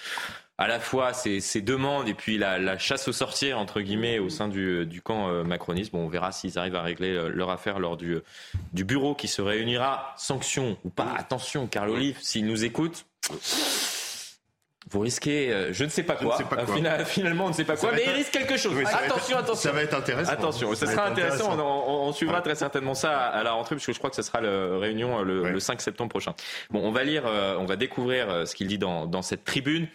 [0.59, 4.18] à la fois ces, ces demandes et puis la, la, chasse au sortir entre guillemets
[4.18, 5.92] au sein du, du camp euh, macroniste.
[5.92, 8.18] Bon, on verra s'ils arrivent à régler euh, leur affaire lors du,
[8.72, 10.14] du bureau qui se réunira.
[10.16, 13.04] Sanction ou pas Attention, Carl Olive, s'il nous écoute.
[14.88, 16.38] Vous risquez, euh, je ne sais pas quoi.
[17.07, 18.72] finalement, on ne sait pas quoi, mais il risque quelque chose.
[18.86, 19.70] attention, attention.
[19.70, 20.30] Ça va être intéressant.
[20.30, 21.59] Attention, ça, sera intéressant.
[21.59, 24.78] On, suivra très certainement ça à la rentrée, puisque je crois que ce sera la
[24.78, 26.34] réunion le, le, 5 septembre prochain.
[26.70, 29.88] Bon, on va lire, on va découvrir ce qu'il dit dans, dans cette tribune.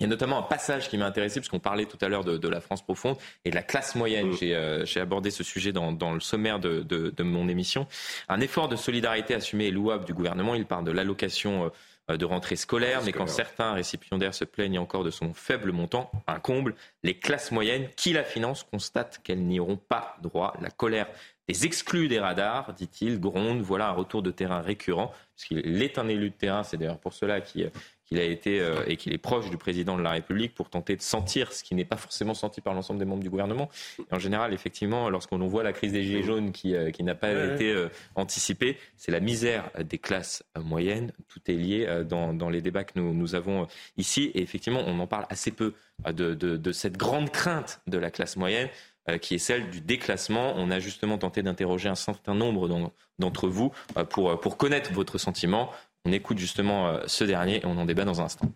[0.00, 2.48] Il y a notamment un passage qui m'a intéressé, puisqu'on parlait tout à l'heure de,
[2.48, 4.28] la France profonde et de la classe moyenne.
[4.28, 4.36] Mm.
[4.42, 7.86] Euh, j'ai abordé ce sujet dans, le sommaire de, de, mon émission.
[8.28, 10.54] Un effort de solidarité assumé et louable du gouvernement.
[10.54, 11.72] Il parle de l'allocation
[12.10, 16.10] euh, de rentrée scolaire, mais quand certains récipiendaires se plaignent encore de son faible montant,
[16.26, 20.54] un comble, les classes moyennes qui la financent constatent qu'elles n'y auront pas droit.
[20.62, 21.08] La colère
[21.48, 23.60] des exclus des radars, dit-il, gronde.
[23.60, 26.62] Voilà un retour de terrain récurrent, puisqu'il est un élu de terrain.
[26.62, 27.70] C'est d'ailleurs pour cela qu'il
[28.08, 30.96] qu'il a été euh, et qu'il est proche du président de la République pour tenter
[30.96, 33.68] de sentir ce qui n'est pas forcément senti par l'ensemble des membres du gouvernement.
[34.10, 37.30] en général, effectivement, lorsqu'on voit la crise des gilets jaunes qui, euh, qui n'a pas
[37.30, 41.12] été euh, anticipée, c'est la misère des classes moyennes.
[41.28, 44.30] Tout est lié dans, dans les débats que nous, nous, avons ici.
[44.34, 45.74] Et effectivement, on en parle assez peu
[46.06, 48.68] de, de, de cette grande crainte de la classe moyenne
[49.20, 50.54] qui est celle du déclassement.
[50.56, 53.72] On a justement tenté d'interroger un certain nombre d'entre vous
[54.10, 55.70] pour, pour connaître votre sentiment.
[56.08, 58.50] On écoute justement euh, ce dernier et on en débat dans un instant.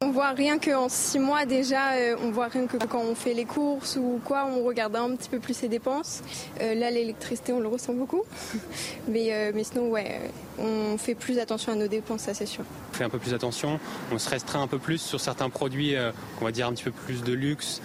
[0.00, 3.34] On voit rien qu'en six mois déjà, euh, on voit rien que quand on fait
[3.34, 6.22] les courses ou quoi, on regarde un petit peu plus ses dépenses.
[6.62, 8.22] Euh, là, l'électricité, on le ressent beaucoup.
[9.08, 12.64] mais, mais sinon, ouais, on fait plus attention à nos dépenses, ça c'est sûr.
[12.90, 13.78] On fait un peu plus attention,
[14.10, 15.94] on se restreint un peu plus sur certains produits,
[16.40, 17.82] on va dire un petit peu plus de luxe,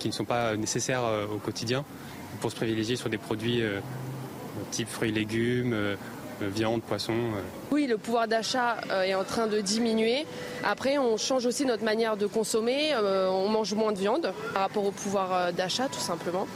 [0.00, 1.84] qui ne sont pas nécessaires au quotidien,
[2.40, 3.62] pour se privilégier sur des produits
[4.72, 5.96] type fruits et légumes
[6.46, 7.12] viande, poisson.
[7.12, 7.42] Euh.
[7.70, 10.26] Oui, le pouvoir d'achat euh, est en train de diminuer.
[10.64, 12.94] Après, on change aussi notre manière de consommer.
[12.94, 16.46] Euh, on mange moins de viande par rapport au pouvoir d'achat, tout simplement.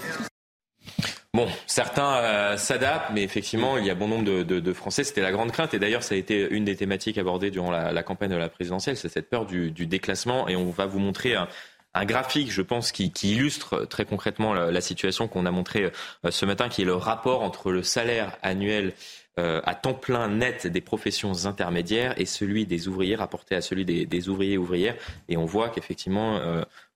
[1.34, 5.02] Bon, certains s'adaptent, mais effectivement, il y a bon nombre de, Français.
[5.02, 8.02] C'était la grande crainte, et d'ailleurs, ça a été une des thématiques abordées durant la,
[8.02, 10.46] campagne de la présidentielle, c'est cette peur du, déclassement.
[10.48, 15.26] Et on va vous montrer un, graphique, je pense, qui, illustre très concrètement la, situation
[15.26, 15.90] qu'on a montré
[16.28, 18.92] ce matin, qui est le rapport entre le salaire annuel
[19.36, 24.28] à temps plein net des professions intermédiaires et celui des ouvriers rapporté à celui des,
[24.28, 24.96] ouvriers ouvrières.
[25.28, 26.40] Et on voit qu'effectivement,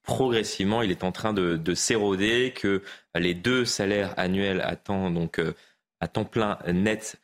[0.03, 2.83] progressivement, il est en train de, s'éroder, que
[3.15, 5.41] les deux salaires annuels à temps, donc,
[6.01, 7.17] à temps plein net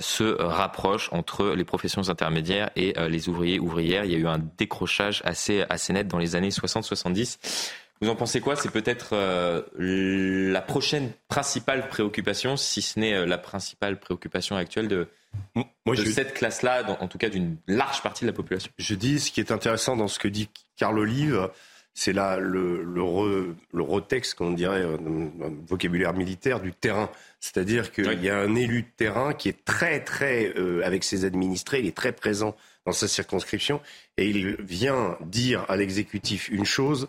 [0.00, 4.06] se rapprochent entre les professions intermédiaires et les ouvriers ouvrières.
[4.06, 7.70] Il y a eu un décrochage assez, assez net dans les années 60-70.
[8.00, 8.54] Vous en pensez quoi?
[8.54, 14.86] C'est peut-être euh, la prochaine principale préoccupation, si ce n'est euh, la principale préoccupation actuelle
[14.86, 15.08] de,
[15.54, 18.70] Moi, cette classe-là, en tout cas d'une large partie de la population?
[18.78, 21.50] Je dis, ce qui est intéressant dans ce que dit Carl Olive,
[21.92, 27.10] c'est là le, le, le retexte, qu'on dirait, euh, un vocabulaire militaire, du terrain.
[27.40, 30.54] C'est-à-dire qu'il y a un élu de terrain qui est très, très,
[30.84, 32.54] avec ses administrés, il est très présent
[32.86, 33.80] dans sa circonscription,
[34.16, 37.08] et il vient dire à l'exécutif une chose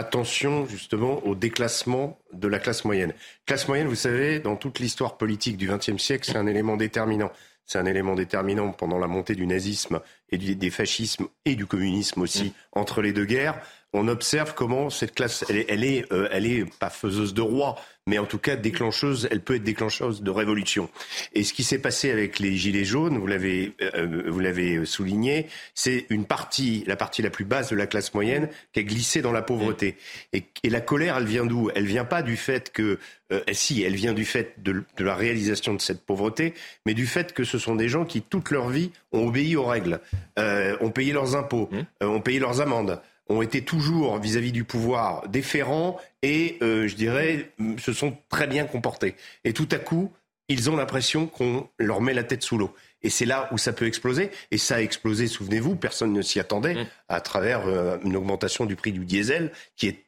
[0.00, 3.14] attention justement au déclassement de la classe moyenne.
[3.46, 7.30] Classe moyenne, vous savez, dans toute l'histoire politique du XXe siècle, c'est un élément déterminant.
[7.66, 10.00] C'est un élément déterminant pendant la montée du nazisme
[10.30, 13.60] et des fascismes et du communisme aussi entre les deux guerres
[13.92, 15.66] on observe comment cette classe, elle est,
[16.10, 17.76] elle est, euh, pas faiseuse de roi,
[18.10, 20.90] mais en tout cas déclencheuse, elle peut être déclencheuse de révolution.
[21.32, 25.46] Et ce qui s'est passé avec les gilets jaunes, vous l'avez, euh, vous l'avez souligné,
[25.74, 29.22] c'est une partie, la partie la plus basse de la classe moyenne, qui a glissé
[29.22, 29.96] dans la pauvreté.
[30.32, 31.70] Et, la colère, elle vient d'où?
[31.76, 32.98] Elle vient pas du fait que,
[33.32, 36.52] euh, si, elle vient du fait de, de, la réalisation de cette pauvreté,
[36.86, 39.64] mais du fait que ce sont des gens qui toute leur vie ont obéi aux
[39.64, 40.00] règles,
[40.36, 42.06] ont payé leurs impôts, mmh.
[42.06, 43.00] ont payé leurs amendes
[43.30, 48.64] ont été toujours vis-à-vis du pouvoir déférents et, euh, je dirais, se sont très bien
[48.64, 49.14] comportés.
[49.44, 50.12] Et tout à coup,
[50.48, 52.74] ils ont l'impression qu'on leur met la tête sous l'eau.
[53.02, 54.30] Et c'est là où ça peut exploser.
[54.50, 56.86] Et ça a explosé, souvenez-vous, personne ne s'y attendait, mmh.
[57.08, 60.04] à travers euh, une augmentation du prix du diesel qui est,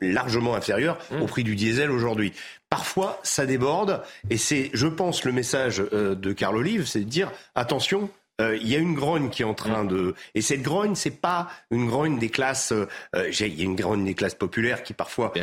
[0.00, 1.20] largement inférieur mmh.
[1.20, 2.32] au prix du diesel aujourd'hui.
[2.70, 4.02] Parfois, ça déborde.
[4.30, 8.08] Et c'est, je pense, le message euh, de Carl Olive, c'est de dire, attention,
[8.40, 11.20] euh, il y a une grogne qui est en train de et cette grogne c'est
[11.20, 14.94] pas une grogne des classes euh, il y a une grogne des classes populaires qui
[14.94, 15.40] parfois peut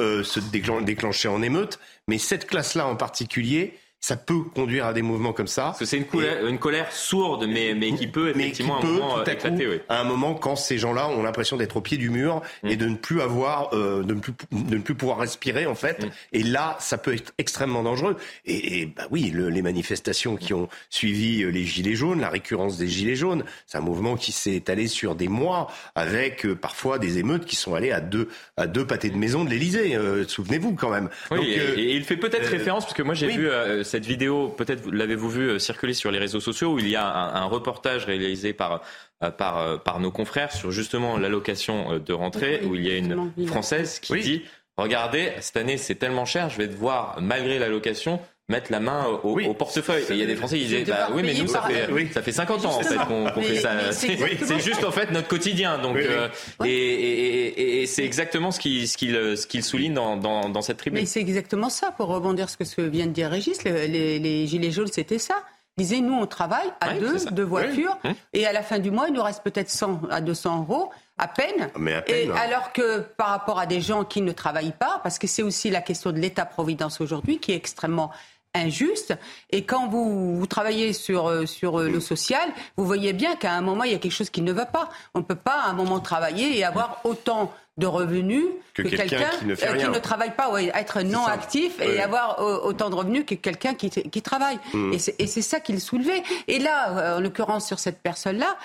[0.00, 1.78] euh, se déclencher en émeute
[2.08, 5.76] mais cette classe là en particulier ça peut conduire à des mouvements comme ça.
[5.80, 6.06] c'est une,
[6.48, 9.80] une, colère sourde, mais, mais qui peut effectivement à un moment euh, éclater.
[9.88, 12.68] À un moment, quand ces gens-là ont l'impression d'être au pied du mur mm.
[12.68, 15.76] et de ne plus avoir, euh, de, ne plus, de ne plus pouvoir respirer en
[15.76, 16.04] fait.
[16.04, 16.10] Mm.
[16.32, 18.16] Et là, ça peut être extrêmement dangereux.
[18.44, 22.88] Et, bah oui, les manifestations qui ont suivi euh, les gilets jaunes, la récurrence des
[22.88, 27.44] gilets jaunes, c'est un mouvement qui s'est étalé sur des mois, avec parfois des émeutes
[27.44, 29.96] qui sont allées à deux à deux pâtés de maison de l'Élysée.
[30.26, 31.08] Souvenez-vous quand même.
[31.30, 33.48] Oui, et, il fait peut-être référence parce que moi j'ai vu
[33.92, 37.06] cette vidéo, peut-être l'avez-vous vu euh, circuler sur les réseaux sociaux, où il y a
[37.06, 38.80] un, reportage réalisé par,
[39.22, 42.96] euh, par, euh, par nos confrères sur justement l'allocation de rentrée, où il y a
[42.96, 44.44] une Française qui dit,
[44.78, 48.18] regardez, cette année c'est tellement cher, je vais devoir, malgré l'allocation,
[48.52, 50.04] mettre la main au, portefeuille.
[50.10, 52.22] Et il y a des Français qui disaient, bah, oui, mais nous, ça fait, ça
[52.22, 53.92] fait 50 ans en fait qu'on fait ça.
[53.92, 55.78] C'est juste en fait notre quotidien.
[55.78, 56.28] Donc, euh,
[56.64, 60.76] et, et, c'est exactement ce qu'il ce qu'il ce qu'il souligne dans, dans, dans, cette
[60.76, 61.00] tribune.
[61.00, 64.46] Mais c'est exactement ça, pour rebondir sur ce que vient de dire Régis, les, les,
[64.46, 65.42] Gilets jaunes, c'était ça.
[65.78, 67.96] Ils disaient, nous, on travaille à deux, deux voitures,
[68.34, 71.28] et à la fin du mois, il nous reste peut-être 100 à 200 euros à
[71.28, 71.70] peine.
[71.78, 72.30] Mais à peine.
[72.30, 75.42] Et alors que par rapport à des gens qui ne travaillent pas, parce que c'est
[75.42, 78.10] aussi la question de l'État-providence aujourd'hui qui est extrêmement
[78.54, 79.14] injuste.
[79.50, 83.52] Et quand vous, vous travaillez sur, euh, sur euh, le social, vous voyez bien qu'à
[83.52, 84.90] un moment, il y a quelque chose qui ne va pas.
[85.14, 89.30] On ne peut pas à un moment travailler et avoir autant de revenus que, quelqu'un
[89.38, 93.34] qui, ne, euh, travaille pas, ouais, être non actif et avoir autant de revenus que
[93.34, 94.58] quelqu'un qui, qui travaille.
[94.74, 94.92] Mmh.
[95.18, 96.22] Et c'est ça qu'il soulevait.
[96.48, 98.58] Et là, en l'occurrence, sur cette personne-là,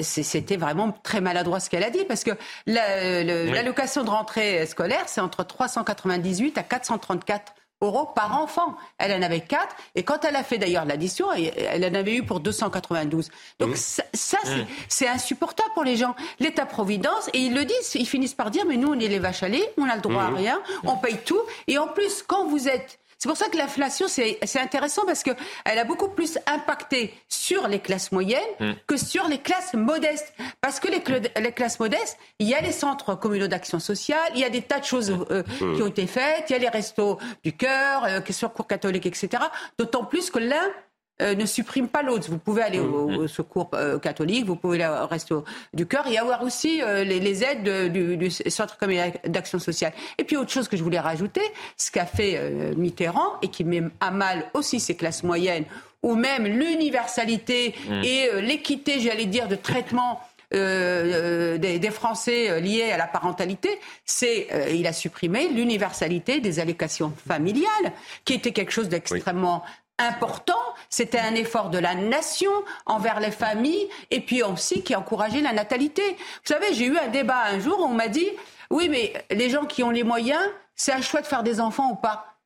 [0.00, 2.30] c'était vraiment très maladroit ce qu'elle a dit, parce que
[2.66, 7.52] l'allocation de rentrée scolaire, c'est entre 398 à 434
[7.82, 8.76] euros par enfant.
[8.98, 9.76] Elle en avait 4.
[9.94, 13.30] Et quand elle a fait d'ailleurs l'addition, elle en avait eu pour 292.
[13.58, 13.76] Donc mmh.
[13.76, 14.48] ça, mmh.
[14.88, 16.14] c'est insupportable pour les gens.
[16.40, 19.42] L'État-providence, et ils le disent, ils finissent par dire, mais nous, on est les vaches
[19.42, 20.36] à lait, on a le droit à mmh.
[20.36, 21.40] rien, on paye tout.
[21.66, 25.36] Et en plus, quand vous êtes c'est pour ça que l'inflation, c'est intéressant parce qu'elle
[25.64, 28.72] a beaucoup plus impacté sur les classes moyennes mm.
[28.88, 30.34] que sur les classes modestes.
[30.60, 31.00] Parce que les,
[31.40, 34.62] les, classes modestes, il y a les centres communaux d'action sociale, il y a des
[34.62, 35.76] tas de choses euh, mm.
[35.76, 39.06] qui ont été faites, il y a les restos du cœur, euh, sur cours catholiques,
[39.06, 39.40] etc.
[39.78, 40.72] D'autant plus que l'un
[41.20, 42.30] euh, ne supprime pas l'autre.
[42.30, 43.28] Vous pouvez aller au, mm.
[43.28, 45.44] secours euh, catholique, vous pouvez aller au resto
[45.74, 49.92] du cœur et avoir aussi euh, les, aides du, Centre communal d'action sociale.
[50.16, 51.42] Et puis autre chose que je voulais rajouter,
[51.76, 55.64] ce qu'a fait Mitterrand et qui met à mal aussi ces classes moyennes,
[56.02, 58.04] ou même l'universalité mm.
[58.04, 60.20] et l'équité, j'allais dire, de traitement.
[60.50, 63.70] des, Français liés à la parentalité,
[64.04, 67.92] c'est il a supprimé l'universalité des allocations familiales,
[68.24, 69.62] qui était quelque chose d'extrêmement
[69.98, 70.58] important,
[70.88, 72.50] c'était un effort de la nation
[72.86, 76.02] envers les familles et puis aussi qui encourageait la natalité.
[76.12, 78.28] Vous savez, j'ai eu un débat un jour où on m'a dit
[78.70, 80.42] oui, mais les gens qui ont les moyens,
[80.74, 82.38] c'est un choix de faire des enfants ou pas?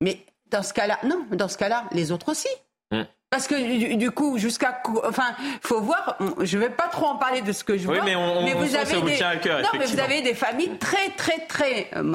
[0.00, 2.48] Mais dans ce cas-là, non, dans ce cas-là, les autres aussi.
[2.90, 3.02] Mm.
[3.30, 6.16] Parce que du, coup, jusqu'à, enfin, faut voir.
[6.40, 8.04] Je vais pas trop en parler de ce que je oui, vois.
[8.04, 11.10] mais, on, mais vous avez des, à cœur, non, mais vous avez des familles très,
[11.10, 12.14] très, très, euh,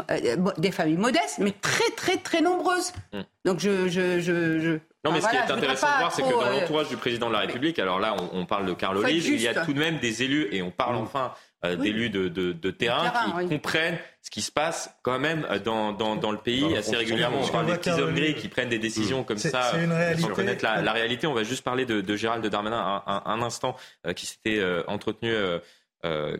[0.57, 2.93] des familles modestes, mais très, très, très nombreuses.
[3.13, 3.19] Mm.
[3.45, 6.41] Donc je, je, je, non, mais ce qui est intéressant de voir, c'est que dans
[6.41, 9.41] euh, l'entourage du président de la République, alors là, on, parle de Carl Olive, il
[9.41, 11.01] y a tout de même des élus, et on parle mm.
[11.01, 11.33] enfin
[11.65, 16.15] euh, d'élus de, de, terrain, qui comprennent ce qui se passe quand même dans, dans,
[16.15, 17.39] dans le pays assez régulièrement.
[17.41, 19.25] On parle des petits hommes gris qui prennent des décisions mm.
[19.25, 19.71] comme ça
[20.19, 21.25] sans connaître la, réalité.
[21.27, 23.75] On va juste parler de, de Gérald Darmanin un, un, instant
[24.05, 25.33] euh, qui s'était euh, entretenu.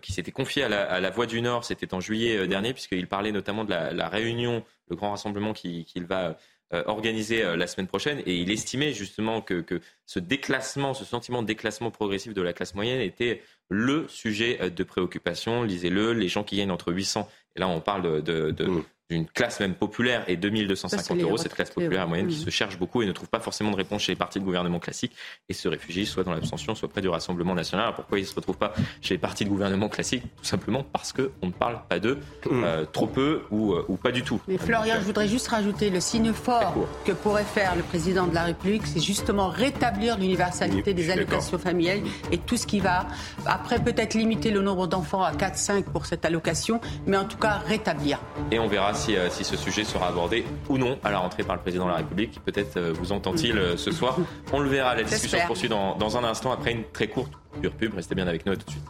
[0.02, 3.08] qui s'était confié à la, à la, Voix du Nord, c'était en juillet dernier, puisqu'il
[3.08, 6.36] parlait notamment de la, la réunion, le grand rassemblement qu'il va
[6.72, 8.24] organiser la semaine prochaine.
[8.26, 12.52] Et il estimait justement que, que, ce déclassement, ce sentiment de déclassement progressif de la
[12.54, 15.64] classe moyenne était le sujet euh, de préoccupation.
[15.64, 18.84] Lisez-le, les gens qui gagnent entre 800, et là on parle de, mmh
[19.14, 23.02] d'une classe même populaire et 2250 euros, cette classe populaire moyenne qui se cherche beaucoup
[23.02, 25.16] et ne trouve pas forcément de réponse chez les partis de gouvernement classiques
[25.50, 27.86] et se réfugie soit dans l'abstention, soit près du Rassemblement national.
[27.86, 30.84] Alors pourquoi ils ne se retrouvent pas chez les partis de gouvernement classiques Tout simplement
[30.84, 32.16] parce qu'on ne parle pas d'eux
[32.46, 32.64] mmh.
[32.64, 34.42] euh, trop peu ou, euh, ou, pas du tout.
[34.48, 36.76] Mais Florian, je voudrais juste rajouter le signe fort
[37.06, 42.02] que pourrait faire le président de la République, c'est justement rétablir l'universalité des allocations familiales
[42.32, 43.08] et tout ce qui va.
[43.46, 47.62] Après, peut-être limiter le nombre d'enfants à 4-5 pour cette allocation, mais en tout cas
[47.66, 48.20] rétablir.
[48.52, 51.56] Et on verra euh, si, ce sujet sera abordé ou non à la rentrée par
[51.56, 52.40] le président de la République.
[52.46, 54.18] Peut-être euh, vous entend-il euh, ce soir.
[54.54, 54.96] On le verra.
[54.96, 57.94] La discussion se poursuit dans, dans, un instant après une très courte pure pub.
[57.96, 58.84] Restez bien avec nous tout de suite.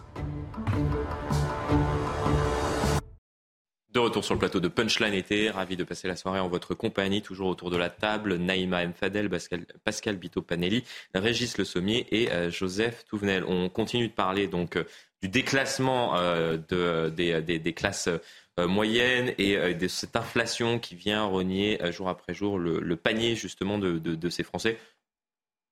[3.91, 6.73] De retour sur le plateau de Punchline été, ravi de passer la soirée en votre
[6.73, 8.93] compagnie, toujours autour de la table, Naïma M.
[8.93, 10.83] Fadel, Pascal, Pascal Bito-Panelli,
[11.13, 13.43] Régis Le Sommier et Joseph Touvenel.
[13.47, 14.79] On continue de parler donc
[15.21, 18.17] du déclassement de, des, des, des, classes euh,
[18.59, 23.35] moyenne et euh, de cette inflation qui vient renier euh, jour après jour le, panier
[23.35, 24.77] justement de, ces Français,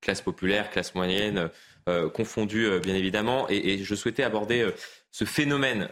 [0.01, 1.49] classe populaire, classe moyenne,
[2.13, 3.47] confondue bien évidemment.
[3.49, 4.67] Et, je souhaitais aborder
[5.11, 5.89] ce phénomène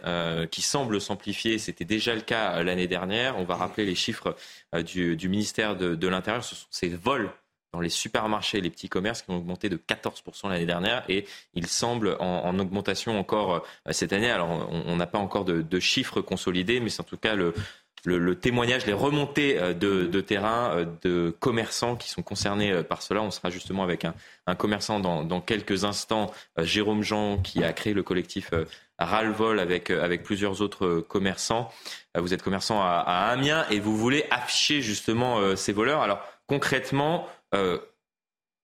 [0.50, 1.58] qui semble s'amplifier.
[1.58, 3.38] C'était déjà le cas l'année dernière.
[3.38, 4.36] On va rappeler les chiffres
[4.84, 6.44] du, du ministère de, l'Intérieur.
[6.44, 7.30] Ce sont ces vols
[7.72, 11.24] dans les supermarchés et les petits commerces qui ont augmenté de 14% l'année dernière et
[11.54, 14.30] il semble en, augmentation encore euh, cette année.
[14.30, 18.86] Alors on n'a pas encore de, chiffres consolidés, mais c'est en tout cas le, témoignage,
[18.86, 23.22] les remontées euh, de, terrain euh, de commerçants qui sont concernés par cela.
[23.22, 24.14] On sera justement avec un,
[24.56, 28.50] commerçant dans, quelques instants, Jérôme Jean, qui a créé le collectif
[28.98, 31.70] Ralvol avec, avec plusieurs autres commerçants.
[32.18, 36.02] Vous êtes commerçant à Amiens et vous voulez afficher justement ces voleurs.
[36.02, 37.78] Alors concrètement, euh,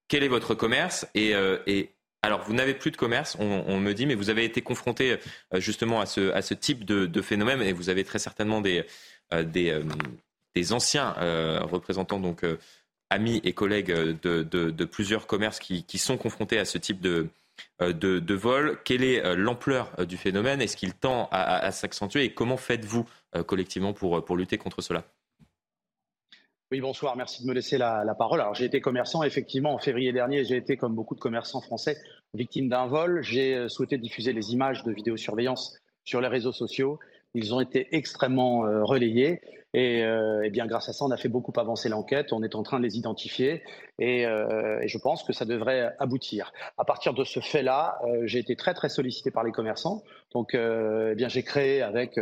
[0.08, 1.90] quel est votre commerce euh, et,
[2.22, 5.12] alors, vous n'avez plus de commerce, on, me dit, mais vous avez été confronté
[5.54, 8.84] euh, justement à ce, type de, phénomène et vous avez très certainement des,
[10.72, 11.12] anciens
[11.60, 12.44] représentants, donc
[13.10, 13.92] amis et collègues
[14.22, 17.28] de, plusieurs commerces qui, sont confrontés à ce type de,
[18.34, 18.80] vol.
[18.84, 20.60] Quelle est l'ampleur du phénomène?
[20.60, 22.24] Est-ce qu'il tend à, s'accentuer?
[22.24, 23.06] Et comment faites-vous
[23.46, 25.04] collectivement pour lutter contre cela?
[26.72, 27.16] Oui, bonsoir.
[27.16, 28.40] Merci de me laisser la, parole.
[28.40, 29.22] Alors, j'ai été commerçant.
[29.22, 31.96] Effectivement, en février dernier, j'ai été, comme beaucoup de commerçants français,
[32.34, 33.22] victime d'un vol.
[33.22, 36.98] J'ai euh, souhaité diffuser les images de vidéosurveillance sur les réseaux sociaux.
[37.34, 39.40] Ils ont été extrêmement euh, relayés.
[39.74, 42.32] Et, euh, eh bien, grâce à ça, on a fait beaucoup avancer l'enquête.
[42.32, 43.62] On est en train de les identifier.
[44.00, 46.52] Et, et je pense que ça devrait aboutir.
[46.78, 50.02] À partir de ce fait-là, j'ai été très, très sollicité par les commerçants.
[50.32, 52.18] Donc, eh bien, j'ai créé avec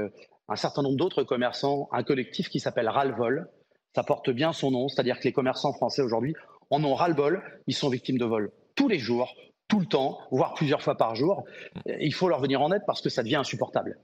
[0.48, 3.48] un certain nombre d'autres commerçants un collectif qui s'appelle Ralvol
[3.94, 6.34] ça porte bien son nom, c'est-à-dire que les commerçants français aujourd'hui
[6.70, 9.34] en ont ras-le-bol, ils sont victimes de vol tous les jours,
[9.68, 11.44] tout le temps, voire plusieurs fois par jour.
[11.86, 13.98] Il faut leur venir en aide parce que ça devient insupportable.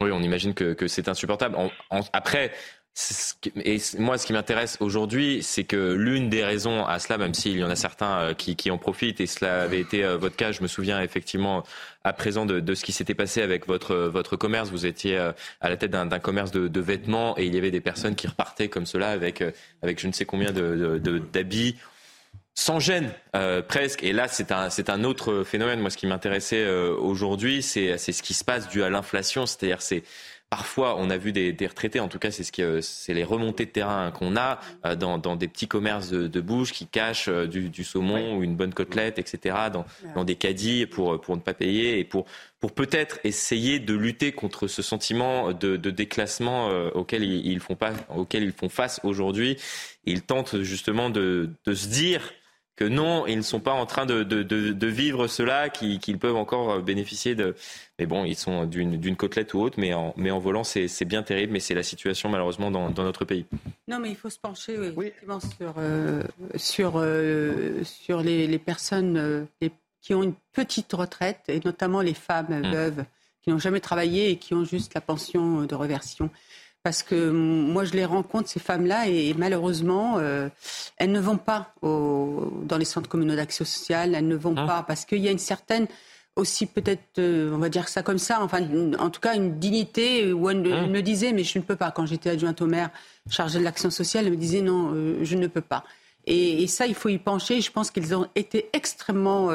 [0.00, 1.56] Oui, on imagine que, c'est insupportable.
[2.12, 2.52] après,
[3.64, 7.56] et moi, ce qui m'intéresse aujourd'hui, c'est que l'une des raisons à cela, même s'il
[7.56, 10.52] y en a certains euh, qui, en profitent, et cela avait été euh, votre cas,
[10.52, 11.62] je me souviens effectivement
[12.02, 14.70] à présent de, ce qui s'était passé avec votre, votre commerce.
[14.70, 17.80] Vous étiez euh, à la tête d'un commerce de, vêtements et il y avait des
[17.80, 19.42] personnes qui repartaient comme cela avec,
[19.82, 21.76] avec je ne sais combien d'habits.
[22.54, 23.12] sans gêne,
[23.68, 24.02] presque.
[24.02, 25.80] Et là, c'est un, un autre phénomène.
[25.80, 29.44] Moi, ce qui m'intéressait aujourd'hui, c'est, c'est ce qui se passe dû à l'inflation.
[29.44, 30.02] C'est-à-dire, c'est
[30.50, 33.22] Parfois, on a vu des, retraités, en tout cas, c'est ce qui, euh, c'est les
[33.22, 37.46] remontées de terrain qu'on a euh, dans, des petits commerces de, bouche qui cachent euh,
[37.46, 42.00] du, saumon ou une bonne côtelette, etc., dans, des caddies pour, pour ne pas payer
[42.00, 42.24] et pour,
[42.58, 48.42] pour peut-être essayer de lutter contre ce sentiment de, déclassement auquel ils, font pas, auquel
[48.42, 49.56] ils font face aujourd'hui.
[50.04, 52.32] Ils tentent justement de, de se dire
[52.80, 56.70] que non, ils ne sont pas en train de, de, vivre cela, qu'ils peuvent encore
[56.70, 57.54] euh, bénéficier de.
[57.98, 61.22] Mais bon, ils sont d'une côtelette ou autre, mais en, mais en volant, c'est bien
[61.22, 63.44] terrible, mais c'est la situation malheureusement dans, notre pays.
[63.86, 65.12] Non, mais il faut se pencher oui,
[65.58, 66.22] sur, euh,
[66.56, 69.46] sur, euh, sur les, personnes
[70.00, 72.72] qui ont une petite retraite, et notamment les femmes mmh.
[72.72, 73.04] veuves
[73.42, 76.30] qui n'ont jamais travaillé et qui ont juste la pension de reversion
[76.82, 80.48] parce que moi je les rencontre ces femmes-là et, malheureusement euh,
[80.96, 84.66] elles ne vont pas dans les centres communaux d'action sociale, elles ne vont ah.
[84.66, 85.86] pas parce qu'il y a une certaine
[86.36, 88.60] aussi peut-être, euh, on va dire ça comme ça, enfin
[88.98, 90.86] en tout cas une dignité où elle, ah.
[90.86, 91.90] me disait mais je ne peux pas.
[91.90, 92.90] Quand j'étais adjointe au maire
[93.28, 95.84] chargée de l'action sociale, elle me disait non, euh, je ne peux pas.
[96.26, 97.62] Et, et, ça, il faut y pencher.
[97.62, 99.48] Je pense qu'ils ont été extrêmement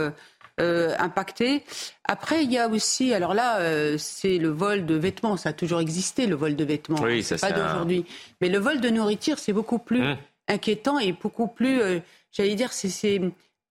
[0.62, 1.64] euh, impacté.
[2.06, 5.36] Après, il y a aussi, alors là, euh, c'est le vol de vêtements.
[5.36, 7.02] Ça a toujours existé, le vol de vêtements.
[7.02, 8.06] Oui, ça pas d'aujourd'hui.
[8.40, 10.18] Mais le vol de nourriture, c'est beaucoup plus hum.
[10.48, 12.00] inquiétant et beaucoup plus, euh,
[12.32, 13.20] j'allais dire, c'est,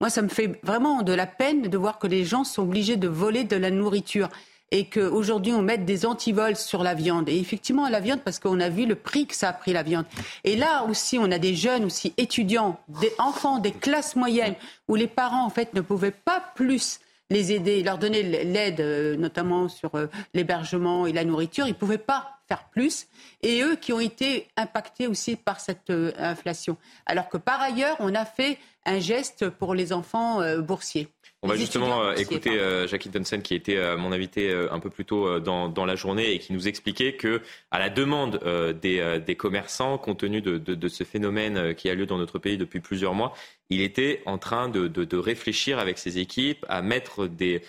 [0.00, 2.96] moi, ça me fait vraiment de la peine de voir que les gens sont obligés
[2.96, 4.28] de voler de la nourriture
[4.74, 7.28] et qu'aujourd'hui on mette des antivols sur la viande.
[7.28, 9.84] Et effectivement, la viande, parce qu'on a vu le prix que ça a pris la
[9.84, 10.04] viande.
[10.42, 14.56] Et là aussi, on a des jeunes aussi étudiants, des enfants, des classes moyennes,
[14.88, 16.98] où les parents en fait ne pouvaient pas plus
[17.30, 21.66] les aider, leur donner l'aide, euh, notamment sur euh, l'hébergement et la nourriture.
[21.66, 23.06] Ils ne pouvaient pas faire plus.
[23.42, 26.76] Et eux qui ont été impactés aussi par cette euh, inflation.
[27.06, 31.08] Alors que par ailleurs, on a fait un geste pour les enfants boursiers.
[31.44, 34.88] On va justement euh, écouter euh, Jackie Dunsen qui était euh, mon invité un peu
[34.88, 38.40] plus tôt dans, la journée et qui nous expliquait que, à la demande
[38.80, 43.12] des, commerçants, compte tenu de, ce phénomène qui a lieu dans notre pays depuis plusieurs
[43.12, 43.34] mois,
[43.68, 47.62] il était en train de, réfléchir avec ses équipes à mettre des,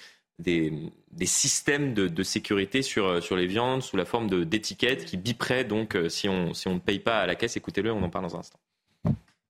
[1.26, 6.54] systèmes de, sécurité sur, les viandes sous la forme d'étiquettes qui biperaient donc si on,
[6.54, 7.58] si on ne paye pas à la caisse.
[7.58, 8.60] Écoutez-le, on en parle dans un instant.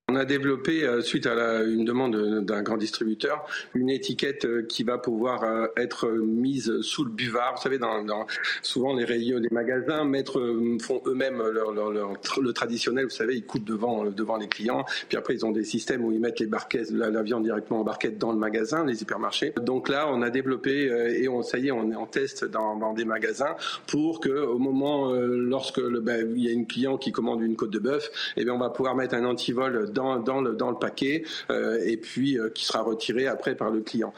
[0.08, 4.84] On a développé, euh, suite à une demande d'un grand distributeur, une étiquette euh, qui
[4.84, 7.56] va pouvoir euh, être mise sous le buvard.
[7.56, 8.28] Vous savez, dans,
[8.62, 10.40] souvent les rayons des magasins mettre,
[10.80, 13.06] font eux-mêmes leur, le traditionnel.
[13.06, 14.86] Vous savez, ils coupent devant, devant les clients.
[15.10, 17.84] Puis après, ils ont des systèmes où ils mettent les barquettes, la, viande directement en
[17.84, 19.54] barquette dans le magasin, les hypermarchés.
[19.60, 20.84] Donc là, on a développé
[21.20, 23.56] et on, ça y est, on est en test dans, des magasins
[23.88, 27.56] pour que au moment lorsque le, ben, il y a une client qui commande une
[27.56, 31.80] côte de bœuf, eh bien, on va pouvoir mettre un antivol dans, le, paquet euh,
[31.86, 34.14] et puis euh, qui sera retiré après par le client.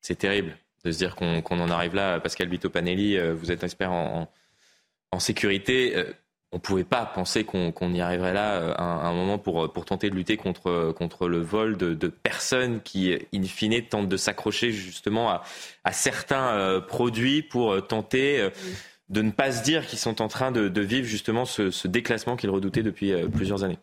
[0.00, 2.20] C'est terrible de se dire qu'on en arrive là.
[2.20, 4.28] Pascal Vito Panelli, euh, vous êtes expert en,
[5.18, 5.96] sécurité.
[6.52, 10.14] On ne pouvait pas penser qu'on y arriverait là à un, moment pour, tenter de
[10.14, 16.82] lutter contre, le vol de, personnes qui, in fine, tentent de s'accrocher justement à, certains
[16.86, 18.50] produits pour tenter
[19.08, 22.50] de ne pas se dire qu'ils sont en train de, vivre justement ce déclassement qu'ils
[22.50, 23.78] redoutaient depuis plusieurs années.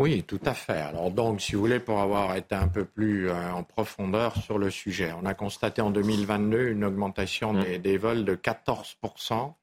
[0.00, 0.72] Oui, tout à fait.
[0.72, 4.58] Alors donc, si vous voulez, pour avoir été un peu plus euh, en profondeur sur
[4.58, 7.78] le sujet, on a constaté en 2022 une augmentation mmh.
[7.78, 9.54] des, vols de 14%,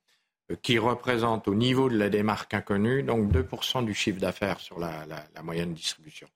[0.51, 4.79] euh, qui représente au niveau de la démarque inconnue, donc 2% du chiffre d'affaires sur
[4.79, 5.03] la
[5.43, 6.27] moyenne distribution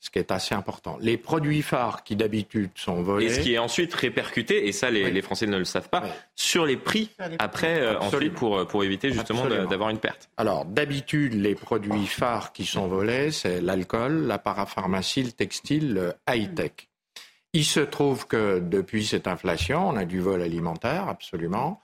[0.00, 0.96] ce qui est assez important.
[1.00, 3.26] Les produits phares qui d'habitude sont volés.
[3.26, 6.04] Et ce qui est ensuite répercuté, et ça les, Français ne le savent pas,
[6.36, 10.30] sur les prix après, euh, ensuite, pour, pour éviter justement d'avoir une perte.
[10.36, 16.12] Alors d'habitude, les produits phares qui sont volés, c'est l'alcool, la parapharmacie, le textile, le
[16.28, 16.88] high-tech.
[17.54, 21.80] Il se trouve que depuis cette inflation, on a du vol alimentaire, absolument,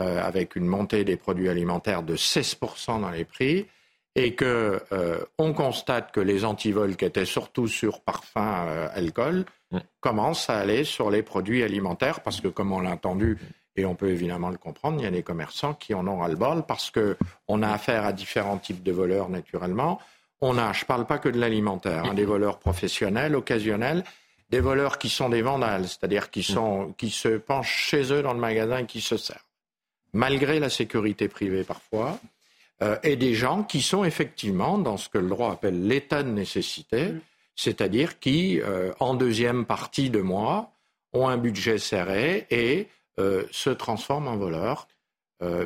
[0.00, 3.66] euh, avec une montée des produits alimentaires de 16% dans les prix
[4.14, 9.44] et que euh, on constate que les antivols qui étaient surtout sur parfum, euh, alcool,
[9.70, 9.78] mm.
[10.00, 13.38] commencent à aller sur les produits alimentaires parce que, comme on l'a entendu,
[13.76, 16.64] et on peut évidemment le comprendre, il y a des commerçants qui en ont ras-le-bol
[16.66, 17.16] parce que
[17.48, 19.98] on a affaire à différents types de voleurs naturellement.
[20.42, 24.04] On a, je ne parle pas que de l'alimentaire, hein, des voleurs professionnels, occasionnels,
[24.50, 26.54] des voleurs qui sont des vandales, c'est-à-dire qui, mm.
[26.54, 29.40] sont, qui se penchent chez eux dans le magasin et qui se servent.
[30.12, 32.18] Malgré la sécurité privée parfois,
[32.82, 36.30] euh, et des gens qui sont effectivement dans ce que le droit appelle l'état de
[36.30, 37.20] nécessité, mm.
[37.54, 40.72] c'est-à-dire qui, euh, en deuxième partie de mois,
[41.12, 42.88] ont un budget serré et
[43.20, 44.88] euh, se transforment en voleurs,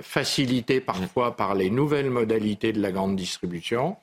[0.01, 3.99] facilités parfois par les nouvelles modalités de la grande distribution,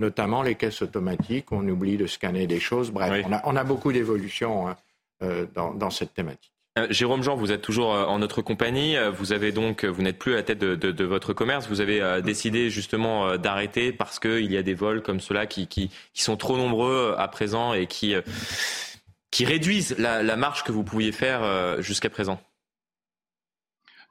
[0.00, 2.90] notamment les caisses automatiques, on oublie de scanner des choses.
[2.90, 4.76] Bref, on, a, beaucoup d'évolutions hein,
[5.54, 6.52] dans, cette thématique.
[6.78, 8.96] Euh, Jérôme Jean, vous êtes toujours euh, en notre compagnie.
[8.96, 11.68] Euh, vous avez donc, vous n'êtes plus à la tête de, votre commerce.
[11.68, 16.36] Vous avez décidé justement d'arrêter parce qu'il y a des vols comme ceux-là qui, sont
[16.36, 18.14] trop nombreux à présent et qui,
[19.40, 22.40] réduisent la, la marge que vous pouviez faire jusqu'à présent.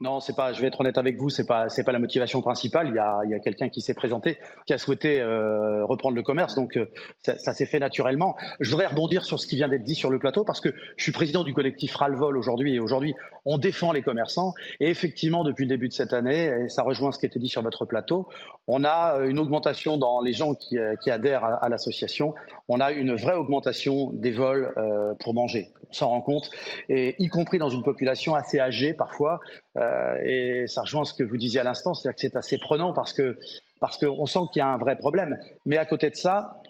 [0.02, 0.52] Non, c'est pas.
[0.52, 2.88] Je vais être honnête avec vous, c'est pas c'est pas la motivation principale.
[2.88, 6.16] Il y a, il y a quelqu'un qui s'est présenté, qui a souhaité euh, reprendre
[6.16, 6.88] le commerce, donc euh,
[7.22, 8.36] ça, s'est fait naturellement.
[8.60, 11.04] Je voudrais rebondir sur ce qui vient d'être dit sur le plateau parce que je
[11.04, 13.14] suis président du collectif Ralvol aujourd'hui et aujourd'hui
[13.46, 17.12] on défend les commerçants et effectivement depuis le début de cette année et ça rejoint
[17.12, 18.28] ce qui était dit sur votre plateau,
[18.66, 20.80] on a euh, une augmentation dans les gens qui,
[21.12, 22.34] adhèrent à, l'association.
[22.68, 24.74] On a une vraie augmentation des vols
[25.20, 25.68] pour manger.
[25.92, 26.50] S'en rend compte
[26.90, 29.40] et y compris dans une population assez âgée parfois.
[29.78, 32.94] Euh, et ça rejoint ce que vous disiez à l'instant, c'est-à-dire que c'est assez prenant
[32.94, 33.38] parce que
[33.80, 35.40] parce qu'on sent qu'il y a un vrai problème.
[35.66, 36.61] Mais à côté de ça,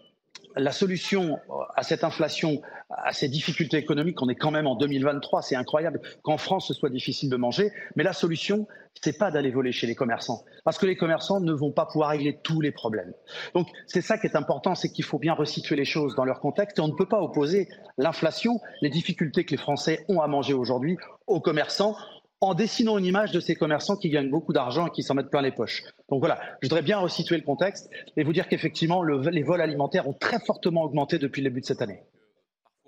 [0.56, 1.40] la solution
[1.76, 6.02] à cette inflation, à ces difficultés économiques, on est quand même en 2023, c'est incroyable
[6.24, 8.68] qu'en France ce soit difficile de manger, mais la solution,
[9.02, 12.10] c'est pas d'aller voler chez les commerçants, parce que les commerçants ne vont pas pouvoir
[12.10, 13.14] régler tous les problèmes.
[13.54, 16.40] Donc c'est ça qui est important, c'est qu'il faut bien resituer les choses dans leur
[16.40, 20.28] contexte, et on ne peut pas opposer l'inflation, les difficultés que les Français ont à
[20.28, 20.98] manger aujourd'hui
[21.28, 21.96] aux commerçants
[22.42, 25.30] en dessinant une image de ces commerçants qui gagnent beaucoup d'argent et qui s'en mettent
[25.30, 25.84] plein les poches.
[26.10, 30.08] Donc voilà, je voudrais bien resituer le contexte et vous dire qu'effectivement, les vols alimentaires
[30.08, 32.02] ont très fortement augmenté depuis le début de cette année.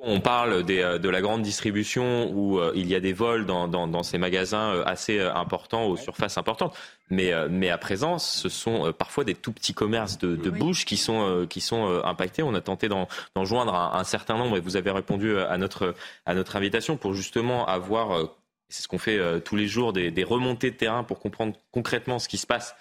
[0.05, 4.03] On parle euh, de la grande distribution où euh, il y a des vols dans,
[4.03, 6.75] ces magasins euh, assez importants, aux surfaces importantes.
[7.09, 11.45] Mais, mais à présent, ce sont parfois des tout petits commerces de, bouche qui sont,
[11.47, 12.41] qui sont impactés.
[12.41, 13.07] On a tenté d'en
[13.43, 15.93] joindre un, certain nombre et vous avez répondu à notre,
[16.25, 18.30] à notre invitation pour justement avoir
[18.69, 22.19] c'est ce qu'on fait euh, tous les jours, des, remontées de terrain pour comprendre concrètement
[22.19, 22.76] ce qui se passe.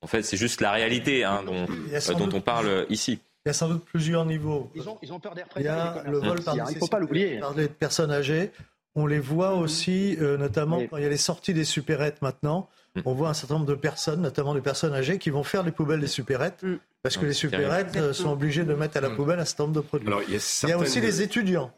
[0.00, 3.18] En fait, c'est juste la réalité hein, dont, euh, on parle euh, ici.
[3.44, 4.70] Il y a sans doute plusieurs niveaux.
[4.74, 7.38] Ils ont, peur Il y a le vol par il ne faut pas l'oublier.
[7.38, 8.52] Par les personnes âgées.
[8.94, 12.68] On les voit aussi, notamment quand il y a les sorties des supérettes maintenant.
[12.94, 13.00] Mm.
[13.06, 15.72] On voit un certain nombre de personnes, notamment des personnes âgées, qui vont faire les
[15.72, 16.62] poubelles des supérettes.
[16.62, 16.76] Mm.
[17.02, 19.16] Parce que les supérettes sont obligées de mettre à la mm.
[19.16, 20.08] poubelle un certain nombre de produits.
[20.28, 21.72] il y a aussi les étudiants.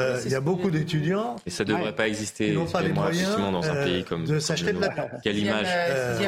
[0.00, 1.36] Euh, il y a beaucoup d'étudiants.
[1.46, 4.38] Et ça ne devrait pas exister n'ont pas les moyens dans un pays comme de
[4.38, 4.88] s'acheter de la
[5.22, 5.66] Quelle image.
[5.66, 6.18] euh,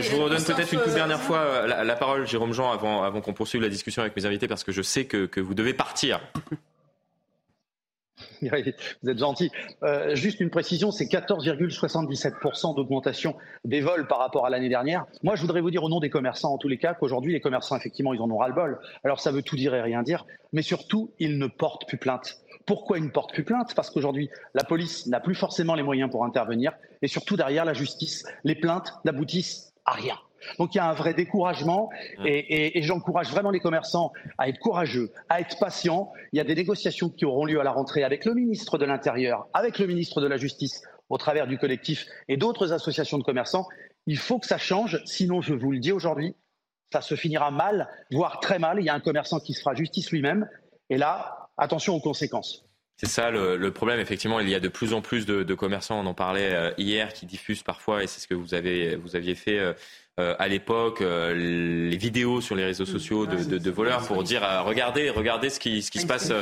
[0.00, 3.20] Je vous redonne peut-être une toute dernière fois euh, la, parole, Jérôme Jean, avant, avant
[3.20, 5.74] qu'on poursuive la discussion avec mes invités, parce que je sais que, que vous devez
[5.74, 6.20] partir.
[9.02, 9.50] Vous êtes gentil.
[10.12, 15.06] juste une précision, c'est 14,77% d'augmentation des vols par rapport à l'année dernière.
[15.22, 17.40] Moi, je voudrais vous dire au nom des commerçants, en tous les cas, qu'aujourd'hui, les
[17.40, 18.78] commerçants, effectivement, ils en ont ras-le-bol.
[19.04, 22.38] Alors, ça veut tout dire et rien dire, mais surtout, ils ne portent plus plainte.
[22.66, 23.74] Pourquoi ils ne portent plus plainte?
[23.74, 26.72] Parce qu'aujourd'hui, la police n'a plus forcément les moyens pour intervenir,
[27.02, 30.18] et surtout, derrière la justice, les plaintes n'aboutissent à rien.
[30.58, 31.90] Donc il y a un vrai découragement
[32.24, 36.12] et, j'encourage vraiment les commerçants à être courageux, à être patients.
[36.32, 38.84] Il y a des négociations qui auront lieu à la rentrée avec le ministre de
[38.84, 43.24] l'Intérieur, avec le ministre de la Justice au travers du collectif et d'autres associations de
[43.24, 43.66] commerçants.
[44.06, 46.34] Il faut que ça change, sinon je vous le dis aujourd'hui,
[46.92, 48.78] ça se finira mal, voire très mal.
[48.78, 50.48] Il y a un commerçant qui se fera justice lui-même
[50.90, 52.64] et là, attention aux conséquences.
[52.96, 53.98] C'est ça le, problème.
[53.98, 57.12] Effectivement, il y a de plus en plus de, commerçants, on en parlait euh, hier,
[57.12, 59.58] qui diffusent parfois, et c'est ce que vous, avez, vous aviez fait
[60.20, 64.62] euh, à l'époque euh, les vidéos sur les réseaux sociaux de, voleurs pour dire euh,
[64.62, 66.32] regardez, regardez ce qui, ce qui se passe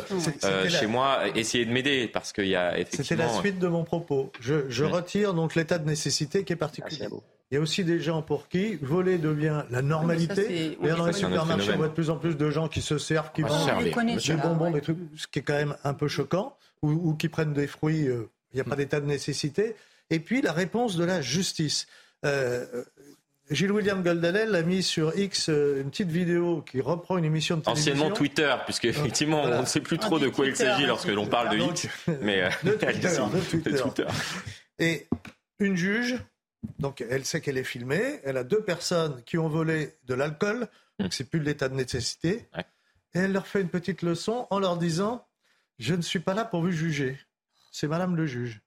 [0.69, 3.05] chez moi, essayez de m'aider parce qu'il y a effectivement.
[3.05, 4.31] C'était la suite de mon propos.
[4.40, 7.09] Je, retire donc l'état de nécessité qui est particulier.
[7.51, 10.77] Il y a aussi des gens pour qui voler devient la normalité.
[10.78, 13.40] dans les supermarchés, on voit de plus en plus de gens qui se servent, qui
[13.40, 17.31] vendent des bonbons, des trucs, ce qui est quand même un peu choquant, ou, qui
[17.31, 18.05] prennent des fruits.
[18.05, 19.77] il n'y a pas d'état de nécessité.
[20.11, 21.86] Et puis la réponse de la justice.
[23.53, 27.62] Gilles-William Goldanel a mis sur X euh, une petite vidéo qui reprend une émission de
[27.62, 27.93] télévision.
[27.93, 31.27] Anciennement Twitter, puisque effectivement on ne sait plus trop de quoi il s'agit lorsque l'on
[31.27, 31.87] parle de X.
[32.23, 34.07] Mais euh, de Twitter,
[34.79, 35.07] Et
[35.59, 36.16] une juge,
[36.79, 40.69] donc elle sait qu'elle est filmée, elle a deux personnes qui ont volé de l'alcool,
[40.99, 41.12] donc hmm.
[41.12, 42.49] c'est plus de l'état de nécessité,
[43.15, 45.27] et elle leur fait une petite leçon en leur disant
[45.79, 47.19] Je ne suis pas là pour vous juger,
[47.70, 48.61] c'est Madame le juge.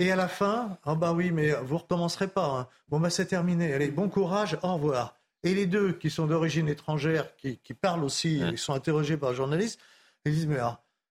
[0.00, 2.46] Et à la fin, ah bah oui, mais vous recommencerez pas.
[2.46, 2.68] Hein.
[2.88, 3.74] Bon bah c'est terminé.
[3.74, 5.14] Allez, bon courage, au revoir.
[5.42, 9.36] Et les deux qui sont d'origine étrangère, qui, parlent aussi, ils sont interrogés par le
[9.36, 9.78] journaliste,
[10.24, 10.58] ils disent mais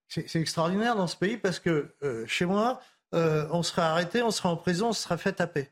[0.07, 2.81] c'est extraordinaire dans ce pays parce que euh, chez moi,
[3.13, 5.69] euh, on serait arrêté, on serait en prison, on serait fait taper.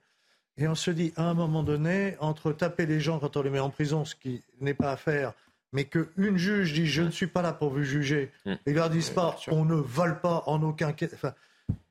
[0.58, 3.50] Et on se dit à un moment donné, entre taper les gens quand on les
[3.50, 5.34] met en prison, ce qui n'est pas à faire,
[5.74, 8.92] mais qu'une juge dit je ne suis pas là pour vous juger, et ils leur
[8.92, 11.08] disent pas on ne vole pas en aucun cas.
[11.14, 11.34] Enfin,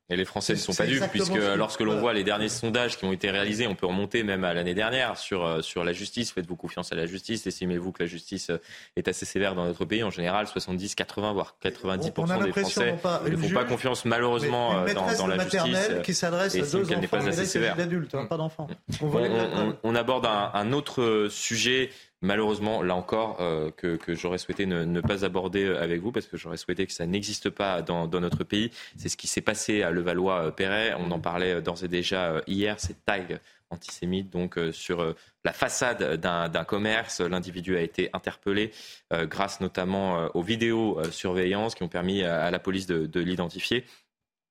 [0.09, 3.05] Et les Français ne sont pas dupes, puisque lorsque l'on voit les derniers sondages qui
[3.05, 6.31] ont été réalisés, on peut remonter même à l'année dernière sur, euh, sur la justice.
[6.31, 8.59] Faites-vous confiance à la justice Estimez-vous que la justice euh,
[8.95, 12.95] est assez sévère dans notre pays En général, 70, 80, voire 90% des Français
[13.28, 15.78] ne font pas confiance malheureusement euh, dans, dans, la justice.
[16.05, 17.77] qui s'adresse à deux enfants, pas assez sévère.
[17.77, 18.69] hein, pas d'enfants.
[19.03, 21.91] On, on, aborde un, un autre sujet
[22.22, 26.36] malheureusement, là encore, euh, que, j'aurais souhaité ne, pas aborder euh, avec vous, parce que
[26.36, 28.70] j'aurais souhaité que ça n'existe pas dans, notre pays.
[28.97, 30.94] C'est ce qui s'est passé à Levallois-Perret.
[30.98, 33.38] On en parlait d'ores et déjà hier, ces tags
[33.70, 35.14] antisémites donc euh, sur
[35.44, 37.20] la façade d'un commerce.
[37.20, 38.72] L'individu a été interpellé
[39.12, 43.84] grâce notamment aux vidéos surveillance qui ont permis à, la police de, de l'identifier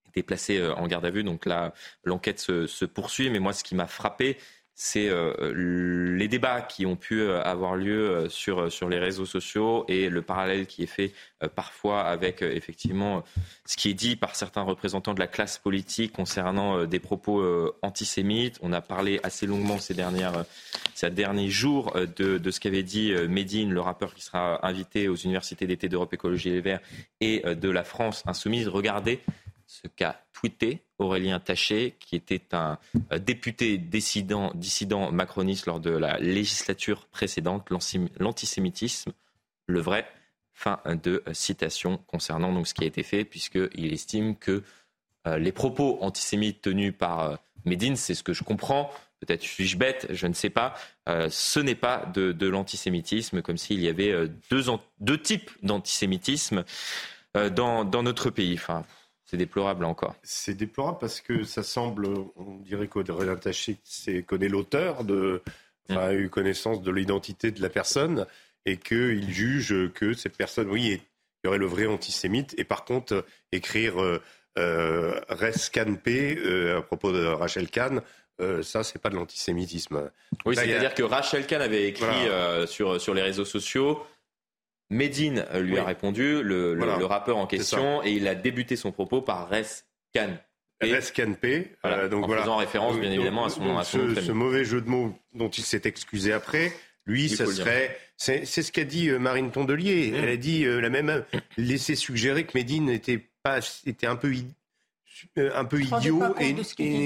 [0.08, 1.24] était placé en garde à vue.
[1.24, 1.74] Donc là,
[2.04, 3.30] l'enquête se, poursuit.
[3.30, 4.38] Mais moi, ce qui m'a frappé,
[4.78, 5.54] c'est euh,
[6.18, 10.10] les débats qui ont pu euh, avoir lieu euh, sur, sur les réseaux sociaux et
[10.10, 11.14] le parallèle qui est fait
[11.56, 13.24] parfois avec effectivement
[13.66, 17.44] ce qui est dit par certains représentants de la classe politique concernant des propos
[17.84, 18.58] antisémites.
[18.64, 20.46] On a parlé assez longuement ces, dernières,
[20.96, 25.16] ces derniers jours de, de ce qu'avait dit Medine, le rappeur qui sera invité aux
[25.16, 26.82] universités d'été d'Europe Écologie Les Verts
[27.22, 28.68] et de la France Insoumise.
[28.68, 29.20] Regardez
[29.68, 32.78] ce qu'a tweeté Aurélien Taché, qui était un
[33.12, 34.54] euh, député dissident,
[35.12, 37.70] macroniste lors de la législature précédente,
[38.20, 39.12] l'antisémitisme,
[39.68, 40.08] le vrai.
[40.58, 44.64] Fin de citation concernant donc ce qui a été fait, puisqu'il estime que
[45.28, 47.36] euh, les propos antisémites tenus par euh,
[47.66, 48.90] Médine, c'est ce que je comprends,
[49.20, 50.76] peut-être suis-je bête, je ne sais pas,
[51.08, 54.14] ce n'est pas de, l'antisémitisme, comme s'il y avait
[54.52, 56.64] deux, types d'antisémitisme
[57.34, 58.60] dans, notre pays.
[59.26, 60.16] C'est déplorable encore.
[60.24, 63.78] C'est déplorable parce que ça semble, on dirait qu'Audrey Taché
[64.26, 65.42] connaît l'auteur, de,
[65.90, 68.26] a eu connaissance de l'identité de la personne
[68.66, 71.02] et qu'il juge que cette personne, oui,
[71.44, 72.56] il y aurait le vrai antisémite.
[72.58, 74.22] Et par contre, écrire euh,
[74.58, 78.02] euh, euh à propos de Rachel Kahn,
[78.42, 80.12] euh, ça, c'est pas de l'antisémitisme.
[80.46, 84.06] Oui, c'est-à-dire que Rachel Kahn avait écrit euh, sur, sur les réseaux sociaux
[84.90, 89.50] Medine lui a répondu, le, rappeur en question, et il a débuté son propos par
[89.50, 89.84] Res
[90.14, 90.38] Can.
[90.82, 91.72] Res P.
[91.86, 95.50] Euh, donc en faisant référence bien évidemment à son, ce, mauvais jeu de mots dont
[95.50, 96.74] il s'est excusé après,
[97.06, 97.98] lui, ce serait.
[98.18, 100.12] C'est ce qu'a dit euh, Marine Tondelier.
[100.12, 100.16] Mmh.
[100.16, 101.24] Elle a dit euh, la même.
[101.58, 104.34] Laissé suggérer que Medine était, pas, était un peu euh,
[105.38, 106.54] un peu idiot et,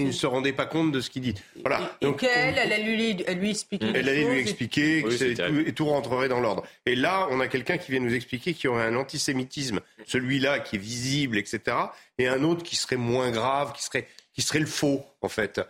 [0.06, 1.36] ne se rendait pas compte de ce qu'il dit.
[1.62, 1.96] Voilà.
[2.02, 3.86] Et, Donc, elle, elle, allait lui, elle lui expliquer.
[3.94, 6.64] Elle allait lui expliquer que et tout rentrerait dans l'ordre.
[6.86, 10.60] Et là, on a quelqu'un qui vient nous expliquer qu'il y aurait un antisémitisme, celui-là
[10.60, 11.78] qui est visible, etc.,
[12.18, 15.62] et un autre qui serait moins grave, qui serait, qui serait le faux, en fait.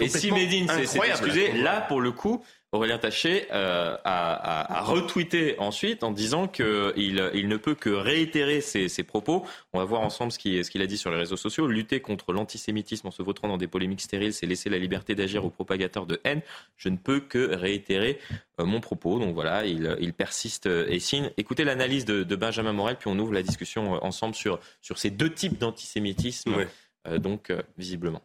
[0.00, 2.44] Et si Médine s'est excusé, là, pour le coup,
[2.74, 9.04] Aurélien Taché euh, a, retweeté ensuite en disant qu'il il ne peut que réitérer ses,
[9.04, 9.46] propos.
[9.72, 11.68] On va voir ensemble ce qu'il a dit sur les réseaux sociaux.
[11.68, 15.44] Lutter contre l'antisémitisme en se vautrant dans des polémiques stériles, c'est laisser la liberté d'agir
[15.44, 16.42] aux propagateurs de haine.
[16.76, 18.18] Je ne peux que réitérer
[18.58, 19.20] euh, mon propos.
[19.20, 21.30] Donc voilà, il, persiste et signe.
[21.36, 25.32] Écoutez l'analyse de, Benjamin Morel, puis on ouvre la discussion ensemble sur, sur ces deux
[25.32, 26.66] types d'antisémitisme,
[27.06, 28.22] euh, donc visiblement.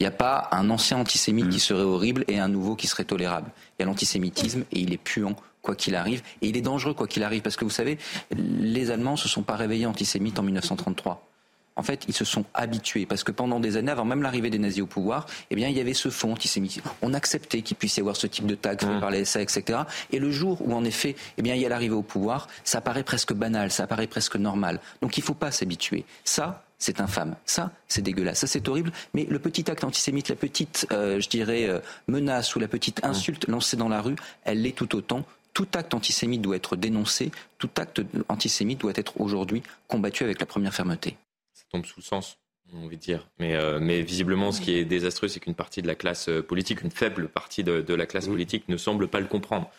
[0.00, 1.60] Il n'y a pas un ancien antisémite qui mm.
[1.60, 3.50] serait horrible et un nouveau qui serait tolérable.
[3.78, 6.22] Il y a l'antisémitisme et il est puant quoi qu'il arrive.
[6.42, 7.42] Et il est dangereux quoi qu'il arrive.
[7.42, 7.98] Parce que vous savez,
[8.36, 11.28] les Allemands ne se sont pas réveillés antisémites en 1933.
[11.74, 14.58] En fait, ils se sont habitués parce que pendant des années, avant même l'arrivée des
[14.58, 16.82] nazis au pouvoir, eh bien, il y avait ce fond antisémite.
[17.00, 19.00] On acceptait qu'il puisse y avoir ce type de tag fait mm.
[19.00, 19.80] par les SA, etc.
[20.10, 22.80] Et le jour où, en effet, eh bien, il y a l'arrivée au pouvoir, ça
[22.82, 24.80] paraît presque banal, ça paraît presque normal.
[25.00, 26.04] Donc, il ne faut pas s'habituer.
[26.24, 27.36] Ça, c'est infâme.
[27.44, 28.40] Ça, c'est dégueulasse.
[28.40, 28.92] Ça, c'est horrible.
[29.14, 31.78] Mais le petit acte antisémite, la petite, euh, je dirais, euh,
[32.08, 35.24] menace ou la petite insulte lancée dans la rue, elle l'est tout autant.
[35.54, 37.30] Tout acte antisémite doit être dénoncé.
[37.58, 41.16] Tout acte antisémite doit être aujourd'hui combattu avec la première fermeté.
[41.52, 42.36] Ça tombe sous le sens
[42.74, 43.28] on veut dire.
[43.38, 46.80] Mais, euh, mais, visiblement, ce qui est désastreux, c'est qu'une partie de la classe politique,
[46.80, 49.70] une faible partie de, la classe politique ne semble pas le comprendre.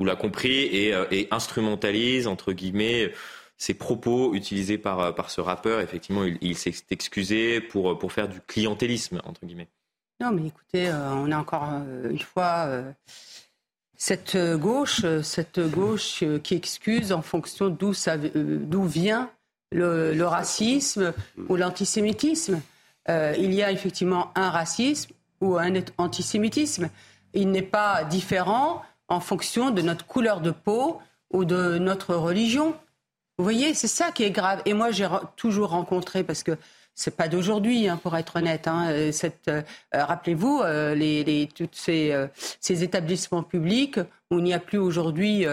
[0.00, 3.12] Ou l'a compris et, et instrumentalise, entre guillemets,
[3.60, 8.26] ces propos utilisés par, euh, par ce rappeur, effectivement, il, s'est excusé pour, pour faire
[8.26, 9.68] du clientélisme, entre guillemets.
[10.18, 12.70] Non, mais écoutez, euh, on a encore euh, une fois
[13.98, 17.92] cette gauche, cette gauche qui excuse en fonction d'où
[18.34, 19.30] d'où vient
[19.72, 21.12] le, racisme
[21.50, 22.62] ou l'antisémitisme.
[23.08, 25.12] il y a effectivement un racisme
[25.42, 26.88] ou un antisémitisme.
[27.34, 30.98] Il n'est pas différent en fonction de notre couleur de peau
[31.30, 32.74] ou de notre religion.
[33.40, 34.60] Vous voyez, c'est ça qui est grave.
[34.66, 36.58] Et moi, j'ai toujours rencontré, parce que
[36.94, 38.68] c'est pas d'aujourd'hui, hein, pour être honnête.
[38.68, 39.10] Hein, euh,
[39.48, 39.62] euh,
[39.94, 42.14] rappelez-vous, euh, les, les, tous ces,
[42.60, 43.98] ces, établissements publics
[44.30, 45.46] où il n'y a plus aujourd'hui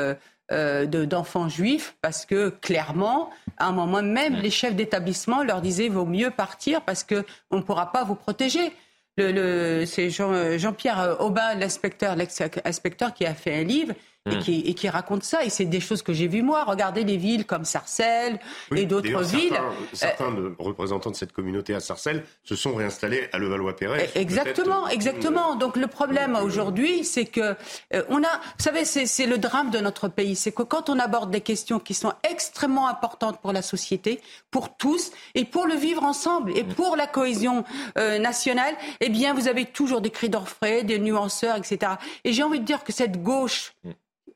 [0.50, 6.06] d'enfants juifs parce que clairement, à un moment même, les chefs d'établissement leur disaient vaut
[6.06, 8.74] mieux partir parce qu'on ne pourra pas vous protéger.
[9.18, 13.94] Le, c'est Jean, Jean-Pierre Aubin, l'inspecteur, l'ex-inspecteur, qui a fait un livre
[14.30, 14.40] et, hmm.
[14.40, 15.44] qui, et, qui, raconte ça.
[15.44, 16.64] Et c'est des choses que j'ai vues moi.
[16.64, 18.40] Regardez les villes comme Sarcelles
[18.76, 19.60] et d'autres villes.
[19.94, 24.12] Certains, euh, représentants de cette communauté à Sarcelles se sont réinstallés à Levallois-Perret.
[24.16, 25.56] Exactement, exactement.
[25.56, 27.56] Donc le problème aujourd'hui, c'est que
[27.94, 31.00] euh, on a, vous savez, c'est le drame de notre pays, c'est que quand on
[31.00, 34.22] aborde des questions qui sont extrêmement importantes pour la société,
[34.52, 37.64] pour tous et pour le vivre ensemble et pour la cohésion
[37.98, 41.94] euh, nationale, eh bien vous avez toujours des cris d'orfraie, des nuanceurs, etc.
[42.24, 43.74] Et j'ai envie de dire que cette gauche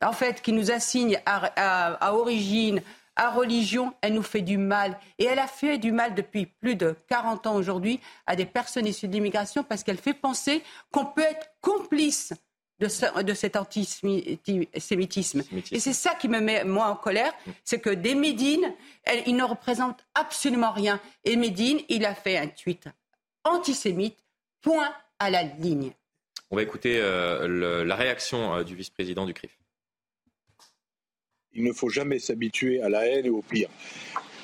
[0.01, 2.81] en fait, qui nous assigne à, origine,
[3.15, 4.97] à religion, elle nous fait du mal.
[5.19, 8.87] Et elle a fait du mal depuis plus de 40 ans aujourd'hui à des personnes
[8.87, 12.33] issues de l'immigration parce qu'elle fait penser qu'on peut être complice
[12.79, 12.87] de,
[13.33, 15.43] cet antisémitisme.
[15.71, 17.31] Et c'est ça qui me met, moi, en colère,
[17.63, 18.73] c'est que des Médines,
[19.27, 20.99] ils ne représentent absolument rien.
[21.23, 22.87] Et Médine, il a fait un tweet
[23.43, 24.17] antisémite,
[24.61, 25.91] point à la ligne.
[26.49, 29.60] On va écouter euh, la réaction euh, du vice-président du CRIF.
[31.53, 33.69] Il ne faut jamais s'habituer à la haine et au pire.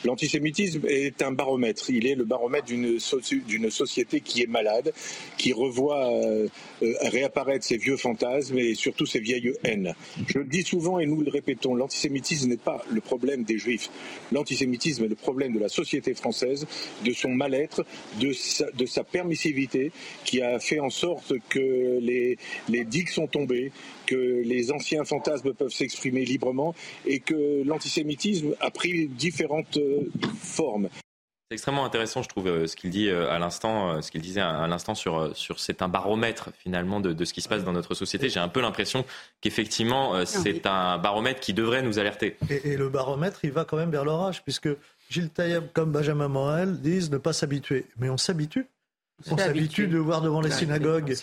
[0.05, 1.89] L'antisémitisme est un baromètre.
[1.89, 4.93] Il est le baromètre d'une société qui est malade,
[5.37, 6.47] qui revoit euh,
[6.81, 9.93] réapparaître ses vieux fantasmes et surtout ses vieilles haines.
[10.27, 13.89] Je le dis souvent et nous le répétons, l'antisémitisme n'est pas le problème des juifs.
[14.31, 16.67] L'antisémitisme est le problème de la société française,
[17.03, 17.85] de son mal-être,
[18.19, 19.91] de sa, permissivité
[20.25, 22.37] qui a fait en sorte que les
[22.85, 23.71] digues sont tombées,
[24.07, 26.73] que les anciens fantasmes peuvent s'exprimer librement
[27.05, 30.89] et que l'antisémitisme a pris différentes euh, formes.
[31.49, 34.41] C'est extrêmement intéressant, je trouve, euh, ce qu'il dit euh, à l'instant, ce qu'il disait
[34.41, 37.95] à l'instant sur, sur c'est un baromètre finalement de, ce qui se passe dans notre
[37.95, 38.29] société.
[38.29, 39.05] J'ai un peu l'impression
[39.39, 42.35] qu'effectivement c'est un baromètre qui devrait nous alerter.
[42.49, 44.69] Et, le baromètre, il va quand même vers l'orage, puisque
[45.09, 47.85] Gilles Taïeb comme Benjamin Morel disent ne pas s'habituer.
[47.97, 48.67] Mais on s'habitue.
[49.31, 51.13] On s'habitue de voir devant les synagogues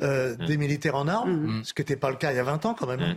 [0.00, 1.64] euh, des militaires en armes, mm-hmm.
[1.64, 3.02] ce qui n'était pas le cas il y a 20 ans quand même.
[3.02, 3.16] Hein.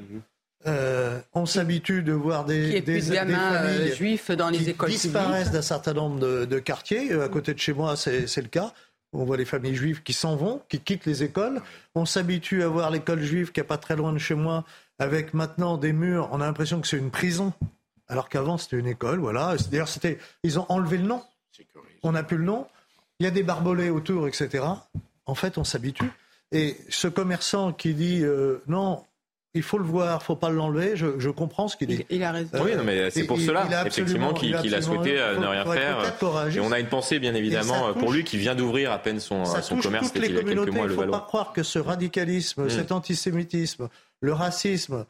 [0.68, 5.52] Euh, on s'habitue de voir des, des, gamins euh, familles juifs dans les écoles disparaissent
[5.52, 7.14] d'un certain nombre de, quartiers.
[7.14, 8.74] À côté de chez moi, c'est le cas.
[9.14, 11.62] On voit les familles juives qui s'en vont, qui quittent les écoles.
[11.94, 14.66] On s'habitue à voir l'école juive qui n'est pas très loin de chez moi,
[15.00, 16.30] avec maintenant des murs.
[16.32, 17.54] On a l'impression que c'est une prison,
[18.08, 19.20] alors qu'avant c'était une école.
[19.20, 19.56] Voilà.
[19.72, 21.24] D'ailleurs, c'était, ils ont enlevé le nom.
[22.04, 22.68] On n'a plus le nom
[23.20, 24.64] il y a des barbelés autour, etc.
[25.26, 26.12] En fait, on s'habitue.
[26.52, 29.04] Et ce commerçant qui dit euh, non,
[29.56, 30.96] il faut le voir, il faut pas l'enlever.
[30.96, 32.06] Je, comprends ce qu'il dit.
[32.10, 32.50] Il, a raison.
[32.64, 36.56] oui, mais c'est pour cela, effectivement, qu'il a, souhaité euh, ne rien faire.
[36.56, 39.46] Et on a une pensée, bien évidemment, pour lui qui vient d'ouvrir à peine son,
[39.46, 40.12] son commerce.
[40.12, 40.72] Toutes les il communautés.
[40.76, 42.70] Il ne faut pas croire que ce radicalisme, mm.
[42.70, 43.90] cet antisémitisme,
[44.22, 45.06] le racisme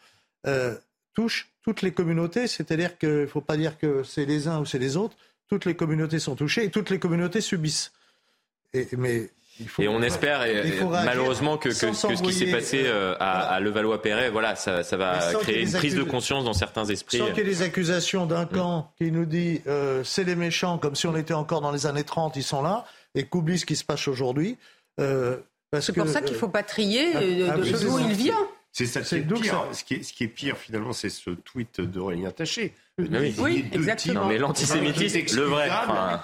[0.48, 0.76] euh,
[1.14, 2.48] touche toutes les communautés.
[2.48, 5.18] C'est-à-dire qu'il ne faut pas dire que c'est les uns ou c'est les autres
[5.48, 7.92] toutes les communautés sont touchées et toutes les communautés subissent.
[8.74, 9.30] Et, mais
[9.80, 10.46] et on espère,
[11.06, 15.96] malheureusement, que, ce qui s'est passé euh, à, Levallois-Perret, voilà, ça, va créer une prise
[15.96, 17.20] de conscience dans certains esprits.
[17.20, 20.78] Sans qu'il y ait des accusations d'un camp qui nous dit euh, c'est les méchants,
[20.78, 23.66] comme si on était encore dans les années 30, ils sont là, et qu'oublie ce
[23.66, 24.58] qui se passe aujourd'hui.
[25.00, 25.38] Euh,
[25.80, 28.48] c'est pour ça qu'il ne faut pas trier d'où il vient.
[28.78, 29.70] C'est ça qui est pire.
[29.72, 32.74] Ce, qui est, ce qui est pire, finalement, c'est ce tweet d'Aurélien Taché.
[32.98, 34.28] Oui, exactement.
[34.28, 35.70] mais l'antisémitisme, le vrai.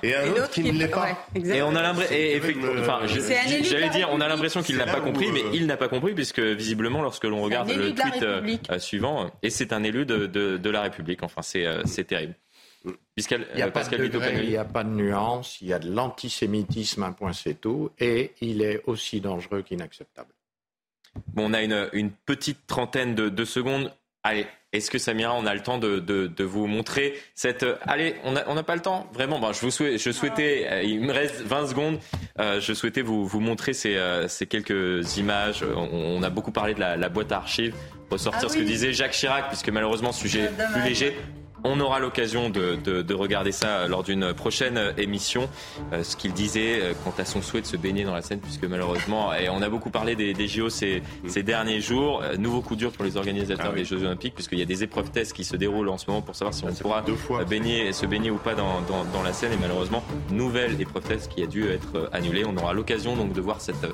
[0.04, 1.18] et un autre qui ne l'est pas.
[1.34, 2.18] et on a l'impression,
[2.78, 6.14] enfin, j'allais dire, on a l'impression qu'il n'a pas compris, mais il n'a pas compris
[6.14, 10.70] puisque visiblement, lorsque l'on regarde le tweet euh, suivant, et c'est un élu de, de,
[10.70, 11.24] la République.
[11.24, 12.36] Enfin, c'est euh, terrible.
[12.86, 12.92] il
[13.56, 13.64] n'y
[14.58, 18.62] a, pas de nuance, il y a de l'antisémitisme, un point c'est tout, et il
[18.62, 20.34] est aussi dangereux qu'inacceptable.
[21.34, 23.94] Bon, on a une, une petite trentaine de, de secondes.
[24.24, 27.66] Allez, est-ce que Samira, on a le temps de, de, de vous montrer cette...
[27.82, 30.68] Allez, on n'a on a pas le temps Vraiment ben, je, vous souhait, je souhaitais,
[30.70, 32.00] euh, il me reste 20 secondes,
[32.40, 35.66] euh, je souhaitais vous, vous montrer ces, euh, ces quelques images.
[35.76, 37.76] On, a beaucoup parlé de la, la boîte à archives,
[38.10, 41.16] ressortir ah ce que disait Jacques Chirac, puisque malheureusement, sujet plus léger.
[41.64, 45.48] On aura l'occasion de, regarder ça lors d'une prochaine émission.
[45.94, 48.40] Euh, ce qu'il disait euh, quant à son souhait de se baigner dans la Seine,
[48.40, 51.02] puisque malheureusement, et on a beaucoup parlé des, des JO ces,
[51.44, 52.22] derniers jours.
[52.24, 54.84] Euh, nouveau coup dur pour les organisateurs ah des Jeux Olympiques, puisqu'il y a des
[54.84, 57.04] épreuves tests qui se déroulent en ce moment pour savoir si on pourra
[57.48, 59.54] baigner, se baigner ou pas dans, la Seine.
[59.54, 62.44] Et malheureusement, nouvelle épreuve test qui a dû être annulée.
[62.46, 63.86] On aura l'occasion donc de voir cette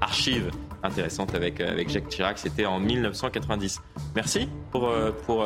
[0.00, 0.50] archive
[0.82, 2.38] intéressante avec, avec Jacques Chirac.
[2.38, 3.80] C'était en 1990.
[4.14, 4.90] Merci pour,
[5.26, 5.44] pour,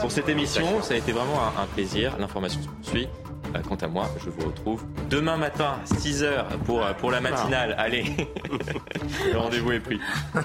[0.00, 0.82] pour cette émission.
[0.82, 2.16] Ça a été vraiment un, plaisir.
[2.18, 3.08] L'information se poursuit.
[3.54, 7.74] Euh, quant à moi, je vous retrouve demain matin, 6h pour, euh, pour la matinale.
[7.78, 8.04] Allez,
[9.32, 10.00] le rendez-vous est pris.